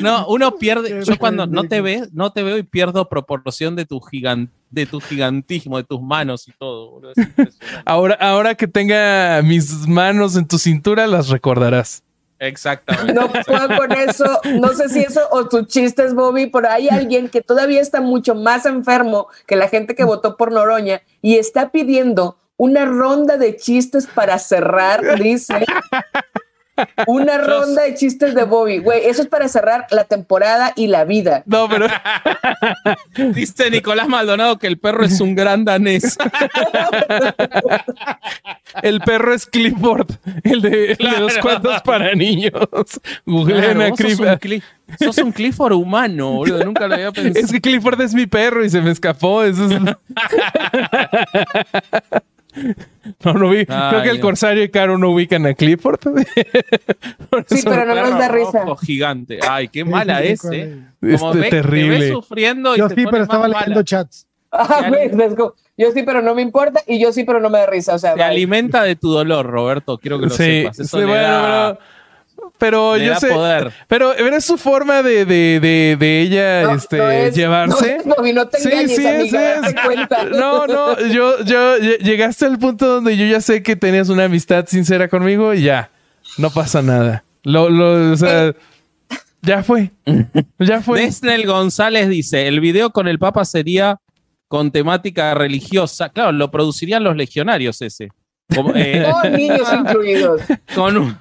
[0.00, 1.02] No, uno pierde.
[1.04, 4.86] Yo cuando no te ves, no te veo y pierdo proporción de tu gigan- de
[4.86, 6.90] tu gigantismo, de tus manos y todo.
[6.90, 7.12] boludo.
[7.84, 12.02] Ahora, ahora que tenga mis manos en tu cintura, las recordarás.
[12.38, 13.14] Exactamente.
[13.14, 14.40] No puedo con eso.
[14.60, 18.34] No sé si eso o tus chistes, Bobby, pero hay alguien que todavía está mucho
[18.34, 23.56] más enfermo que la gente que votó por Noroña y está pidiendo una ronda de
[23.56, 25.64] chistes para cerrar, dice.
[27.06, 28.78] Una ronda de chistes de Bobby.
[28.78, 31.42] Güey, eso es para cerrar la temporada y la vida.
[31.46, 31.86] No, pero
[33.34, 36.16] Dice Nicolás Maldonado que el perro es un gran danés.
[38.82, 40.10] el perro es Clifford,
[40.44, 42.52] el de, el de los cuentos para niños.
[43.26, 46.64] Googleen Claro, a sos un Clifford humano, boludo.
[46.64, 47.44] Nunca lo había pensado.
[47.44, 49.44] Es que Clifford es mi perro y se me escapó.
[49.44, 49.78] Eso es-
[53.24, 53.64] No, no vi.
[53.64, 54.20] Creo que el.
[54.20, 55.98] Corsario y Caro no ubican a Clifford.
[57.48, 58.60] Sí, eso pero no nos da risa.
[58.64, 59.38] rojo gigante.
[59.48, 60.78] Ay, qué mala es, eh.
[61.02, 61.98] es Como ves- Te terrible.
[62.00, 63.84] ves sufriendo y Yo te sí, pero estaba leyendo mala.
[63.84, 64.26] chats.
[64.50, 64.90] Ah.
[65.76, 67.94] Yo sí, pero no me importa y yo sí, pero no me da risa.
[67.94, 68.24] O sea, Te bye.
[68.24, 69.98] alimenta de tu dolor, Roberto.
[69.98, 70.78] Quiero que lo Sí, sepas.
[70.80, 71.86] Eso sí, le bueno, da- pero,
[72.58, 73.28] pero le yo sé.
[73.28, 73.72] poder.
[73.86, 77.98] Pero, es su forma de, de, de, de ella No, este, no es- llevarse.
[78.04, 80.24] No, es, Bobby, no te Sí, engañes, sí, amiga, es- cuenta.
[80.24, 84.24] No, no, yo, yo lle- llegaste al punto donde yo ya sé que tenías una
[84.24, 85.90] amistad sincera conmigo y ya,
[86.36, 87.24] no pasa nada.
[87.44, 88.52] Lo, lo, o sea,
[89.42, 89.90] ya fue.
[90.58, 91.00] Ya fue.
[91.02, 93.96] Desnel González dice: el video con el Papa sería
[94.48, 96.08] con temática religiosa.
[96.08, 98.08] Claro, lo producirían los legionarios ese.
[98.54, 100.40] Como, eh, Todos niños incluidos.
[100.74, 101.18] con un-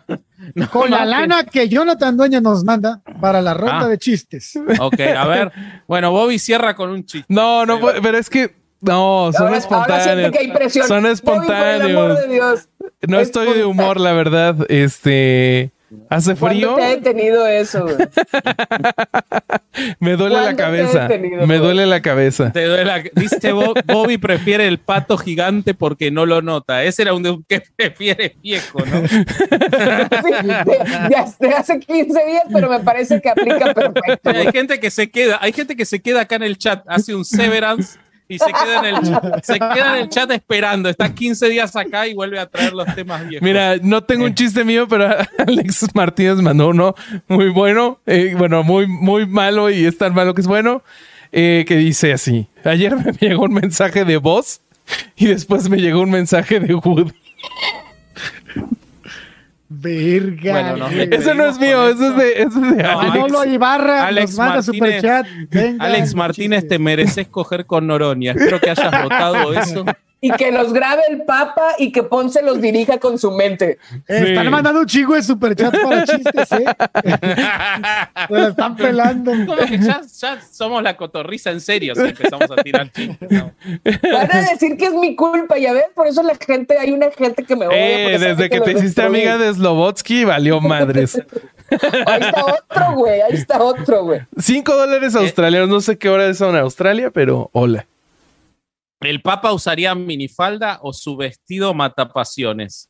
[0.56, 3.88] no, Con la lana que Jonathan Dueña nos manda para la ronda Ah.
[3.88, 4.54] de chistes.
[4.80, 5.52] Ok, a ver.
[5.88, 7.26] Bueno, cierra con un chiste.
[7.34, 10.88] No, no, puede- pero es que no, son Ahora, ahora siento espontáneos.
[10.88, 12.18] Son Bobby, por el amor espontáneos.
[12.20, 12.70] de Dios.
[13.08, 14.56] No estoy de humor, la verdad.
[14.70, 15.72] Este,
[16.10, 17.96] hace ¿Cuándo frío, te ha detenido eso, güey?
[20.00, 21.08] me duele la ¿Cuándo te ha cabeza.
[21.08, 22.52] detenido, Me duele la cabeza.
[22.52, 26.84] Te duele la- Dice Bo- Bobby prefiere el pato gigante porque no lo nota.
[26.84, 29.08] Ese era un de- que prefiere viejo, ¿no?
[29.08, 34.30] Sí, de, de- de hace 15 días, pero me parece que aplica perfecto.
[34.30, 37.16] Hay gente que se queda, hay gente que se queda acá en el chat, hace
[37.16, 37.98] un severance
[38.28, 40.90] y se queda en el chat, se queda en el chat esperando.
[40.90, 43.46] Está 15 días acá y vuelve a traer los temas viejos.
[43.46, 46.96] Mira, no tengo un chiste mío, pero Alex Martínez mandó uno
[47.28, 50.84] muy bueno, eh, bueno, muy, muy malo y es tan malo que es bueno,
[51.32, 54.62] eh, que dice así, ayer me llegó un mensaje de voz
[55.16, 57.12] y después me llegó un mensaje de Woody.
[59.70, 60.52] Verga.
[60.54, 61.10] Bueno, no, güey.
[61.12, 63.16] Eso no es mío, eso es de, eso es de No, Alex.
[63.16, 64.96] Manolo Ibarra Alex nos manda Martínez.
[64.96, 65.28] superchat.
[65.52, 68.32] Venga, Alex Martínez, te mereces coger con Noronia.
[68.32, 69.86] Espero que hayas votado eso.
[70.20, 73.78] Y que los grabe el Papa y que Ponce los dirija con su mente.
[74.08, 76.66] Eh, Están mandando un chingo de superchat para chistes, ¿eh?
[78.28, 79.32] Se la están pelando.
[79.32, 83.30] Como que ya, ya somos la cotorriza en serio si empezamos a tirar chistes.
[83.32, 83.54] ¿no?
[84.12, 87.12] Van a decir que es mi culpa, ya ves, por eso la gente, hay una
[87.12, 87.78] gente que me odia.
[88.14, 89.06] Eh, desde que te hiciste destruí.
[89.06, 91.16] amiga de Slobotsky, valió madres.
[92.06, 93.22] Ahí está otro, güey.
[93.22, 94.22] Ahí está otro, güey.
[94.38, 95.70] 5 dólares australianos.
[95.70, 97.86] No sé qué hora es en Australia, pero hola.
[99.02, 102.90] ¿El Papa usaría minifalda o su vestido matapasiones?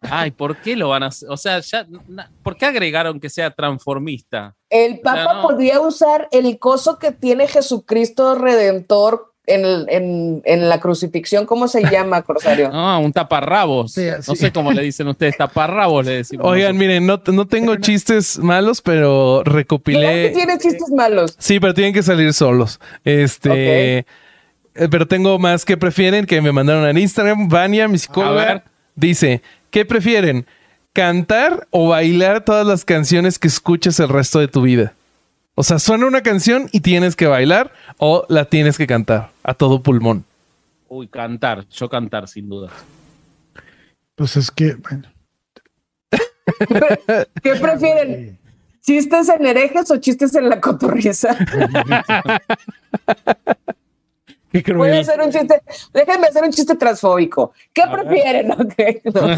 [0.00, 1.28] Ay, ¿por qué lo van a hacer?
[1.30, 4.54] O sea, ya, na- ¿por qué agregaron que sea transformista?
[4.70, 5.42] El Papa no.
[5.42, 11.44] podría usar el coso que tiene Jesucristo Redentor en, el- en- en la crucifixión.
[11.46, 12.70] ¿Cómo se llama, Corsario?
[12.72, 13.92] Ah, un taparrabos.
[13.92, 16.46] Sí, No sé cómo le dicen ustedes, taparrabos le decimos.
[16.46, 20.30] Oigan, miren, no, no tengo chistes malos, pero Claro que recopilé.
[20.30, 21.34] tiene chistes malos.
[21.38, 22.78] Sí, pero tienen que salir solos.
[23.04, 24.06] Este.
[24.74, 27.48] Pero tengo más que prefieren que me mandaron en Instagram.
[27.48, 28.64] Vania, mi psicóloga,
[28.96, 29.40] dice:
[29.70, 30.46] ¿Qué prefieren?
[30.92, 34.94] ¿Cantar o bailar todas las canciones que escuches el resto de tu vida?
[35.54, 39.54] O sea, suena una canción y tienes que bailar o la tienes que cantar a
[39.54, 40.24] todo pulmón.
[40.88, 41.66] Uy, cantar.
[41.68, 42.70] Yo cantar, sin duda.
[44.16, 45.08] Pues es que, bueno.
[47.42, 48.38] ¿Qué prefieren?
[48.80, 51.36] ¿Chistes en herejes o chistes en la cotorriza?
[54.76, 55.62] Voy a hacer un chiste.
[55.92, 57.52] Déjenme hacer un chiste transfóbico.
[57.72, 58.52] ¿Qué prefieren?
[58.54, 58.74] Ok,
[59.12, 59.28] no.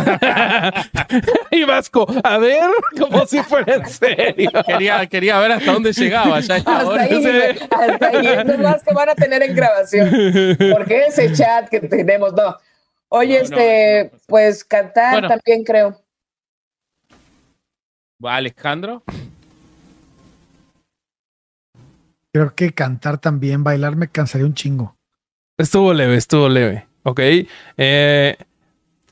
[1.51, 4.51] y Vasco, a ver, como si fuera en serio.
[4.67, 6.41] Quería, quería ver hasta dónde llegaba.
[6.41, 7.03] Ya Hasta ahora.
[7.03, 8.27] ahí, güey, hasta ahí.
[8.27, 10.11] Es más que van a tener en grabación.
[10.73, 12.57] Porque ese chat que tenemos, no.
[13.09, 15.29] Oye, No, este, no pues cantar Bueno.
[15.29, 16.01] también creo.
[18.25, 19.03] ¿Va Alejandro?
[22.33, 24.96] Creo que cantar también, bailar me cansaría un chingo.
[25.59, 26.87] Estuvo leve, estuvo leve.
[27.03, 27.21] Ok.
[27.77, 28.37] Eh,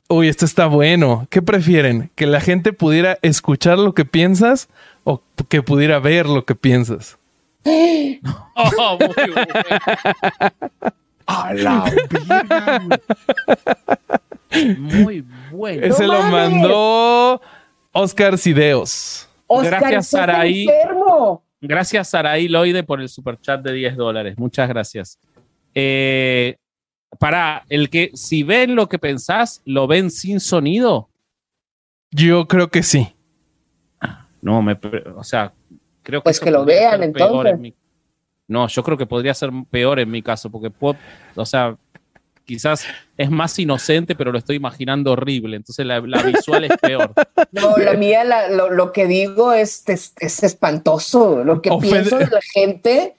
[0.08, 1.26] uy, esto está bueno.
[1.30, 2.10] ¿Qué prefieren?
[2.14, 4.68] ¿Que la gente pudiera escuchar lo que piensas
[5.04, 7.18] o que pudiera ver lo que piensas?
[8.56, 9.52] Oh, muy bueno.
[11.26, 11.90] ¡A la
[14.50, 14.76] güey!
[14.78, 15.86] Muy bueno.
[15.86, 16.52] Ese lo mames!
[16.52, 17.40] mandó
[17.92, 19.28] Oscar Cideos.
[19.46, 20.66] Oscar, Gracias, Saraí.
[20.68, 21.42] enfermo.
[21.60, 24.34] Gracias, Saraí Loide, por el superchat de 10 dólares.
[24.38, 25.18] Muchas gracias.
[25.74, 26.56] Eh,
[27.18, 31.08] para el que, si ven lo que pensás, ¿lo ven sin sonido?
[32.10, 33.14] Yo creo que sí.
[34.42, 34.78] No, me,
[35.16, 35.52] o sea,
[36.02, 36.24] creo que.
[36.24, 37.52] Pues que lo vean, entonces.
[37.54, 37.74] en mi-
[38.46, 40.96] no, yo creo que podría ser peor en mi caso, porque puedo,
[41.34, 41.76] o sea,
[42.44, 42.84] quizás
[43.16, 45.56] es más inocente, pero lo estoy imaginando horrible.
[45.56, 47.12] Entonces la, la visual es peor.
[47.52, 51.42] No, la mía, la- lo, lo que digo es, es, es espantoso.
[51.44, 53.14] Lo que Ofende- pienso de la gente.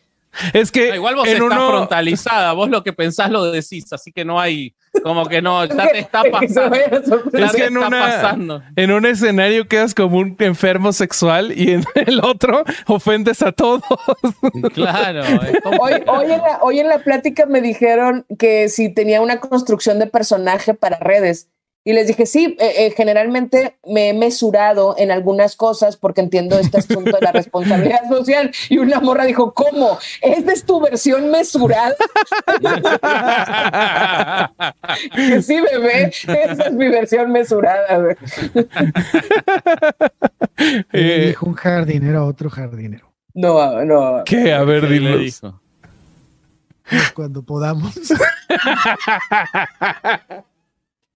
[0.53, 4.11] Es que Igual vos en estás uno, frontalizada, vos lo que pensás lo decís, así
[4.11, 6.75] que no hay, como que no, ya te está pasando.
[7.33, 8.61] Es que en está una- pasando.
[8.75, 13.81] en un escenario quedas como un enfermo sexual y en el otro ofendes a todos.
[14.73, 15.21] Claro.
[15.23, 19.21] es como- Hoy, hoy, en la, hoy en la plática me dijeron que si tenía
[19.21, 21.49] una construcción de personaje para redes.
[21.87, 26.57] Y les dije, sí, eh, eh, generalmente me he mesurado en algunas cosas porque entiendo
[26.57, 28.49] este asunto de la responsabilidad social.
[28.69, 29.99] Y una morra dijo, ¿cómo?
[30.19, 31.95] ¿Esta es tu versión mesurada?
[35.15, 38.15] Que sí, bebé, esa es mi versión mesurada.
[40.93, 43.11] Eh, dijo un jardinero a otro jardinero.
[43.33, 44.23] No, no.
[44.25, 44.53] ¿Qué?
[44.53, 45.19] A ver, ¿Qué le dinos.
[45.19, 45.61] dijo?
[47.13, 47.93] Cuando podamos.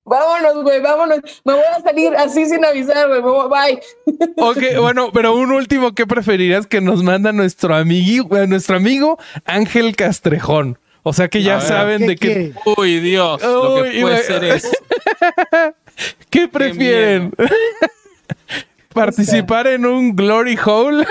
[0.09, 1.19] Vámonos, güey, vámonos.
[1.45, 3.21] Me voy a salir así sin avisar, güey.
[3.21, 3.79] Bye.
[4.37, 9.95] Ok, bueno, pero un último, ¿qué preferirías que nos manda nuestro amigo, nuestro amigo Ángel
[9.95, 10.77] Castrejón?
[11.03, 12.53] O sea que ya ver, saben ¿Qué de qué?
[12.77, 14.69] Uy, Dios, lo que puede iba- ser eso.
[16.29, 17.31] ¿qué prefieren.
[18.93, 21.05] ¿Participar en un glory hole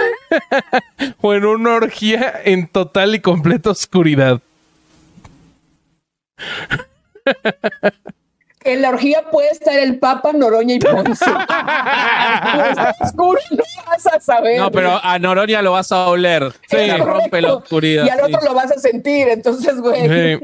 [1.20, 4.40] o en una orgía en total y completa oscuridad?
[8.72, 11.24] En la orgía puede estar el Papa, Noroña y Ponce.
[11.24, 14.58] Está oscuro, no vas a saber.
[14.60, 16.52] No, pero a Noronia lo vas a oler.
[16.68, 18.04] Sí, Se rompe la oscuridad.
[18.06, 18.24] Y al sí.
[18.34, 20.38] otro lo vas a sentir, entonces, güey.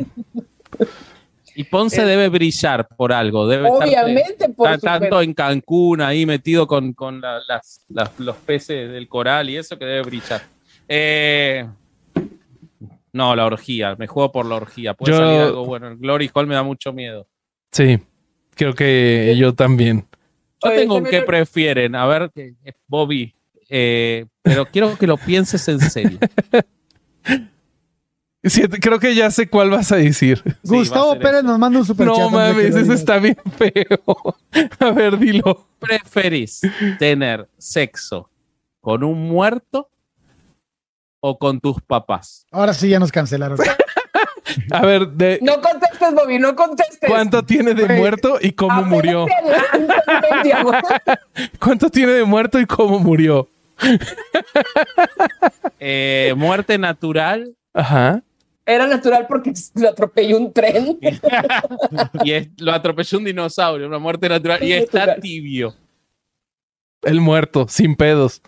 [1.56, 3.46] Y Ponce debe brillar por algo.
[3.46, 8.18] Debe estar- Obviamente, por ta- tanto en Cancún ahí metido con, con la- las, las-
[8.18, 10.42] los peces del coral y eso que debe brillar.
[10.88, 11.64] Eh,
[13.12, 13.94] no, la orgía.
[13.96, 14.94] Me juego por la orgía.
[14.94, 15.88] Puede Yo- salir algo bueno.
[15.88, 17.26] El Glory Hall me da mucho miedo.
[17.70, 17.98] sí,
[18.56, 20.06] creo que yo también.
[20.62, 21.94] Yo Oye, tengo un también- que prefieren.
[21.94, 22.31] A ver,
[22.86, 23.35] Bobby.
[23.68, 26.18] eh, pero quiero que lo pienses en serio.
[28.47, 30.43] Sí, creo que ya sé cuál vas a decir.
[30.62, 31.43] Sí, va a Gustavo Pérez eso.
[31.44, 34.36] nos manda un super No mames, ese está bien feo.
[34.81, 35.66] A ver, dilo.
[35.78, 36.60] ¿Preferís
[36.98, 38.28] tener sexo
[38.82, 39.89] con un muerto
[41.20, 42.44] o con tus papás?
[42.51, 43.56] Ahora sí ya nos cancelaron.
[44.70, 47.09] A ver, de No contestes, Bobby, no contestes.
[47.09, 49.26] ¿cuánto tiene de muerto y cómo Apenas murió?
[51.59, 53.48] ¿Cuánto tiene de muerto y cómo murió?
[55.81, 57.55] Eh, muerte natural.
[57.72, 58.22] Ajá.
[58.66, 60.98] Era natural porque lo atropelló un tren.
[62.24, 64.62] y es- lo atropelló un dinosaurio, una muerte natural.
[64.62, 65.20] Y está Natural.
[65.20, 65.74] tibio.
[67.02, 68.40] El muerto, sin pedos.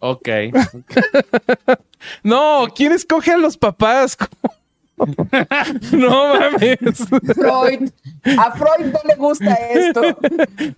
[0.00, 0.28] Ok.
[2.22, 4.18] No, ¿quién escoge a los papás?
[5.92, 7.06] no mames.
[7.34, 7.90] Freud.
[8.38, 10.02] A Freud no le gusta esto.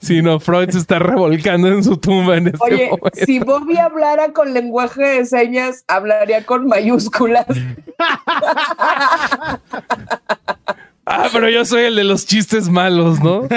[0.01, 3.11] Si no, Freud se está revolcando en su tumba en este Oye, momento.
[3.13, 7.47] si Bobby hablara con lenguaje de señas, hablaría con mayúsculas.
[11.09, 13.43] Ah, pero yo soy el de los chistes malos, ¿no?
[13.47, 13.49] O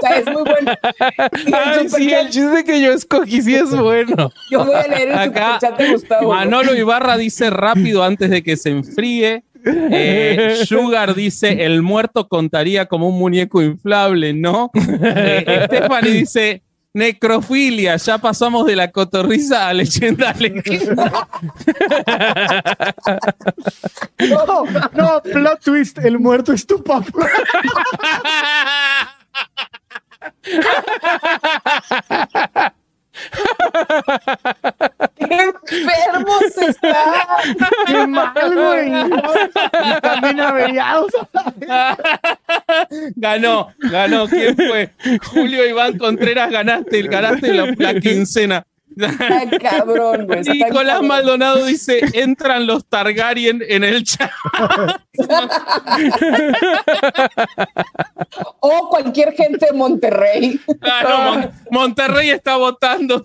[0.00, 0.72] sea, es muy bueno.
[1.52, 4.30] Ay, sí, el chiste que yo escogí sí es bueno.
[4.50, 6.32] Yo voy a leer el Acá, superchat de Gustavo.
[6.32, 9.42] Manolo Ibarra dice rápido antes de que se enfríe.
[9.64, 14.70] Eh, Sugar dice: el muerto contaría como un muñeco inflable, ¿no?
[14.74, 16.62] Eh, Stephanie dice:
[16.92, 21.28] necrofilia, ya pasamos de la cotorriza a leyenda legendaria.
[24.28, 27.28] No, no, plot twist, el muerto es tu papá.
[35.16, 36.94] ¡Qué enfermos están!
[37.86, 38.88] Qué mal, güey.
[38.88, 41.12] Y también averiados.
[43.16, 44.28] ganó, ganó.
[44.28, 44.92] ¿Quién fue?
[45.32, 48.66] Julio Iván Contreras, ganaste, ganaste la, la quincena.
[49.06, 50.40] Está cabrón, güey.
[50.40, 51.08] está Nicolás cabrón.
[51.08, 54.30] Maldonado dice: entran los Targaryen en el chat.
[58.60, 60.60] O cualquier gente de Monterrey.
[60.80, 63.22] Claro, Mon- Monterrey está votando.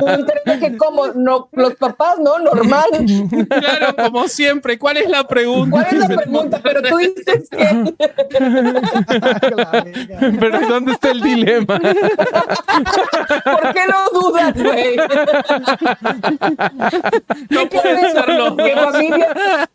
[0.00, 2.38] Monterrey que como no, los papás, ¿no?
[2.38, 2.84] Normal.
[3.48, 4.78] Claro, como siempre.
[4.78, 5.70] ¿Cuál es la pregunta?
[5.70, 6.60] ¿Cuál es la pregunta?
[6.62, 7.58] Pero tú dices que
[10.40, 11.78] Pero ¿dónde está el dilema?
[11.78, 14.96] ¿por qué lo dudas, güey?
[17.50, 18.56] No ¿Qué puede clase- serlo.
[18.56, 19.68] ¿Qué familia?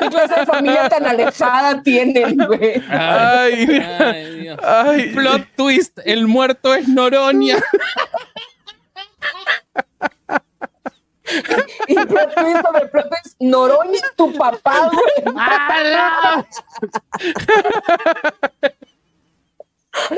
[0.00, 2.82] ¿Qué clase de familia tan alejada tienen, güey?
[2.90, 3.66] Ay,
[3.98, 4.58] Ay, Dios.
[4.62, 5.10] ay.
[5.14, 7.56] Plot twist: el muerto es Noroña.
[11.88, 15.34] Y plot twist sobre plot twist, Noroña es tu papá, güey.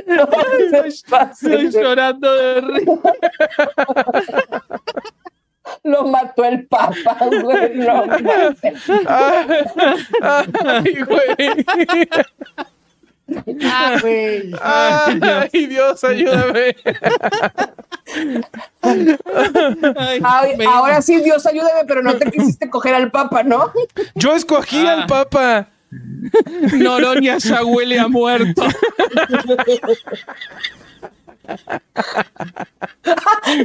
[0.07, 0.29] No
[0.85, 3.13] Estoy llorando de risa.
[5.85, 7.77] Lo mató el papá, güey.
[7.77, 8.59] No, mames.
[10.23, 11.67] Ay, güey.
[13.65, 14.51] Ah, güey.
[14.61, 16.75] Ay, Dios, ayúdame.
[18.83, 23.73] Ay, ahora sí, Dios ayúdame, pero no te quisiste coger al papa, ¿no?
[24.17, 24.95] Yo escogí Ah.
[24.95, 25.69] al Papa.
[26.79, 28.63] Noroña ya huele a muerto.
[33.47, 33.57] No,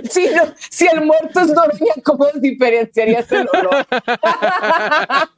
[0.69, 3.85] si el muerto es Noroña, ¿cómo diferenciarías el olor?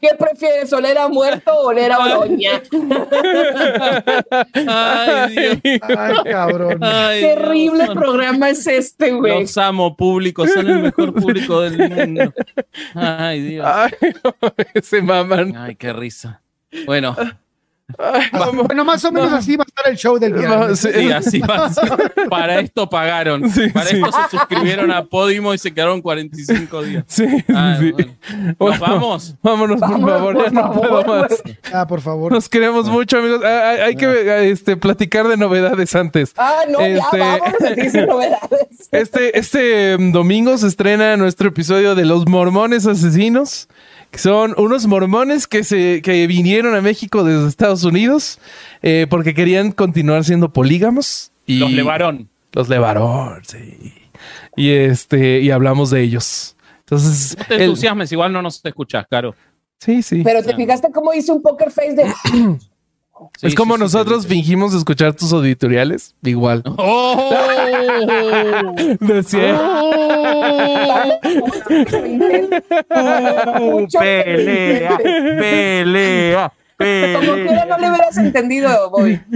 [0.00, 2.62] ¿Qué prefieres, oler a muerto o oler a Oroña?
[4.66, 5.80] Ay, Dios.
[5.82, 6.78] Ay, cabrón.
[6.82, 7.38] Ay, Dios,
[7.86, 9.40] son- programa es este, güey.
[9.42, 10.46] Los amo, público.
[10.46, 12.32] Son el mejor público del mundo.
[12.94, 13.66] Ay, Dios.
[13.68, 13.90] Ay,
[14.82, 15.56] se maman.
[15.56, 16.42] Ay, qué risa.
[16.86, 17.16] Bueno,
[17.98, 18.66] Ay, vamos.
[18.66, 20.78] Bueno, más o menos así va a estar el show del viernes.
[20.80, 20.88] sí.
[20.92, 21.66] sí, así va.
[21.66, 21.90] a ser.
[22.28, 23.50] Para esto pagaron.
[23.50, 23.96] Sí, Para sí.
[23.96, 27.04] esto se suscribieron a Podimo y se quedaron 45 días.
[27.06, 27.92] Sí, Ah, sí.
[27.92, 28.12] bueno.
[28.30, 29.34] ¿Nos Bueno, vamos?
[29.42, 31.42] Vámonos, por Vámonos, favor, por ya no favor, puedo más.
[31.72, 32.32] Ah, por favor.
[32.32, 33.40] Nos queremos mucho, amigos.
[33.44, 36.32] Ah, Hay, hay que este, platicar de novedades antes.
[36.36, 38.40] Ah, no, Este- ya vámonos sin novedades.
[38.92, 43.68] Este, este mm, domingo se estrena nuestro episodio de Los Mormones Asesinos,
[44.18, 48.38] son unos mormones que, se, que vinieron a México desde Estados Unidos
[48.82, 51.32] eh, porque querían continuar siendo polígamos.
[51.46, 52.28] Y Los levaron.
[52.52, 53.94] Los levaron, sí.
[54.56, 56.56] Y, este, y hablamos de ellos.
[56.80, 59.34] Entonces, No te el- entusiasmes, igual no nos escuchas, Caro.
[59.78, 60.22] sí, sí.
[60.24, 62.12] Pero te fijaste cómo hizo un poker face de.
[63.38, 64.34] Sí, es como sí, nosotros sí, sí.
[64.34, 66.14] fingimos escuchar tus auditoriales.
[66.22, 66.62] Igual.
[66.76, 67.30] ¡Oh!
[69.00, 69.60] Decía,
[73.60, 79.20] Mucho pelea, pelea, Como quiera no le hubieras entendido, Bobby.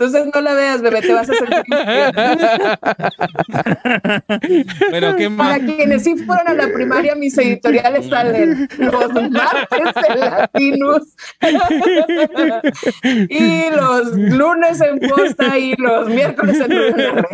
[0.00, 1.62] Entonces no la veas, bebé, te vas a sentir.
[4.90, 5.58] Pero qué más.
[5.58, 11.02] Para quienes sí fueron a la primaria, mis editoriales salen los martes en Latinus
[13.28, 17.26] y los lunes en posta y los miércoles en Luna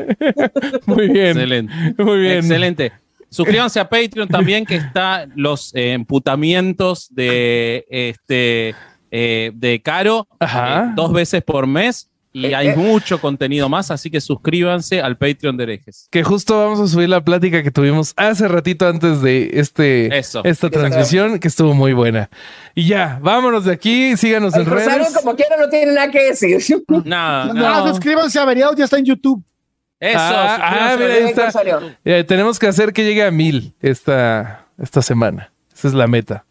[0.86, 1.28] muy bien.
[1.28, 2.02] Excelente.
[2.02, 2.38] Muy bien.
[2.38, 2.92] Excelente.
[3.30, 8.74] Suscríbanse a Patreon también, que está los eh, emputamientos de este
[9.12, 12.76] eh, de Caro eh, dos veces por mes y Eh, hay eh.
[12.76, 16.08] mucho contenido más, así que suscríbanse al Patreon de herejes.
[16.10, 20.42] Que justo vamos a subir la plática que tuvimos hace ratito antes de este, Eso.
[20.44, 22.30] esta transmisión, que estuvo muy buena.
[22.74, 25.14] Y ya, vámonos de aquí, síganos El en Rosario, redes.
[25.16, 26.58] como quiera, no tiene nada que decir.
[27.04, 27.88] Nada, No, nada.
[27.90, 29.42] suscríbanse a Averiados, ya está en YouTube.
[29.98, 31.50] Eso, Ah, ah, mira, ahí está.
[32.04, 35.50] Eh, tenemos que hacer que llegue a mil esta, esta semana.
[35.74, 36.45] Esa es la meta.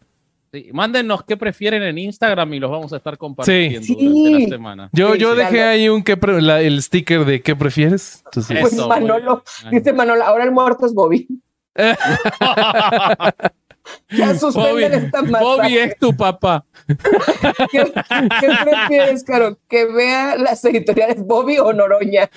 [0.62, 3.94] Sí, Mándennos qué prefieren en Instagram y los vamos a estar compartiendo Sí.
[3.98, 4.88] durante la semana.
[4.92, 8.22] Yo, Sí, yo dejé ahí un que pre- la- el sticker de qué prefieres.
[8.26, 11.28] Entonces, Pues muy Manolo, dice Manolo, ahora el muerto es Bobby.
[14.10, 15.44] Ya Bobby, suspenden esta masa.
[15.44, 16.64] Bobby es tu papá.
[16.86, 17.92] ¿Qué,
[18.40, 19.58] qué prefieres, Caro?
[19.68, 22.28] ¿Que vea las editoriales Bobby o Noroña?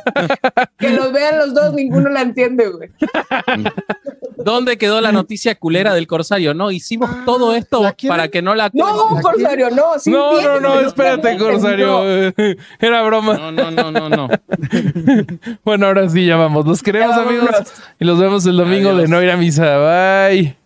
[0.78, 2.90] que los vean los dos, ninguno la entiende, güey.
[4.36, 6.54] ¿Dónde quedó la noticia culera del Corsario?
[6.54, 9.98] No, hicimos todo esto para que no la No, ¿La Corsario, no.
[9.98, 12.02] sí no, no, no, espérate, no, Corsario.
[12.80, 13.34] Era broma.
[13.34, 14.28] No, no, no, no, no.
[15.64, 16.66] Bueno, ahora sí, ya vamos.
[16.66, 17.44] Los queremos, Ya amigos.
[17.50, 17.72] vámonos.
[17.98, 19.02] Y los vemos el domingo Adiós.
[19.02, 19.76] de no ir a misa.
[20.28, 20.56] Bye.